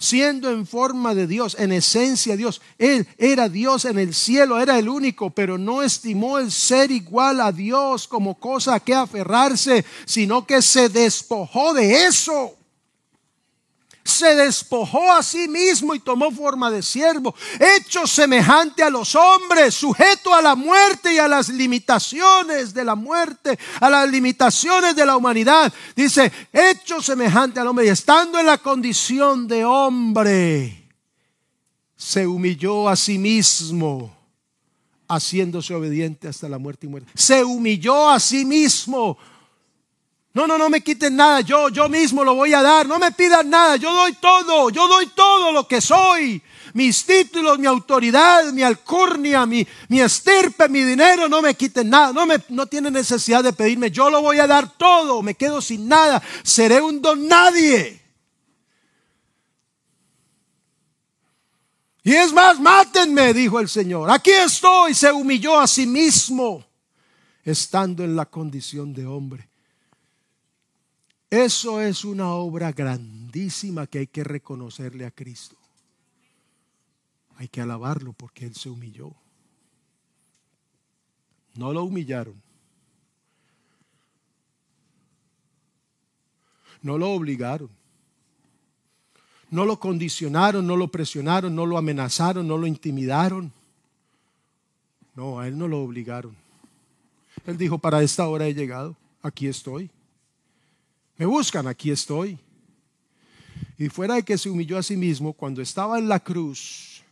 siendo 0.04 0.50
en 0.50 0.66
forma 0.66 1.14
de 1.14 1.26
Dios, 1.26 1.56
en 1.58 1.72
esencia 1.72 2.36
Dios. 2.36 2.60
Él 2.78 3.08
era 3.18 3.48
Dios 3.48 3.84
en 3.86 3.98
el 3.98 4.14
cielo, 4.14 4.60
era 4.60 4.78
el 4.78 4.88
único, 4.88 5.30
pero 5.30 5.58
no 5.58 5.82
estimó 5.82 6.38
el 6.38 6.52
ser 6.52 6.90
igual 6.90 7.40
a 7.40 7.50
Dios 7.50 8.06
como 8.06 8.38
cosa 8.38 8.74
a 8.74 8.80
que 8.80 8.94
aferrarse, 8.94 9.84
sino 10.04 10.46
que 10.46 10.62
se 10.62 10.88
despojó 10.88 11.72
de 11.74 12.04
eso 12.06 12.54
se 14.04 14.34
despojó 14.34 15.10
a 15.10 15.22
sí 15.22 15.48
mismo 15.48 15.94
y 15.94 15.98
tomó 15.98 16.30
forma 16.30 16.70
de 16.70 16.82
siervo, 16.82 17.34
hecho 17.58 18.06
semejante 18.06 18.82
a 18.82 18.90
los 18.90 19.14
hombres, 19.14 19.74
sujeto 19.74 20.34
a 20.34 20.42
la 20.42 20.54
muerte 20.54 21.14
y 21.14 21.18
a 21.18 21.26
las 21.26 21.48
limitaciones 21.48 22.74
de 22.74 22.84
la 22.84 22.94
muerte, 22.94 23.58
a 23.80 23.88
las 23.88 24.10
limitaciones 24.10 24.94
de 24.94 25.06
la 25.06 25.16
humanidad. 25.16 25.72
Dice, 25.96 26.30
hecho 26.52 27.00
semejante 27.00 27.60
al 27.60 27.66
hombre 27.66 27.86
y 27.86 27.88
estando 27.88 28.38
en 28.38 28.46
la 28.46 28.58
condición 28.58 29.48
de 29.48 29.64
hombre, 29.64 30.90
se 31.96 32.26
humilló 32.26 32.90
a 32.90 32.96
sí 32.96 33.16
mismo, 33.16 34.14
haciéndose 35.08 35.74
obediente 35.74 36.28
hasta 36.28 36.46
la 36.46 36.58
muerte 36.58 36.86
y 36.86 36.90
muerte. 36.90 37.10
Se 37.14 37.42
humilló 37.42 38.10
a 38.10 38.20
sí 38.20 38.44
mismo 38.44 39.16
no, 40.34 40.48
no, 40.48 40.58
no 40.58 40.68
me 40.68 40.80
quiten 40.80 41.14
nada, 41.14 41.42
yo, 41.42 41.68
yo 41.68 41.88
mismo 41.88 42.24
lo 42.24 42.34
voy 42.34 42.52
a 42.52 42.60
dar, 42.60 42.88
no 42.88 42.98
me 42.98 43.12
pidan 43.12 43.48
nada, 43.48 43.76
yo 43.76 43.94
doy 43.94 44.14
todo, 44.14 44.68
yo 44.68 44.88
doy 44.88 45.06
todo 45.06 45.52
lo 45.52 45.68
que 45.68 45.80
soy, 45.80 46.42
mis 46.72 47.06
títulos, 47.06 47.56
mi 47.56 47.68
autoridad, 47.68 48.52
mi 48.52 48.64
alcurnia, 48.64 49.46
mi, 49.46 49.64
mi 49.88 50.00
estirpe, 50.00 50.68
mi 50.68 50.82
dinero, 50.82 51.28
no 51.28 51.40
me 51.40 51.54
quiten 51.54 51.88
nada, 51.88 52.12
no, 52.12 52.26
me, 52.26 52.42
no 52.48 52.66
tienen 52.66 52.94
necesidad 52.94 53.44
de 53.44 53.52
pedirme, 53.52 53.92
yo 53.92 54.10
lo 54.10 54.22
voy 54.22 54.40
a 54.40 54.48
dar 54.48 54.76
todo, 54.76 55.22
me 55.22 55.36
quedo 55.36 55.62
sin 55.62 55.86
nada, 55.86 56.20
seré 56.42 56.82
un 56.82 57.00
don 57.00 57.28
nadie. 57.28 58.02
Y 62.02 62.12
es 62.12 62.32
más, 62.32 62.58
mátenme, 62.58 63.32
dijo 63.32 63.60
el 63.60 63.68
Señor, 63.68 64.10
aquí 64.10 64.32
estoy, 64.32 64.94
se 64.94 65.12
humilló 65.12 65.60
a 65.60 65.68
sí 65.68 65.86
mismo, 65.86 66.66
estando 67.44 68.02
en 68.02 68.16
la 68.16 68.26
condición 68.26 68.92
de 68.92 69.06
hombre 69.06 69.53
eso 71.34 71.80
es 71.80 72.04
una 72.04 72.30
obra 72.30 72.72
grandísima 72.72 73.86
que 73.86 73.98
hay 73.98 74.06
que 74.06 74.24
reconocerle 74.24 75.04
a 75.04 75.10
Cristo. 75.10 75.56
Hay 77.36 77.48
que 77.48 77.60
alabarlo 77.60 78.12
porque 78.12 78.46
Él 78.46 78.54
se 78.54 78.70
humilló. 78.70 79.12
No 81.54 81.72
lo 81.72 81.84
humillaron. 81.84 82.40
No 86.82 86.98
lo 86.98 87.10
obligaron. 87.10 87.70
No 89.50 89.64
lo 89.64 89.78
condicionaron, 89.78 90.66
no 90.66 90.76
lo 90.76 90.88
presionaron, 90.88 91.54
no 91.54 91.64
lo 91.64 91.78
amenazaron, 91.78 92.46
no 92.46 92.58
lo 92.58 92.66
intimidaron. 92.66 93.52
No, 95.14 95.38
a 95.38 95.48
Él 95.48 95.56
no 95.56 95.68
lo 95.68 95.80
obligaron. 95.82 96.36
Él 97.46 97.56
dijo, 97.56 97.78
para 97.78 98.02
esta 98.02 98.26
hora 98.28 98.46
he 98.46 98.54
llegado, 98.54 98.96
aquí 99.22 99.46
estoy. 99.46 99.90
Me 101.16 101.26
buscan, 101.26 101.66
aquí 101.66 101.90
estoy. 101.90 102.38
Y 103.78 103.88
fuera 103.88 104.14
de 104.14 104.22
que 104.22 104.38
se 104.38 104.50
humilló 104.50 104.78
a 104.78 104.82
sí 104.82 104.96
mismo, 104.96 105.32
cuando 105.32 105.62
estaba 105.62 105.98
en 105.98 106.08
la 106.08 106.20
cruz, 106.20 107.02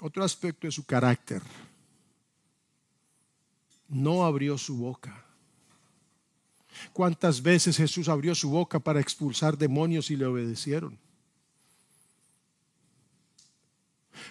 otro 0.00 0.24
aspecto 0.24 0.66
de 0.66 0.72
su 0.72 0.84
carácter, 0.84 1.42
no 3.88 4.24
abrió 4.24 4.56
su 4.56 4.76
boca. 4.76 5.24
¿Cuántas 6.92 7.42
veces 7.42 7.76
Jesús 7.76 8.08
abrió 8.08 8.34
su 8.34 8.50
boca 8.50 8.78
para 8.78 9.00
expulsar 9.00 9.58
demonios 9.58 10.10
y 10.10 10.16
le 10.16 10.26
obedecieron? 10.26 10.98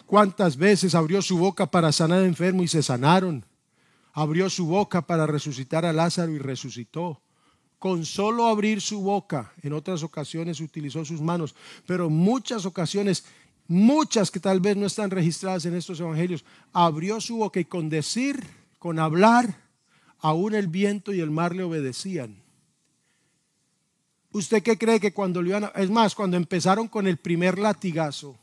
¿Cuántas 0.05 0.57
veces 0.57 0.95
abrió 0.95 1.21
su 1.21 1.37
boca 1.37 1.69
para 1.69 1.91
sanar 1.91 2.23
enfermos 2.23 2.65
y 2.65 2.67
se 2.67 2.83
sanaron? 2.83 3.45
Abrió 4.13 4.49
su 4.49 4.65
boca 4.65 5.05
para 5.05 5.27
resucitar 5.27 5.85
a 5.85 5.93
Lázaro 5.93 6.31
y 6.31 6.39
resucitó 6.39 7.21
con 7.79 8.05
solo 8.05 8.47
abrir 8.47 8.81
su 8.81 9.01
boca. 9.01 9.53
En 9.63 9.73
otras 9.73 10.03
ocasiones 10.03 10.59
utilizó 10.59 11.03
sus 11.05 11.21
manos, 11.21 11.55
pero 11.87 12.09
muchas 12.09 12.65
ocasiones, 12.65 13.23
muchas 13.67 14.29
que 14.29 14.41
tal 14.41 14.59
vez 14.59 14.75
no 14.75 14.85
están 14.85 15.09
registradas 15.09 15.65
en 15.65 15.75
estos 15.75 15.99
evangelios, 15.99 16.43
abrió 16.73 17.21
su 17.21 17.37
boca 17.37 17.59
y 17.59 17.65
con 17.65 17.89
decir, 17.89 18.45
con 18.77 18.99
hablar, 18.99 19.55
aún 20.19 20.53
el 20.53 20.67
viento 20.67 21.13
y 21.13 21.21
el 21.21 21.31
mar 21.31 21.55
le 21.55 21.63
obedecían. 21.63 22.43
¿Usted 24.31 24.61
qué 24.61 24.77
cree 24.77 24.99
que 24.99 25.13
cuando 25.13 25.41
le 25.41 25.49
iban 25.49 25.63
a, 25.63 25.67
Es 25.67 25.89
más, 25.89 26.13
cuando 26.13 26.37
empezaron 26.37 26.87
con 26.87 27.07
el 27.07 27.17
primer 27.17 27.57
latigazo, 27.57 28.37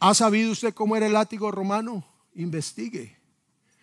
¿ha 0.00 0.14
sabido 0.14 0.50
usted 0.50 0.74
cómo 0.74 0.96
era 0.96 1.06
el 1.06 1.12
látigo 1.12 1.50
romano? 1.50 2.04
Investigue. 2.34 3.15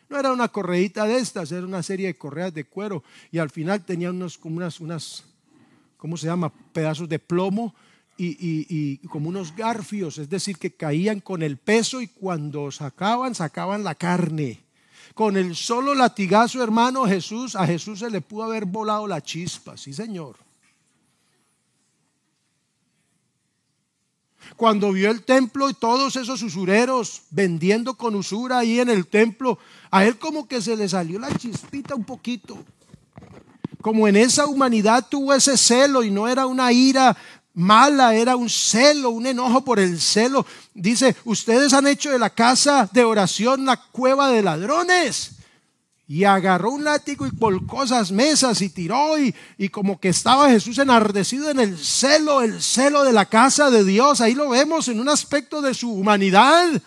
No 0.10 0.20
era 0.20 0.32
una 0.32 0.48
correita 0.48 1.06
de 1.06 1.18
estas, 1.18 1.52
era 1.52 1.66
una 1.66 1.84
serie 1.84 2.08
de 2.08 2.18
correas 2.18 2.54
de 2.54 2.66
cuero 2.66 3.04
y 3.32 3.40
al 3.40 3.50
final 3.50 3.84
tenía 3.84 4.10
unos, 4.10 4.38
como 4.38 4.58
unas, 4.58 4.80
unas, 4.80 5.24
¿cómo 5.98 6.18
se 6.18 6.28
llama? 6.28 6.52
Pedazos 6.72 7.10
de 7.10 7.20
plomo 7.20 7.74
y, 8.18 8.38
y, 8.70 8.98
como 9.08 9.30
unos 9.30 9.56
garfios, 9.56 10.18
es 10.18 10.30
decir, 10.30 10.58
que 10.58 10.76
caían 10.76 11.20
con 11.20 11.42
el 11.42 11.58
peso 11.58 12.02
y 12.02 12.08
cuando 12.08 12.72
sacaban, 12.72 13.34
sacaban 13.36 13.84
la 13.84 13.96
carne. 13.96 14.64
Con 15.16 15.38
el 15.38 15.56
solo 15.56 15.94
latigazo, 15.94 16.64
hermano 16.64 17.06
Jesús, 17.06 17.56
a 17.56 17.66
Jesús 17.68 18.00
se 18.00 18.10
le 18.10 18.22
pudo 18.22 18.44
haber 18.44 18.66
volado 18.66 19.08
la 19.08 19.22
chispa, 19.22 19.78
sí 19.78 19.94
señor. 19.94 20.38
Cuando 24.56 24.92
vio 24.92 25.10
el 25.10 25.24
templo 25.24 25.70
y 25.70 25.74
todos 25.74 26.16
esos 26.16 26.42
usureros 26.42 27.24
vendiendo 27.32 27.96
con 27.96 28.16
usura 28.16 28.60
ahí 28.60 28.80
en 28.80 28.90
el 28.90 29.08
templo, 29.08 29.58
a 29.92 30.06
él 30.06 30.18
como 30.18 30.48
que 30.48 30.62
se 30.62 30.76
le 30.76 30.88
salió 30.88 31.20
la 31.20 31.36
chispita 31.38 31.96
un 31.96 32.04
poquito. 32.04 32.58
Como 33.82 34.08
en 34.08 34.16
esa 34.16 34.46
humanidad 34.46 35.08
tuvo 35.10 35.34
ese 35.34 35.58
celo 35.58 36.04
y 36.04 36.12
no 36.12 36.28
era 36.28 36.46
una 36.46 36.72
ira 36.72 37.18
mala, 37.54 38.16
era 38.16 38.36
un 38.36 38.50
celo, 38.50 39.10
un 39.10 39.26
enojo 39.26 39.64
por 39.64 39.80
el 39.80 40.00
celo. 40.00 40.46
Dice, 40.74 41.16
ustedes 41.26 41.74
han 41.74 41.88
hecho 41.88 42.12
de 42.12 42.20
la 42.20 42.30
casa 42.30 42.90
de 42.92 43.04
oración 43.04 43.66
la 43.66 43.78
cueva 43.78 44.30
de 44.30 44.42
ladrones. 44.42 45.43
Y 46.08 46.26
agarró 46.26 46.72
un 46.72 46.84
látigo 46.84 47.26
y 47.26 47.36
colocó 47.36 47.84
esas 47.84 48.12
mesas 48.12 48.62
y 48.62 48.70
tiró 48.70 49.18
y, 49.18 49.34
y, 49.58 49.70
como 49.70 50.00
que 50.00 50.10
estaba 50.10 50.50
Jesús 50.50 50.78
enardecido 50.78 51.50
en 51.50 51.60
el 51.60 51.78
celo, 51.78 52.42
el 52.42 52.62
celo 52.62 53.04
de 53.04 53.14
la 53.14 53.26
casa 53.26 53.72
de 53.72 53.84
Dios. 53.84 54.20
Ahí 54.20 54.36
lo 54.36 54.50
vemos 54.50 54.88
en 54.90 55.00
un 55.00 55.10
aspecto 55.10 55.62
de 55.62 55.74
su 55.74 55.92
humanidad. 55.92 56.82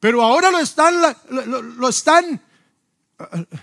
Pero 0.00 0.22
ahora 0.22 0.50
lo 0.50 0.58
están, 0.58 0.94
lo, 1.28 1.62
lo 1.62 1.88
están 1.88 2.40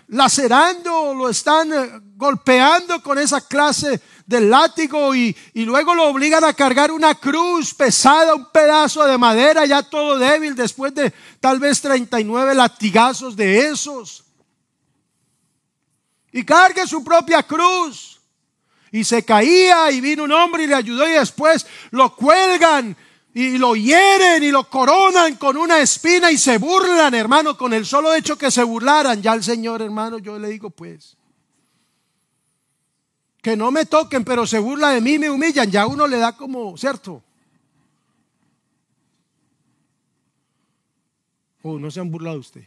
lacerando, 0.07 1.13
lo 1.13 1.29
están 1.29 1.71
eh, 1.71 2.01
golpeando 2.15 3.01
con 3.03 3.19
esa 3.19 3.39
clase 3.41 4.01
de 4.25 4.41
látigo 4.41 5.13
y, 5.13 5.35
y, 5.53 5.63
luego 5.65 5.93
lo 5.93 6.07
obligan 6.07 6.43
a 6.43 6.53
cargar 6.53 6.91
una 6.91 7.13
cruz 7.15 7.73
pesada, 7.73 8.33
un 8.33 8.49
pedazo 8.51 9.05
de 9.05 9.17
madera 9.17 9.65
ya 9.65 9.83
todo 9.83 10.17
débil 10.17 10.55
después 10.55 10.95
de 10.95 11.13
tal 11.39 11.59
vez 11.59 11.81
39 11.81 12.55
latigazos 12.55 13.35
de 13.35 13.67
esos. 13.67 14.23
Y 16.31 16.43
cargue 16.43 16.87
su 16.87 17.03
propia 17.03 17.43
cruz. 17.43 18.19
Y 18.91 19.03
se 19.03 19.23
caía 19.23 19.91
y 19.91 20.01
vino 20.01 20.23
un 20.23 20.31
hombre 20.31 20.63
y 20.63 20.67
le 20.67 20.75
ayudó 20.75 21.07
y 21.07 21.13
después 21.13 21.65
lo 21.91 22.15
cuelgan 22.15 22.95
y 23.33 23.57
lo 23.57 23.75
hieren 23.75 24.43
y 24.43 24.51
lo 24.51 24.69
coronan 24.69 25.35
con 25.37 25.57
una 25.57 25.79
espina 25.79 26.31
y 26.31 26.37
se 26.37 26.59
burlan, 26.59 27.13
hermano, 27.15 27.57
con 27.57 27.73
el 27.73 27.85
solo 27.85 28.13
hecho 28.13 28.37
que 28.37 28.51
se 28.51 28.63
burlaran. 28.63 29.21
Ya 29.21 29.33
el 29.33 29.43
Señor, 29.43 29.81
hermano, 29.81 30.19
yo 30.19 30.37
le 30.37 30.49
digo, 30.49 30.69
pues, 30.69 31.17
que 33.41 33.57
no 33.57 33.71
me 33.71 33.85
toquen, 33.85 34.23
pero 34.23 34.45
se 34.45 34.59
burla 34.59 34.91
de 34.91 35.01
mí, 35.01 35.17
me 35.17 35.31
humillan. 35.31 35.71
Ya 35.71 35.87
uno 35.87 36.05
le 36.07 36.17
da 36.17 36.37
como, 36.37 36.77
¿cierto? 36.77 37.23
¿O 41.63 41.71
oh, 41.71 41.79
no 41.79 41.89
se 41.89 41.99
han 41.99 42.11
burlado 42.11 42.35
de 42.35 42.41
usted? 42.41 42.63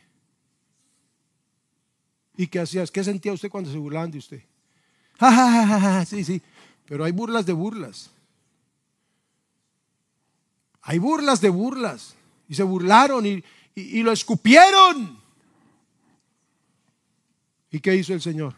¿Y 2.36 2.48
qué 2.48 2.58
hacías? 2.58 2.90
¿Qué 2.90 3.04
sentía 3.04 3.32
usted 3.32 3.50
cuando 3.50 3.70
se 3.70 3.78
burlaban 3.78 4.10
de 4.10 4.18
usted? 4.18 4.42
sí, 6.06 6.24
sí, 6.24 6.42
pero 6.86 7.04
hay 7.04 7.12
burlas 7.12 7.46
de 7.46 7.52
burlas. 7.52 8.10
Hay 10.86 10.98
burlas 10.98 11.40
de 11.40 11.50
burlas. 11.50 12.14
Y 12.48 12.54
se 12.54 12.62
burlaron 12.62 13.26
y, 13.26 13.42
y, 13.74 14.02
lo 14.02 14.12
escupieron. 14.12 15.18
¿Y 17.72 17.80
qué 17.80 17.96
hizo 17.96 18.14
el 18.14 18.22
Señor? 18.22 18.54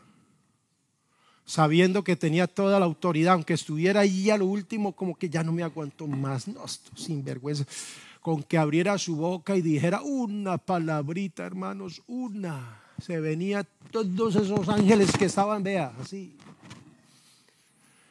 Sabiendo 1.47 2.05
que 2.05 2.17
tenía 2.17 2.47
toda 2.47 2.79
la 2.79 2.85
autoridad, 2.85 3.33
aunque 3.33 3.55
estuviera 3.55 4.01
ahí 4.01 4.29
a 4.29 4.37
lo 4.37 4.45
último, 4.45 4.93
como 4.93 5.17
que 5.17 5.31
ya 5.31 5.43
no 5.43 5.53
me 5.53 5.63
aguanto 5.63 6.07
más, 6.07 6.47
no, 6.47 6.67
sin 6.95 7.25
vergüenza, 7.25 7.65
con 8.21 8.43
que 8.43 8.59
abriera 8.59 8.99
su 8.99 9.17
boca 9.17 9.57
y 9.57 9.63
dijera 9.63 10.03
una 10.03 10.59
palabrita, 10.59 11.47
hermanos, 11.47 12.03
una. 12.07 12.83
Se 13.01 13.19
venía 13.21 13.65
todos 13.91 14.37
esos 14.37 14.69
ángeles 14.69 15.17
que 15.17 15.25
estaban, 15.25 15.63
vea, 15.63 15.95
así. 15.99 16.37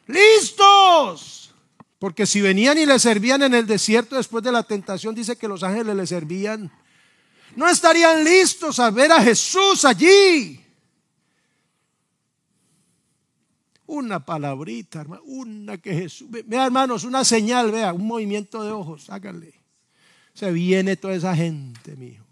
¡Listos! 0.08 1.47
Porque 1.98 2.26
si 2.26 2.40
venían 2.40 2.78
y 2.78 2.86
le 2.86 2.98
servían 2.98 3.42
en 3.42 3.54
el 3.54 3.66
desierto 3.66 4.16
después 4.16 4.44
de 4.44 4.52
la 4.52 4.62
tentación, 4.62 5.14
dice 5.14 5.36
que 5.36 5.48
los 5.48 5.62
ángeles 5.62 5.96
le 5.96 6.06
servían. 6.06 6.70
No 7.56 7.68
estarían 7.68 8.22
listos 8.24 8.78
a 8.78 8.90
ver 8.90 9.10
a 9.10 9.20
Jesús 9.20 9.84
allí. 9.84 10.64
Una 13.86 14.24
palabrita, 14.24 15.00
hermano, 15.00 15.22
una 15.24 15.78
que 15.78 15.92
Jesús. 15.92 16.28
Vea, 16.30 16.66
hermanos, 16.66 17.04
una 17.04 17.24
señal, 17.24 17.72
vea, 17.72 17.92
un 17.92 18.06
movimiento 18.06 18.62
de 18.62 18.70
ojos, 18.70 19.10
háganle. 19.10 19.54
Se 20.34 20.52
viene 20.52 20.96
toda 20.96 21.14
esa 21.14 21.34
gente, 21.34 21.96
mi 21.96 22.08
hijo. 22.08 22.24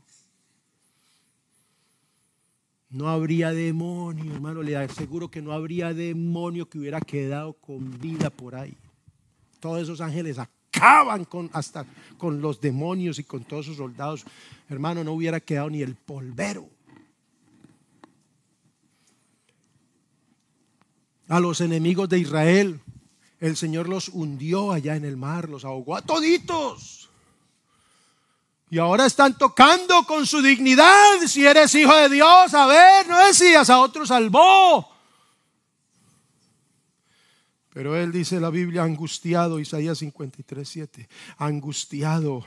No 2.89 3.09
habría 3.09 3.51
demonio, 3.51 4.33
hermano, 4.33 4.63
le 4.63 4.77
aseguro 4.77 5.29
que 5.29 5.43
no 5.43 5.53
habría 5.53 5.93
demonio 5.93 6.69
que 6.69 6.79
hubiera 6.79 7.01
quedado 7.01 7.55
con 7.55 7.99
vida 7.99 8.31
por 8.31 8.55
ahí 8.55 8.77
todos 9.59 9.83
esos 9.83 10.01
ángeles 10.01 10.39
acaban 10.39 11.25
con, 11.25 11.51
hasta 11.53 11.85
con 12.19 12.41
los 12.41 12.61
demonios 12.61 13.19
y 13.19 13.25
con 13.25 13.45
todos 13.45 13.67
sus 13.67 13.77
soldados. 13.77 14.25
Hermano, 14.69 15.05
no 15.05 15.13
hubiera 15.13 15.41
quedado 15.41 15.71
ni 15.71 15.83
el 15.83 15.95
polvero. 15.95 16.69
A 21.29 21.41
los 21.41 21.61
enemigos 21.61 22.09
de 22.09 22.19
Israel, 22.21 22.81
el 23.41 23.57
Señor 23.57 23.89
los 23.89 24.09
hundió 24.09 24.73
allá 24.73 24.97
en 24.97 25.05
el 25.05 25.17
mar, 25.17 25.49
los 25.49 25.65
ahogó 25.65 25.97
a 25.97 26.03
toditos. 26.03 27.11
Y 28.69 28.79
ahora 28.79 29.07
están 29.07 29.37
tocando 29.39 30.05
con 30.05 30.27
su 30.27 30.43
dignidad. 30.43 31.21
Si 31.27 31.45
eres 31.45 31.75
hijo 31.75 31.95
de 31.95 32.09
Dios, 32.09 32.53
a 32.53 32.67
ver, 32.67 33.09
no 33.09 33.27
decías 33.27 33.71
a 33.71 33.81
otro 33.81 34.05
salvó. 34.07 34.96
Pero 37.77 37.95
él 37.95 38.11
dice 38.11 38.41
la 38.41 38.49
Biblia 38.49 38.85
angustiado, 38.85 39.61
Isaías 39.61 39.99
53, 39.99 40.67
7, 40.67 41.09
angustiado. 41.37 42.43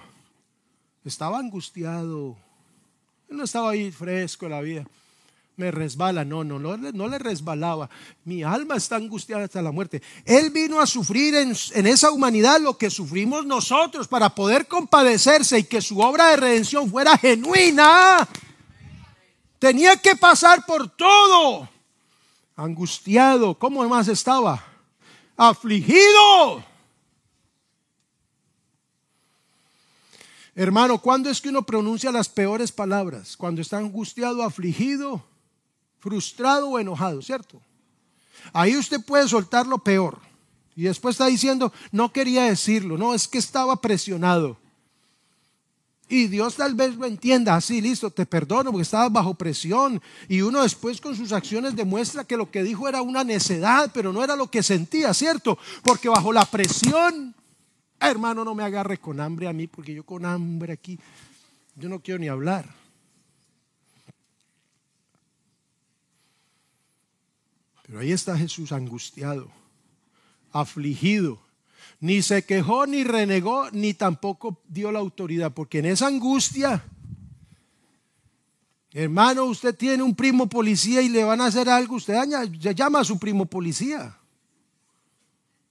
Estaba 1.05 1.37
angustiado. 1.37 2.35
Él 3.29 3.37
no 3.37 3.43
estaba 3.43 3.69
ahí 3.69 3.91
fresco 3.91 4.47
en 4.47 4.51
la 4.51 4.61
vida. 4.61 4.87
Me 5.55 5.69
resbala, 5.69 6.25
no, 6.25 6.43
no, 6.43 6.57
no, 6.57 6.77
no 6.77 7.07
le 7.07 7.19
resbalaba. 7.19 7.91
Mi 8.25 8.41
alma 8.41 8.77
está 8.77 8.95
angustiada 8.95 9.43
hasta 9.43 9.61
la 9.61 9.71
muerte. 9.71 10.01
Él 10.25 10.49
vino 10.49 10.79
a 10.79 10.87
sufrir 10.87 11.35
en, 11.35 11.53
en 11.75 11.85
esa 11.85 12.09
humanidad 12.09 12.59
lo 12.59 12.75
que 12.75 12.89
sufrimos 12.89 13.45
nosotros 13.45 14.07
para 14.07 14.33
poder 14.33 14.65
compadecerse 14.67 15.59
y 15.59 15.63
que 15.65 15.79
su 15.79 15.99
obra 15.99 16.29
de 16.29 16.37
redención 16.37 16.89
fuera 16.89 17.15
genuina. 17.19 18.27
Tenía 19.59 19.95
que 19.95 20.15
pasar 20.15 20.65
por 20.65 20.89
todo. 20.89 21.69
Angustiado. 22.55 23.53
¿Cómo 23.53 23.87
más 23.87 24.07
estaba? 24.07 24.68
Afligido. 25.39 26.65
Hermano, 30.53 30.99
¿cuándo 30.99 31.29
es 31.29 31.39
que 31.39 31.47
uno 31.47 31.63
pronuncia 31.65 32.11
las 32.11 32.27
peores 32.27 32.73
palabras? 32.73 33.37
Cuando 33.37 33.61
está 33.61 33.77
angustiado, 33.77 34.43
afligido, 34.43 35.23
frustrado 35.99 36.71
o 36.71 36.79
enojado, 36.79 37.21
¿cierto? 37.21 37.61
Ahí 38.51 38.75
usted 38.75 38.99
puede 39.05 39.29
soltar 39.29 39.65
lo 39.65 39.77
peor. 39.79 40.19
Y 40.75 40.83
después 40.83 41.13
está 41.13 41.27
diciendo, 41.27 41.71
no 41.93 42.11
quería 42.11 42.43
decirlo, 42.43 42.97
no, 42.97 43.13
es 43.13 43.27
que 43.27 43.37
estaba 43.37 43.79
presionado. 43.79 44.57
Y 46.11 46.25
Dios 46.25 46.55
tal 46.55 46.73
vez 46.73 46.95
lo 46.95 47.05
entienda 47.05 47.55
así, 47.55 47.81
listo, 47.81 48.09
te 48.09 48.25
perdono 48.25 48.71
porque 48.71 48.81
estabas 48.81 49.13
bajo 49.13 49.35
presión. 49.35 50.01
Y 50.27 50.41
uno 50.41 50.63
después 50.63 50.99
con 50.99 51.15
sus 51.15 51.31
acciones 51.31 51.75
demuestra 51.75 52.23
que 52.23 52.35
lo 52.35 52.49
que 52.49 52.63
dijo 52.63 52.89
era 52.89 53.03
una 53.03 53.23
necedad, 53.23 53.91
pero 53.93 54.11
no 54.11 54.23
era 54.23 54.35
lo 54.35 54.49
que 54.49 54.63
sentía, 54.63 55.13
¿cierto? 55.13 55.59
Porque 55.83 56.09
bajo 56.09 56.33
la 56.33 56.45
presión, 56.45 57.35
hermano, 57.99 58.43
no 58.43 58.55
me 58.55 58.63
agarre 58.63 58.97
con 58.97 59.19
hambre 59.19 59.47
a 59.47 59.53
mí, 59.53 59.67
porque 59.67 59.93
yo 59.93 60.03
con 60.03 60.25
hambre 60.25 60.73
aquí, 60.73 60.99
yo 61.75 61.87
no 61.87 61.99
quiero 61.99 62.19
ni 62.19 62.27
hablar. 62.27 62.67
Pero 67.83 67.99
ahí 67.99 68.11
está 68.11 68.35
Jesús 68.35 68.71
angustiado, 68.71 69.47
afligido 70.51 71.39
ni 71.99 72.21
se 72.21 72.43
quejó, 72.43 72.85
ni 72.85 73.03
renegó, 73.03 73.69
ni 73.71 73.93
tampoco 73.93 74.61
dio 74.67 74.91
la 74.91 74.99
autoridad, 74.99 75.53
porque 75.53 75.79
en 75.79 75.85
esa 75.85 76.07
angustia, 76.07 76.83
hermano, 78.91 79.45
usted 79.45 79.75
tiene 79.75 80.03
un 80.03 80.15
primo 80.15 80.47
policía 80.47 81.01
y 81.01 81.09
le 81.09 81.23
van 81.23 81.41
a 81.41 81.45
hacer 81.45 81.69
algo, 81.69 81.95
usted 81.95 82.15
llama 82.75 82.99
a 82.99 83.03
su 83.03 83.19
primo 83.19 83.45
policía. 83.45 84.15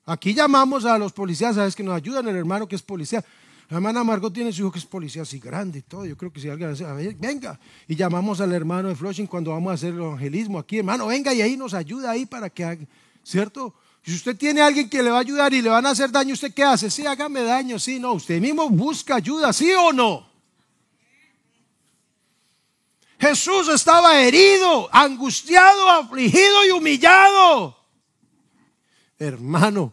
Aquí 0.06 0.32
llamamos 0.32 0.86
a 0.86 0.96
los 0.96 1.12
policías, 1.12 1.54
sabes 1.54 1.76
que 1.76 1.82
nos 1.82 1.94
ayudan, 1.94 2.26
el 2.28 2.36
hermano 2.36 2.66
que 2.66 2.76
es 2.76 2.82
policía. 2.82 3.22
La 3.68 3.76
hermana 3.76 4.02
Margot 4.02 4.32
tiene 4.32 4.50
su 4.50 4.62
hijo 4.62 4.72
que 4.72 4.78
es 4.78 4.86
policía 4.86 5.20
así 5.20 5.38
grande 5.38 5.80
y 5.80 5.82
todo. 5.82 6.06
Yo 6.06 6.16
creo 6.16 6.32
que 6.32 6.40
si 6.40 6.48
alguien 6.48 6.70
hace, 6.70 6.86
venga. 7.18 7.60
Y 7.86 7.94
llamamos 7.94 8.40
al 8.40 8.54
hermano 8.54 8.88
de 8.88 8.96
Flushing 8.96 9.26
cuando 9.26 9.50
vamos 9.50 9.70
a 9.70 9.74
hacer 9.74 9.92
el 9.92 10.00
evangelismo 10.00 10.58
aquí, 10.58 10.78
hermano, 10.78 11.08
venga 11.08 11.34
y 11.34 11.42
ahí 11.42 11.58
nos 11.58 11.74
ayuda 11.74 12.12
ahí 12.12 12.24
para 12.24 12.48
que 12.48 12.64
haga, 12.64 12.86
¿cierto? 13.22 13.74
Si 14.04 14.14
usted 14.14 14.36
tiene 14.36 14.62
a 14.62 14.66
alguien 14.66 14.88
que 14.88 15.02
le 15.02 15.10
va 15.10 15.18
a 15.18 15.20
ayudar 15.20 15.52
y 15.52 15.60
le 15.60 15.68
van 15.68 15.84
a 15.84 15.90
hacer 15.90 16.10
daño, 16.10 16.32
¿usted 16.32 16.54
qué 16.54 16.64
hace? 16.64 16.90
Sí, 16.90 17.06
hágame 17.06 17.42
daño, 17.42 17.78
sí, 17.78 17.98
no. 17.98 18.12
Usted 18.14 18.40
mismo 18.40 18.68
busca 18.70 19.16
ayuda, 19.16 19.52
¿sí 19.52 19.70
o 19.72 19.92
no? 19.92 20.28
Jesús 23.18 23.68
estaba 23.68 24.20
herido, 24.20 24.88
angustiado, 24.92 25.90
afligido 25.90 26.64
y 26.66 26.70
humillado. 26.70 27.76
Hermano, 29.18 29.92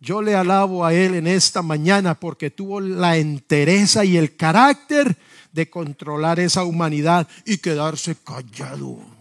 yo 0.00 0.22
le 0.22 0.34
alabo 0.34 0.84
a 0.84 0.94
Él 0.94 1.14
en 1.16 1.26
esta 1.26 1.62
mañana 1.62 2.14
porque 2.14 2.50
tuvo 2.50 2.80
la 2.80 3.16
entereza 3.16 4.04
y 4.04 4.16
el 4.16 4.36
carácter 4.36 5.16
de 5.52 5.68
controlar 5.68 6.38
esa 6.38 6.64
humanidad 6.64 7.26
y 7.44 7.58
quedarse 7.58 8.16
callado. 8.16 9.13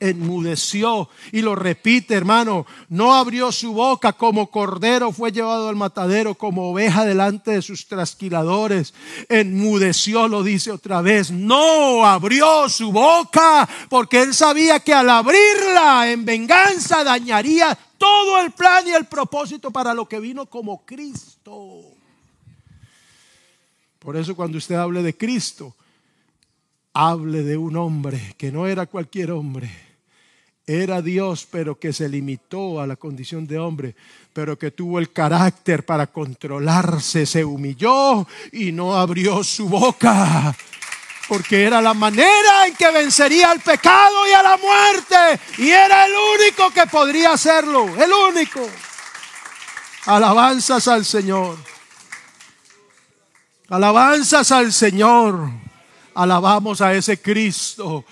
Enmudeció. 0.00 1.08
Y 1.32 1.42
lo 1.42 1.54
repite, 1.54 2.14
hermano, 2.14 2.66
no 2.88 3.14
abrió 3.14 3.52
su 3.52 3.72
boca 3.72 4.12
como 4.12 4.50
cordero 4.50 5.12
fue 5.12 5.32
llevado 5.32 5.68
al 5.68 5.76
matadero, 5.76 6.34
como 6.34 6.70
oveja 6.70 7.04
delante 7.04 7.52
de 7.52 7.62
sus 7.62 7.86
trasquiladores. 7.86 8.94
Enmudeció, 9.28 10.28
lo 10.28 10.42
dice 10.42 10.70
otra 10.70 11.02
vez, 11.02 11.30
no 11.30 12.04
abrió 12.04 12.68
su 12.68 12.92
boca 12.92 13.68
porque 13.88 14.22
él 14.22 14.34
sabía 14.34 14.80
que 14.80 14.94
al 14.94 15.10
abrirla 15.10 16.10
en 16.10 16.24
venganza 16.24 17.04
dañaría 17.04 17.76
todo 17.96 18.40
el 18.40 18.52
plan 18.52 18.86
y 18.86 18.92
el 18.92 19.06
propósito 19.06 19.70
para 19.70 19.94
lo 19.94 20.08
que 20.08 20.20
vino 20.20 20.46
como 20.46 20.84
Cristo. 20.84 21.82
Por 23.98 24.16
eso 24.16 24.36
cuando 24.36 24.58
usted 24.58 24.76
hable 24.76 25.02
de 25.02 25.16
Cristo, 25.16 25.74
hable 26.92 27.42
de 27.42 27.56
un 27.56 27.76
hombre 27.76 28.34
que 28.38 28.50
no 28.52 28.66
era 28.66 28.86
cualquier 28.86 29.32
hombre 29.32 29.87
era 30.68 31.00
Dios, 31.00 31.48
pero 31.50 31.78
que 31.78 31.94
se 31.94 32.10
limitó 32.10 32.78
a 32.78 32.86
la 32.86 32.96
condición 32.96 33.46
de 33.46 33.58
hombre, 33.58 33.96
pero 34.34 34.58
que 34.58 34.70
tuvo 34.70 34.98
el 34.98 35.10
carácter 35.10 35.86
para 35.86 36.08
controlarse, 36.08 37.24
se 37.24 37.42
humilló 37.42 38.26
y 38.52 38.70
no 38.72 38.94
abrió 38.94 39.42
su 39.42 39.66
boca, 39.66 40.54
porque 41.26 41.64
era 41.64 41.80
la 41.80 41.94
manera 41.94 42.66
en 42.66 42.74
que 42.74 42.90
vencería 42.90 43.50
al 43.50 43.60
pecado 43.60 44.28
y 44.28 44.32
a 44.32 44.42
la 44.42 44.58
muerte, 44.58 45.40
y 45.56 45.70
era 45.70 46.04
el 46.04 46.12
único 46.38 46.70
que 46.70 46.86
podría 46.86 47.32
hacerlo, 47.32 47.86
el 47.96 48.12
único. 48.12 48.60
Alabanzas 50.04 50.86
al 50.86 51.06
Señor. 51.06 51.56
Alabanzas 53.70 54.52
al 54.52 54.70
Señor. 54.70 55.48
Alabamos 56.14 56.82
a 56.82 56.92
ese 56.92 57.22
Cristo 57.22 58.04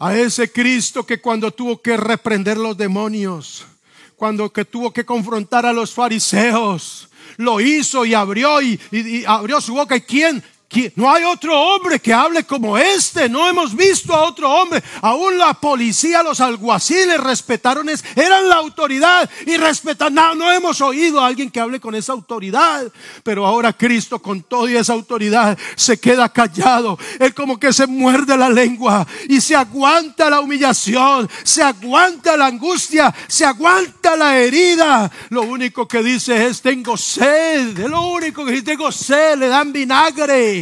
a 0.00 0.16
ese 0.16 0.50
Cristo 0.50 1.04
que 1.04 1.20
cuando 1.20 1.52
tuvo 1.52 1.80
que 1.80 1.94
reprender 1.96 2.56
los 2.56 2.76
demonios, 2.76 3.66
cuando 4.16 4.50
que 4.50 4.64
tuvo 4.64 4.92
que 4.92 5.04
confrontar 5.04 5.66
a 5.66 5.74
los 5.74 5.92
fariseos, 5.92 7.10
lo 7.36 7.60
hizo 7.60 8.06
y 8.06 8.14
abrió 8.14 8.62
y, 8.62 8.80
abrió 9.26 9.60
su 9.60 9.74
boca. 9.74 9.94
¿Y 9.96 10.00
quién? 10.00 10.42
No 10.94 11.10
hay 11.12 11.24
otro 11.24 11.58
hombre 11.60 11.98
que 11.98 12.14
hable 12.14 12.44
como 12.44 12.78
este. 12.78 13.28
No 13.28 13.48
hemos 13.48 13.74
visto 13.74 14.14
a 14.14 14.22
otro 14.22 14.48
hombre. 14.48 14.82
Aún 15.02 15.36
la 15.36 15.52
policía, 15.54 16.22
los 16.22 16.40
alguaciles 16.40 17.18
respetaron, 17.18 17.88
es, 17.88 18.04
eran 18.14 18.48
la 18.48 18.56
autoridad 18.56 19.28
y 19.46 19.56
respetan. 19.56 20.14
No, 20.14 20.34
no 20.36 20.50
hemos 20.50 20.80
oído 20.80 21.20
a 21.20 21.26
alguien 21.26 21.50
que 21.50 21.58
hable 21.58 21.80
con 21.80 21.96
esa 21.96 22.12
autoridad. 22.12 22.84
Pero 23.24 23.46
ahora 23.46 23.72
Cristo 23.72 24.20
con 24.20 24.42
toda 24.42 24.70
esa 24.70 24.92
autoridad 24.92 25.58
se 25.74 25.98
queda 25.98 26.28
callado. 26.28 26.96
Él 27.18 27.34
como 27.34 27.58
que 27.58 27.72
se 27.72 27.88
muerde 27.88 28.36
la 28.36 28.48
lengua 28.48 29.04
y 29.28 29.40
se 29.40 29.56
aguanta 29.56 30.30
la 30.30 30.40
humillación, 30.40 31.28
se 31.42 31.64
aguanta 31.64 32.36
la 32.36 32.46
angustia, 32.46 33.12
se 33.26 33.44
aguanta 33.44 34.14
la 34.14 34.38
herida. 34.38 35.10
Lo 35.30 35.42
único 35.42 35.88
que 35.88 36.00
dice 36.00 36.46
es 36.46 36.62
tengo 36.62 36.96
sed. 36.96 37.76
Lo 37.88 38.02
único 38.02 38.44
que 38.44 38.52
dice 38.52 38.64
tengo 38.64 38.92
sed. 38.92 39.36
Le 39.36 39.48
dan 39.48 39.72
vinagre. 39.72 40.59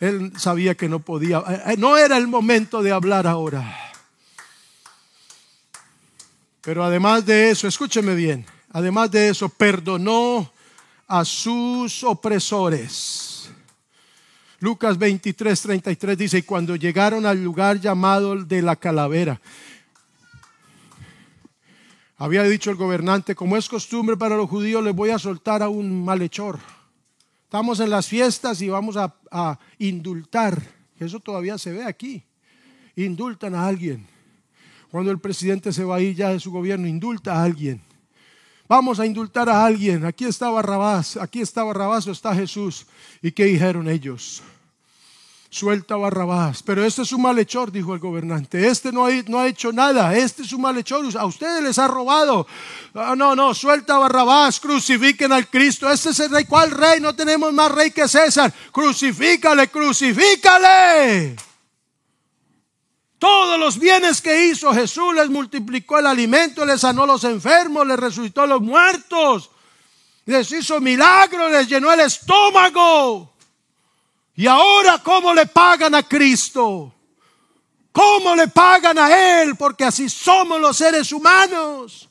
Él 0.00 0.32
sabía 0.36 0.74
que 0.74 0.88
no 0.88 0.98
podía, 0.98 1.38
eh, 1.48 1.62
eh, 1.66 1.76
no 1.78 1.96
era 1.96 2.16
el 2.16 2.26
momento 2.26 2.82
de 2.82 2.92
hablar 2.92 3.26
ahora. 3.26 3.92
Pero 6.60 6.82
además 6.82 7.26
de 7.26 7.50
eso, 7.50 7.68
escúcheme 7.68 8.14
bien, 8.14 8.46
además 8.72 9.10
de 9.10 9.28
eso, 9.28 9.48
perdonó 9.48 10.50
a 11.06 11.24
sus 11.24 12.02
opresores. 12.04 13.50
Lucas 14.60 14.96
23, 14.96 15.60
33 15.60 16.16
dice, 16.18 16.38
y 16.38 16.42
cuando 16.42 16.74
llegaron 16.74 17.26
al 17.26 17.44
lugar 17.44 17.80
llamado 17.80 18.34
de 18.36 18.62
la 18.62 18.76
calavera, 18.76 19.38
había 22.16 22.44
dicho 22.44 22.70
el 22.70 22.76
gobernante, 22.76 23.34
como 23.34 23.56
es 23.56 23.68
costumbre 23.68 24.16
para 24.16 24.36
los 24.36 24.48
judíos, 24.48 24.82
les 24.82 24.94
voy 24.94 25.10
a 25.10 25.18
soltar 25.18 25.62
a 25.62 25.68
un 25.68 26.04
malhechor. 26.04 26.58
Estamos 27.54 27.78
en 27.78 27.88
las 27.88 28.08
fiestas 28.08 28.60
y 28.62 28.68
vamos 28.68 28.96
a, 28.96 29.60
indultar. 29.78 30.60
Eso 30.98 31.20
todavía 31.20 31.56
se 31.56 31.70
ve 31.70 31.84
aquí. 31.84 32.24
Indultan 32.96 33.54
a 33.54 33.64
alguien. 33.64 34.08
Cuando 34.90 35.12
el 35.12 35.20
presidente 35.20 35.72
se 35.72 35.84
va 35.84 35.94
a 35.94 36.00
ir 36.00 36.16
ya 36.16 36.30
de 36.30 36.40
su 36.40 36.50
gobierno, 36.50 36.88
indulta 36.88 37.34
a 37.34 37.44
alguien. 37.44 37.80
Vamos 38.66 38.98
a 38.98 39.06
indultar 39.06 39.48
a 39.48 39.64
alguien. 39.64 40.04
Aquí 40.04 40.24
está 40.24 40.50
Barrabás, 40.50 41.16
aquí 41.16 41.42
está 41.42 41.62
Barrabás 41.62 42.08
o 42.08 42.10
está 42.10 42.34
Jesús. 42.34 42.88
¿Y 43.22 43.30
qué 43.30 43.44
dijeron 43.44 43.88
ellos? 43.88 44.42
Suelta 45.54 45.94
Barrabás. 45.96 46.62
Pero 46.64 46.84
este 46.84 47.02
es 47.02 47.12
un 47.12 47.22
malhechor, 47.22 47.70
dijo 47.70 47.94
el 47.94 48.00
gobernante. 48.00 48.66
Este 48.66 48.90
no 48.90 49.06
ha, 49.06 49.46
hecho 49.46 49.72
nada. 49.72 50.14
Este 50.16 50.42
es 50.42 50.52
un 50.52 50.62
malhechor. 50.62 51.04
A 51.16 51.26
ustedes 51.26 51.62
les 51.62 51.78
ha 51.78 51.86
robado. 51.86 52.46
Ah, 52.94 53.14
no, 53.16 53.36
no, 53.36 53.54
suelta 53.54 53.98
Barrabás. 53.98 54.58
Crucifiquen 54.58 55.32
al 55.32 55.48
Cristo. 55.48 55.88
Este 55.88 56.10
es 56.10 56.20
el 56.20 56.30
rey. 56.30 56.44
¿Cuál 56.44 56.72
rey? 56.72 57.00
No 57.00 57.14
tenemos 57.14 57.52
más 57.52 57.70
rey 57.70 57.92
que 57.92 58.08
César. 58.08 58.52
Crucifícale, 58.72 59.68
crucifícale. 59.68 61.36
Todos 63.18 63.58
los 63.58 63.78
bienes 63.78 64.20
que 64.20 64.46
hizo 64.46 64.74
Jesús 64.74 65.14
les 65.14 65.30
multiplicó 65.30 65.98
el 65.98 66.06
alimento, 66.06 66.66
les 66.66 66.80
sanó 66.80 67.06
los 67.06 67.24
enfermos, 67.24 67.86
les 67.86 67.98
resucitó 67.98 68.46
los 68.46 68.60
muertos, 68.60 69.50
les 70.26 70.52
hizo 70.52 70.78
milagros, 70.78 71.50
les 71.50 71.66
llenó 71.66 71.90
el 71.90 72.00
estómago. 72.00 73.33
Y 74.36 74.46
ahora, 74.46 75.00
¿cómo 75.02 75.32
le 75.32 75.46
pagan 75.46 75.94
a 75.94 76.02
Cristo? 76.02 76.92
¿Cómo 77.92 78.34
le 78.34 78.48
pagan 78.48 78.98
a 78.98 79.42
Él? 79.42 79.54
Porque 79.56 79.84
así 79.84 80.08
somos 80.08 80.60
los 80.60 80.76
seres 80.76 81.12
humanos. 81.12 82.08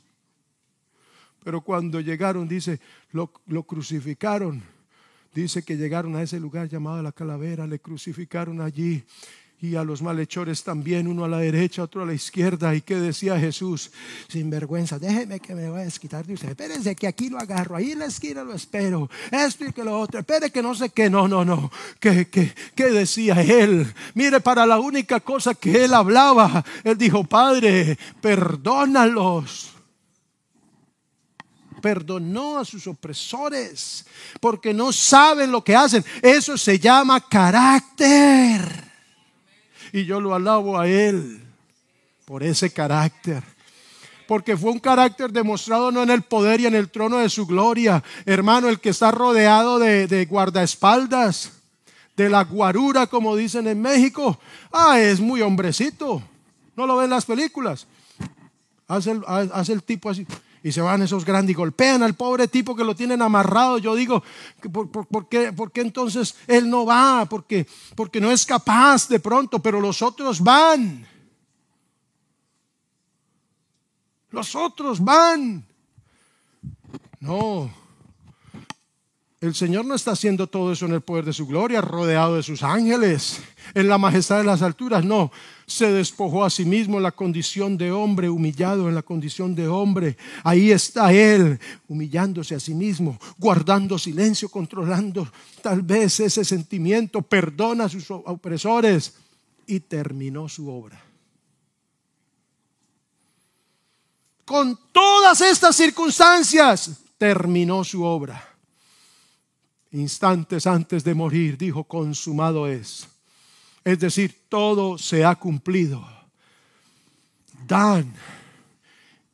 Pero 1.43 1.59
cuando 1.59 1.99
llegaron, 1.99 2.47
dice, 2.47 2.79
lo, 3.11 3.27
crucificaron. 3.63 4.63
Dice 5.33 5.63
que 5.63 5.75
llegaron 5.75 6.15
a 6.15 6.21
ese 6.21 6.39
lugar 6.39 6.69
llamado 6.69 7.01
la 7.01 7.11
calavera, 7.11 7.67
le 7.67 7.79
crucificaron 7.79 8.61
allí 8.61 9.03
y 9.63 9.77
a 9.77 9.83
los 9.85 10.01
malhechores 10.01 10.61
también, 10.61 11.07
uno 11.07 11.23
a 11.23 11.29
la 11.29 11.37
derecha, 11.37 11.83
otro 11.83 12.03
a 12.03 12.05
la 12.05 12.13
izquierda. 12.13 12.75
¿Y 12.75 12.81
qué 12.81 12.95
decía 12.95 13.39
Jesús? 13.39 13.91
Sin 14.27 14.49
vergüenza, 14.49 14.99
déjeme 14.99 15.39
que 15.39 15.55
me 15.55 15.69
voy 15.69 15.79
a 15.79 15.85
desquitar 15.85 16.25
de 16.25 16.33
usted. 16.33 16.49
Espérense 16.49 16.93
que 16.97 17.07
aquí 17.07 17.29
lo 17.29 17.39
agarro, 17.39 17.77
ahí 17.77 17.93
en 17.93 17.99
la 17.99 18.07
esquina 18.07 18.43
lo 18.43 18.53
espero. 18.53 19.09
Esto 19.31 19.63
y 19.63 19.71
que 19.71 19.85
lo 19.85 19.97
otro, 19.97 20.19
espere 20.19 20.51
que 20.51 20.61
no 20.61 20.75
sé 20.75 20.89
qué. 20.89 21.09
No, 21.09 21.29
no, 21.29 21.45
no. 21.45 21.71
¿Qué, 22.01 22.27
qué, 22.27 22.53
qué 22.75 22.87
decía 22.87 23.41
él? 23.41 23.87
Mire, 24.15 24.41
para 24.41 24.65
la 24.65 24.81
única 24.81 25.21
cosa 25.21 25.53
que 25.53 25.85
él 25.85 25.93
hablaba, 25.93 26.65
él 26.83 26.97
dijo, 26.97 27.23
Padre, 27.23 27.97
perdónalos 28.19 29.69
perdonó 31.81 32.59
a 32.59 32.63
sus 32.63 32.87
opresores 32.87 34.05
porque 34.39 34.73
no 34.73 34.93
saben 34.93 35.51
lo 35.51 35.61
que 35.61 35.75
hacen. 35.75 36.03
Eso 36.21 36.57
se 36.57 36.79
llama 36.79 37.19
carácter 37.19 38.92
y 39.93 40.05
yo 40.05 40.19
lo 40.19 40.33
alabo 40.33 40.77
a 40.77 40.87
Él 40.87 41.39
por 42.25 42.43
ese 42.43 42.73
carácter. 42.73 43.43
Porque 44.27 44.57
fue 44.57 44.71
un 44.71 44.79
carácter 44.79 45.31
demostrado 45.31 45.91
no 45.91 46.01
en 46.01 46.09
el 46.09 46.23
poder 46.23 46.59
y 46.59 46.65
en 46.65 46.73
el 46.73 46.89
trono 46.89 47.19
de 47.19 47.29
su 47.29 47.45
gloria. 47.45 48.03
Hermano, 48.25 48.69
el 48.69 48.79
que 48.79 48.89
está 48.89 49.11
rodeado 49.11 49.77
de, 49.77 50.27
guardaespaldas, 50.29 51.51
de 52.17 52.29
la 52.29 52.43
guarura, 52.43 53.05
como 53.05 53.35
dicen 53.35 53.67
en 53.67 53.81
México. 53.81 54.39
Ah, 54.71 54.99
es 54.99 55.19
muy 55.19 55.41
hombrecito. 55.41 56.23
¿No 56.75 56.87
lo 56.87 56.97
ven 56.97 57.05
en 57.05 57.11
las 57.11 57.25
películas? 57.25 57.85
Hace 58.87 59.11
el, 59.11 59.23
hace 59.27 59.73
el 59.73 59.83
tipo 59.83 60.09
así 60.09 60.25
y 60.63 60.71
se 60.71 60.81
van 60.81 61.01
esos 61.01 61.25
grandes 61.25 61.51
y 61.51 61.55
golpean 61.55 62.01
al 62.03 62.15
pobre 62.15 62.47
tipo 62.47 62.73
que 62.75 62.85
lo 62.85 62.95
tienen 62.95 63.21
amarrado. 63.21 63.77
Yo 63.79 63.95
digo, 63.95 64.23
¿por, 64.71 65.27
qué, 65.27 65.81
entonces 65.81 66.35
él 66.47 66.69
no 66.69 66.85
va? 66.85 67.27
Porque, 67.29 67.67
porque 67.95 68.21
no 68.21 68.31
es 68.31 68.45
capaz 68.45 69.09
de 69.09 69.19
pronto, 69.19 69.59
pero 69.59 69.81
los 69.81 70.01
otros 70.01 70.39
van. 70.39 71.05
Los 74.31 74.55
otros 74.55 75.03
van. 75.03 75.65
No. 77.19 77.69
El 79.41 79.53
Señor 79.55 79.83
no 79.83 79.95
está 79.95 80.11
haciendo 80.11 80.47
todo 80.47 80.71
eso 80.71 80.85
en 80.85 80.93
el 80.93 81.01
poder 81.01 81.25
de 81.25 81.33
su 81.33 81.45
gloria, 81.45 81.81
rodeado 81.81 82.37
de 82.37 82.43
sus 82.43 82.63
ángeles, 82.63 83.41
en 83.73 83.89
la 83.89 83.97
majestad 83.97 84.37
de 84.37 84.45
las 84.45 84.61
alturas. 84.61 85.03
No, 85.03 85.33
se 85.73 85.91
despojó 85.91 86.45
a 86.45 86.51
sí 86.51 86.65
mismo 86.65 86.97
en 86.97 87.03
la 87.03 87.11
condición 87.11 87.77
de 87.77 87.91
hombre, 87.91 88.29
humillado 88.29 88.87
en 88.87 88.93
la 88.93 89.01
condición 89.01 89.55
de 89.55 89.67
hombre. 89.67 90.17
Ahí 90.43 90.71
está 90.71 91.11
Él, 91.11 91.59
humillándose 91.87 92.53
a 92.53 92.59
sí 92.59 92.75
mismo, 92.75 93.19
guardando 93.39 93.97
silencio, 93.97 94.49
controlando 94.49 95.27
tal 95.63 95.81
vez 95.81 96.19
ese 96.19 96.45
sentimiento, 96.45 97.23
perdona 97.23 97.85
a 97.85 97.89
sus 97.89 98.11
opresores 98.11 99.15
y 99.65 99.79
terminó 99.79 100.47
su 100.47 100.69
obra. 100.69 101.03
Con 104.45 104.77
todas 104.91 105.41
estas 105.41 105.75
circunstancias, 105.75 106.99
terminó 107.17 107.83
su 107.83 108.03
obra. 108.03 108.47
Instantes 109.91 110.67
antes 110.67 111.03
de 111.03 111.15
morir, 111.15 111.57
dijo, 111.57 111.83
consumado 111.85 112.67
es 112.67 113.07
Es 113.83 113.99
decir, 113.99 114.45
todo 114.49 114.97
se 114.97 115.25
ha 115.25 115.35
cumplido. 115.35 116.07
Dan, 117.67 118.13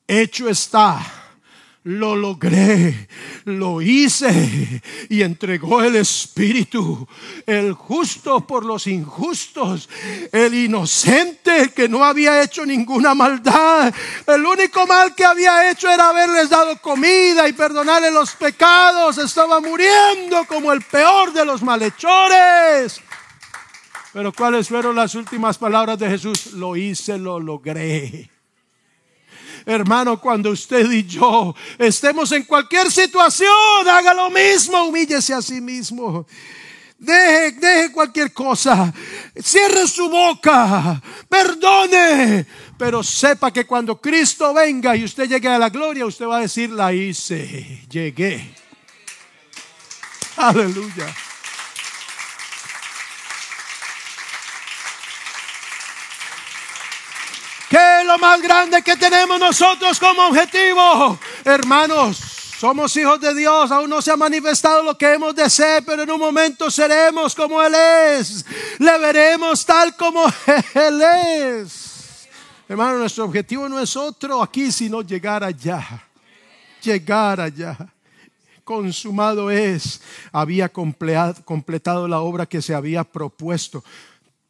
hecho 0.07 0.49
está 0.49 1.19
lo 1.83 2.15
logré, 2.15 3.07
lo 3.45 3.81
hice 3.81 4.81
y 5.09 5.21
entregó 5.23 5.81
el 5.81 5.95
Espíritu, 5.95 7.07
el 7.45 7.73
justo 7.73 8.45
por 8.45 8.65
los 8.65 8.85
injustos, 8.85 9.89
el 10.31 10.53
inocente 10.53 11.71
que 11.73 11.87
no 11.87 12.03
había 12.03 12.43
hecho 12.43 12.65
ninguna 12.65 13.15
maldad. 13.15 13.93
El 14.27 14.45
único 14.45 14.85
mal 14.85 15.15
que 15.15 15.23
había 15.23 15.71
hecho 15.71 15.89
era 15.89 16.09
haberles 16.09 16.49
dado 16.49 16.79
comida 16.81 17.47
y 17.47 17.53
perdonarle 17.53 18.11
los 18.11 18.31
pecados. 18.33 19.17
Estaba 19.17 19.61
muriendo 19.61 20.45
como 20.45 20.73
el 20.73 20.81
peor 20.81 21.31
de 21.31 21.45
los 21.45 21.63
malhechores. 21.63 23.01
Pero 24.14 24.34
¿cuáles 24.34 24.68
fueron 24.68 24.95
las 24.95 25.14
últimas 25.16 25.57
palabras 25.57 25.99
de 25.99 26.10
Jesús? 26.10 26.53
Lo 26.53 26.76
hice, 26.76 27.18
lo 27.18 27.39
logré. 27.39 28.30
Hermano, 29.66 30.20
cuando 30.20 30.49
usted 30.51 30.89
y 30.91 31.03
yo 31.03 31.53
estemos 31.78 32.32
en 32.32 32.43
cualquier 32.43 32.91
situación, 32.91 33.49
haga 33.88 34.14
lo 34.14 34.30
mismo, 34.32 34.86
humíllese 34.86 35.34
a 35.34 35.41
sí 35.41 35.62
mismo. 35.62 36.26
Deje, 36.97 37.51
deje 37.51 37.91
cualquier 37.91 38.34
cosa. 38.34 38.91
Cierre 39.41 39.88
su 39.88 40.10
boca. 40.10 41.01
Perdone. 41.30 42.45
Pero 42.78 43.03
sepa 43.03 43.51
que 43.51 43.66
cuando 43.66 44.01
Cristo 44.01 44.53
venga 44.53 44.95
y 44.95 45.05
usted 45.05 45.30
llegue 45.30 45.47
a 45.47 45.60
la 45.60 45.70
gloria, 45.70 46.05
usted 46.05 46.26
va 46.26 46.38
a 46.38 46.41
decir, 46.41 46.72
la 46.72 46.91
hice. 46.91 47.86
Llegué. 47.89 48.53
Aleluya. 50.36 51.14
Lo 58.10 58.18
más 58.18 58.41
grande 58.41 58.82
que 58.82 58.97
tenemos 58.97 59.39
nosotros 59.39 59.99
como 59.99 60.30
objetivo? 60.30 61.20
Hermanos, 61.45 62.18
somos 62.60 62.95
hijos 62.97 63.22
de 63.22 63.36
Dios, 63.36 63.72
aún 63.72 63.88
no 63.88 64.01
se 64.01 64.10
ha 64.10 64.18
manifestado 64.18 64.82
lo 64.82 64.97
que 64.97 65.14
hemos 65.14 65.36
de 65.36 65.47
ser, 65.47 65.86
pero 65.86 66.01
en 66.01 66.10
un 66.10 66.20
momento 66.20 66.72
seremos 66.72 67.36
como 67.36 67.62
Él 67.62 67.76
es. 67.76 68.43
Le 68.80 68.97
veremos 68.97 69.64
tal 69.64 69.95
como 69.95 70.24
Él 70.74 71.01
es. 71.03 72.28
Hermano, 72.68 72.97
nuestro 72.97 73.26
objetivo 73.26 73.70
no 73.70 73.80
es 73.80 73.95
otro 73.95 74.41
aquí, 74.41 74.72
sino 74.72 75.03
llegar 75.03 75.43
allá. 75.43 76.03
Llegar 76.82 77.39
allá. 77.39 77.78
Consumado 78.64 79.51
es. 79.51 80.01
Había 80.32 80.70
completado 80.70 82.07
la 82.07 82.22
obra 82.22 82.47
que 82.47 82.64
se 82.64 82.74
había 82.74 83.03
propuesto 83.03 83.84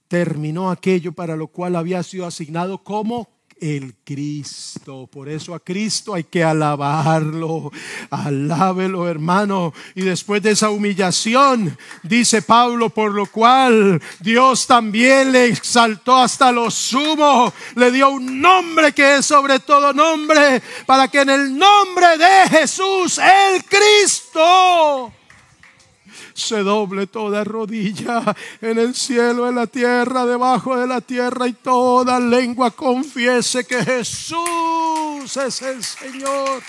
terminó 0.07 0.72
aquello 0.72 1.12
para 1.12 1.36
lo 1.36 1.47
cual 1.47 1.76
había 1.76 2.01
sido 2.03 2.26
asignado 2.26 2.80
como 2.80 3.38
el 3.62 3.95
Cristo. 4.03 5.07
Por 5.12 5.30
eso 5.30 5.53
a 5.53 5.60
Cristo 5.60 6.14
hay 6.14 6.24
que 6.24 6.43
alabarlo. 6.43 7.72
Alábelo, 8.10 9.07
hermano. 9.07 9.74
Y 9.95 10.01
después 10.01 10.41
de 10.41 10.51
esa 10.51 10.70
humillación, 10.70 11.78
dice 12.03 12.41
Pablo, 12.41 12.89
por 12.89 13.14
lo 13.14 13.26
cual 13.26 14.01
Dios 14.20 14.68
también 14.68 15.32
le 15.32 15.47
exaltó 15.47 16.18
hasta 16.18 16.51
lo 16.51 16.72
sumo. 16.72 17.53
Le 17.76 17.91
dio 17.91 18.10
un 18.10 18.41
nombre 18.41 18.93
que 18.93 19.18
es 19.18 19.26
sobre 19.26 19.60
todo 19.60 19.93
nombre, 19.93 20.62
para 20.86 21.07
que 21.07 21.22
en 21.22 21.30
el 21.30 21.57
nombre 21.57 22.18
de 22.18 22.49
Jesús, 22.49 23.20
el 23.20 23.64
Cristo, 23.66 25.14
se 26.39 26.63
doble 26.63 27.07
toda 27.07 27.43
rodilla 27.43 28.35
en 28.61 28.79
el 28.79 28.95
cielo, 28.95 29.47
en 29.47 29.55
la 29.55 29.67
tierra, 29.67 30.25
debajo 30.25 30.75
de 30.77 30.87
la 30.87 31.01
tierra 31.01 31.47
y 31.47 31.53
toda 31.53 32.19
lengua 32.19 32.71
confiese 32.71 33.65
que 33.65 33.83
Jesús 33.83 35.37
es 35.37 35.61
el 35.61 35.83
Señor, 35.83 36.63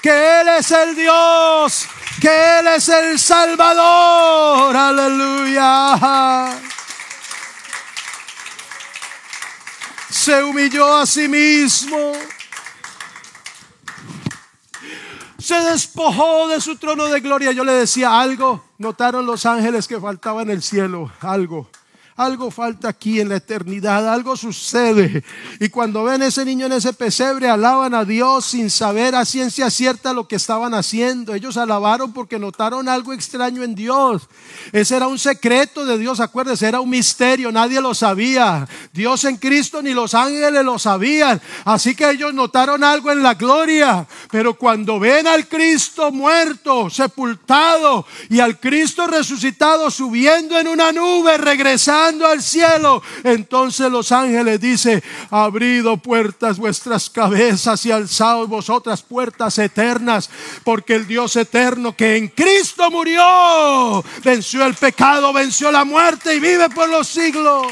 que 0.00 0.40
Él 0.40 0.48
es 0.58 0.70
el 0.70 0.94
Dios, 0.94 1.86
que 2.20 2.58
Él 2.58 2.66
es 2.68 2.88
el 2.88 3.18
Salvador. 3.18 4.76
Aleluya. 4.76 6.50
Se 10.10 10.42
humilló 10.42 10.96
a 10.96 11.06
sí 11.06 11.28
mismo 11.28 12.12
se 15.46 15.54
despojó 15.60 16.48
de 16.48 16.60
su 16.60 16.74
trono 16.76 17.06
de 17.06 17.20
gloria. 17.20 17.52
Yo 17.52 17.62
le 17.62 17.72
decía 17.72 18.20
algo, 18.20 18.64
notaron 18.78 19.26
los 19.26 19.46
ángeles 19.46 19.88
que 19.88 20.00
faltaba 20.00 20.42
en 20.42 20.50
el 20.50 20.62
cielo, 20.62 21.10
algo. 21.20 21.68
Algo 22.16 22.50
falta 22.50 22.88
aquí 22.88 23.20
en 23.20 23.28
la 23.28 23.36
eternidad, 23.36 24.10
algo 24.10 24.38
sucede. 24.38 25.22
Y 25.60 25.68
cuando 25.68 26.02
ven 26.04 26.22
ese 26.22 26.46
niño 26.46 26.64
en 26.64 26.72
ese 26.72 26.94
pesebre, 26.94 27.46
alaban 27.46 27.92
a 27.92 28.06
Dios 28.06 28.46
sin 28.46 28.70
saber 28.70 29.14
a 29.14 29.26
ciencia 29.26 29.68
cierta 29.68 30.14
lo 30.14 30.26
que 30.26 30.36
estaban 30.36 30.72
haciendo. 30.72 31.34
Ellos 31.34 31.58
alabaron 31.58 32.14
porque 32.14 32.38
notaron 32.38 32.88
algo 32.88 33.12
extraño 33.12 33.62
en 33.62 33.74
Dios. 33.74 34.22
Ese 34.72 34.96
era 34.96 35.08
un 35.08 35.18
secreto 35.18 35.84
de 35.84 35.98
Dios, 35.98 36.18
acuérdense, 36.20 36.66
era 36.66 36.80
un 36.80 36.88
misterio, 36.88 37.52
nadie 37.52 37.82
lo 37.82 37.94
sabía. 37.94 38.66
Dios 38.94 39.24
en 39.24 39.36
Cristo 39.36 39.82
ni 39.82 39.92
los 39.92 40.14
ángeles 40.14 40.64
lo 40.64 40.78
sabían. 40.78 41.38
Así 41.66 41.94
que 41.94 42.10
ellos 42.10 42.32
notaron 42.32 42.82
algo 42.82 43.12
en 43.12 43.22
la 43.22 43.34
gloria. 43.34 44.06
Pero 44.30 44.54
cuando 44.54 44.98
ven 44.98 45.26
al 45.26 45.48
Cristo 45.48 46.10
muerto, 46.10 46.88
sepultado, 46.88 48.06
y 48.30 48.40
al 48.40 48.58
Cristo 48.58 49.06
resucitado 49.06 49.90
subiendo 49.90 50.58
en 50.58 50.68
una 50.68 50.92
nube, 50.92 51.36
al 52.06 52.42
cielo. 52.42 53.02
Entonces 53.24 53.90
los 53.90 54.12
ángeles 54.12 54.60
dice, 54.60 55.02
abrido 55.30 55.96
puertas 55.96 56.58
vuestras 56.58 57.10
cabezas 57.10 57.84
y 57.86 57.92
alzaos 57.92 58.48
vosotras 58.48 59.02
puertas 59.02 59.58
eternas, 59.58 60.30
porque 60.64 60.94
el 60.94 61.06
Dios 61.06 61.36
eterno 61.36 61.96
que 61.96 62.16
en 62.16 62.28
Cristo 62.28 62.90
murió, 62.90 64.04
venció 64.22 64.64
el 64.64 64.74
pecado, 64.74 65.32
venció 65.32 65.70
la 65.72 65.84
muerte 65.84 66.34
y 66.34 66.40
vive 66.40 66.70
por 66.70 66.88
los 66.88 67.08
siglos. 67.08 67.66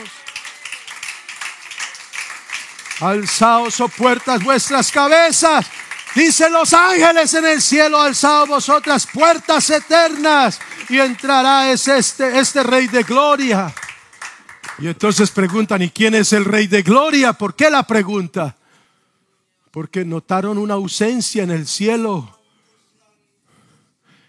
Alzaos, 3.01 3.80
oh 3.80 3.89
puertas, 3.89 4.43
vuestras 4.43 4.91
cabezas. 4.91 5.66
Dicen 6.14 6.53
los 6.53 6.72
ángeles 6.72 7.35
en 7.35 7.45
el 7.45 7.61
cielo, 7.61 8.01
alzaos 8.01 8.49
vosotras 8.49 9.07
puertas 9.12 9.68
eternas 9.70 10.61
y 10.89 11.01
entrará 11.01 11.72
es 11.72 11.89
este, 11.89 12.39
este 12.39 12.62
rey 12.62 12.87
de 12.87 13.03
gloria. 13.03 13.74
Y 14.79 14.89
entonces 14.89 15.31
preguntan, 15.31 15.83
¿y 15.83 15.91
quién 15.91 16.14
es 16.14 16.33
el 16.33 16.45
Rey 16.45 16.66
de 16.66 16.83
Gloria? 16.83 17.33
¿Por 17.33 17.55
qué 17.55 17.70
la 17.70 17.85
pregunta? 17.85 18.57
Porque 19.70 20.05
notaron 20.05 20.59
una 20.59 20.75
ausencia 20.75 21.43
en 21.43 21.51
el 21.51 21.66
cielo 21.66 22.39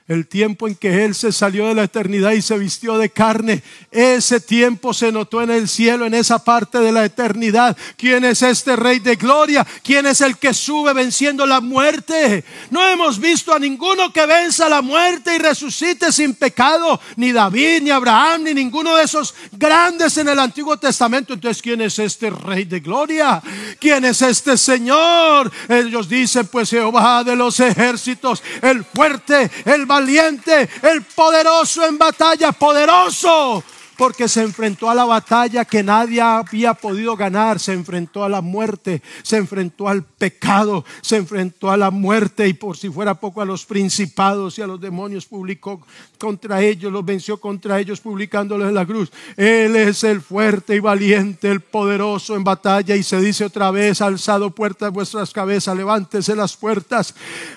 el 0.07 0.27
tiempo 0.27 0.67
en 0.67 0.75
que 0.75 1.03
Él 1.03 1.15
se 1.15 1.31
salió 1.31 1.67
de 1.67 1.73
la 1.73 1.83
eternidad 1.83 2.33
y 2.33 2.41
se 2.41 2.57
vistió 2.59 2.97
de 2.97 3.09
carne, 3.09 3.63
ese 3.89 4.39
tiempo 4.39 4.93
se 4.93 5.11
notó 5.11 5.41
en 5.41 5.49
el 5.49 5.67
cielo, 5.67 6.05
en 6.05 6.13
esa 6.13 6.43
parte 6.43 6.79
de 6.79 6.91
la 6.91 7.05
eternidad. 7.05 7.75
¿Quién 7.97 8.23
es 8.23 8.43
este 8.43 8.75
Rey 8.75 8.99
de 8.99 9.15
Gloria? 9.15 9.65
¿Quién 9.83 10.05
es 10.05 10.21
el 10.21 10.37
que 10.37 10.53
sube 10.53 10.93
venciendo 10.93 11.47
la 11.47 11.59
muerte? 11.59 12.43
No 12.69 12.87
hemos 12.87 13.19
visto 13.19 13.51
a 13.51 13.57
ninguno 13.59 14.13
que 14.13 14.27
venza 14.27 14.69
la 14.69 14.83
muerte 14.83 15.35
y 15.35 15.39
resucite 15.39 16.11
sin 16.11 16.35
pecado, 16.35 16.99
ni 17.15 17.31
David, 17.31 17.81
ni 17.81 17.89
Abraham, 17.89 18.43
ni 18.43 18.53
ninguno 18.53 18.95
de 18.95 19.05
esos 19.05 19.33
grandes 19.53 20.17
en 20.19 20.29
el 20.29 20.37
Antiguo 20.37 20.77
Testamento. 20.77 21.33
Entonces, 21.33 21.63
¿quién 21.63 21.81
es 21.81 21.97
este 21.97 22.29
Rey 22.29 22.65
de 22.65 22.79
Gloria? 22.79 23.41
¿Quién 23.79 24.05
es 24.05 24.21
este 24.21 24.55
Señor? 24.55 25.51
Ellos 25.67 26.07
dicen, 26.07 26.45
pues 26.45 26.69
Jehová 26.69 27.23
de 27.23 27.35
los 27.35 27.59
ejércitos, 27.59 28.43
el 28.61 28.83
fuerte, 28.83 29.49
el 29.65 29.87
valiente, 29.95 30.69
el 30.81 31.03
poderoso 31.03 31.85
en 31.85 31.97
batalla, 31.97 32.51
poderoso 32.51 33.63
porque 33.97 34.27
se 34.27 34.41
enfrentó 34.41 34.89
a 34.89 34.95
la 34.95 35.05
batalla 35.05 35.65
que 35.65 35.83
nadie 35.83 36.21
había 36.21 36.73
podido 36.73 37.15
ganar, 37.15 37.59
se 37.59 37.73
enfrentó 37.73 38.23
a 38.23 38.29
la 38.29 38.41
muerte, 38.41 39.01
se 39.23 39.37
enfrentó 39.37 39.87
al 39.87 40.03
pecado, 40.03 40.85
se 41.01 41.17
enfrentó 41.17 41.71
a 41.71 41.77
la 41.77 41.91
muerte 41.91 42.47
y 42.47 42.53
por 42.53 42.77
si 42.77 42.89
fuera 42.89 43.15
poco 43.15 43.41
a 43.41 43.45
los 43.45 43.65
principados 43.65 44.57
y 44.57 44.61
a 44.61 44.67
los 44.67 44.81
demonios 44.81 45.25
publicó 45.25 45.81
contra 46.19 46.61
ellos, 46.61 46.91
los 46.91 47.05
venció 47.05 47.37
contra 47.37 47.79
ellos 47.79 48.01
publicándolos 48.01 48.67
en 48.67 48.75
la 48.75 48.85
cruz. 48.85 49.11
Él 49.37 49.75
es 49.75 50.03
el 50.03 50.21
fuerte 50.21 50.75
y 50.75 50.79
valiente, 50.79 51.49
el 51.49 51.61
poderoso 51.61 52.35
en 52.35 52.43
batalla 52.43 52.95
y 52.95 53.03
se 53.03 53.19
dice 53.19 53.45
otra 53.45 53.71
vez, 53.71 54.01
alzado 54.01 54.49
puertas 54.49 54.91
vuestras 54.91 55.31
cabezas, 55.31 55.75
levántese 55.75 56.35
las 56.35 56.55
puertas, 56.57 57.15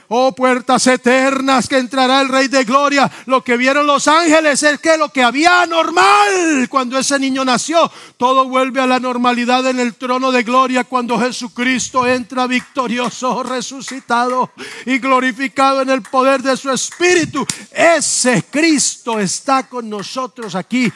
oh 0.08 0.34
puertas 0.34 0.86
eternas 0.86 1.68
que 1.68 1.78
entrará 1.78 2.20
el 2.20 2.28
Rey 2.28 2.48
de 2.48 2.64
Gloria. 2.64 3.10
Lo 3.26 3.42
que 3.42 3.56
vieron 3.56 3.86
los 3.86 4.08
ángeles 4.08 4.62
es 4.62 4.78
que 4.80 4.96
lo 4.96 5.10
que 5.10 5.22
había 5.22 5.66
normal 5.66 6.68
cuando 6.68 6.98
ese 6.98 7.18
niño 7.18 7.44
nació. 7.44 7.90
Todo 8.16 8.48
vuelve 8.48 8.80
a 8.80 8.86
la 8.86 9.00
normalidad 9.00 9.66
en 9.66 9.80
el 9.80 9.94
trono 9.94 10.32
de 10.32 10.42
gloria 10.42 10.84
cuando 10.84 11.18
Jesucristo 11.18 12.06
entra 12.06 12.46
victorioso, 12.46 13.42
resucitado 13.42 14.50
y 14.86 14.98
glorificado 14.98 15.82
en 15.82 15.90
el 15.90 16.02
poder 16.02 16.42
de 16.42 16.56
su 16.56 16.70
Espíritu. 16.70 17.46
Ese 17.70 18.44
Cristo 18.50 19.18
está 19.18 19.68
con 19.68 19.88
nosotros 19.88 20.54
aquí 20.54 20.90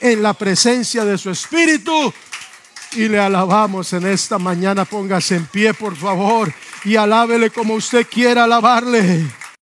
en 0.00 0.22
la 0.22 0.34
presencia 0.34 1.04
de 1.04 1.18
su 1.18 1.30
Espíritu. 1.30 2.12
Y 2.96 3.08
le 3.08 3.18
alabamos 3.18 3.92
en 3.92 4.06
esta 4.06 4.38
mañana. 4.38 4.84
Póngase 4.84 5.36
en 5.36 5.46
pie, 5.46 5.74
por 5.74 5.96
favor, 5.96 6.52
y 6.84 6.96
alábele 6.96 7.50
como 7.50 7.74
usted 7.74 8.06
quiera 8.08 8.44
alabarle. 8.44 9.26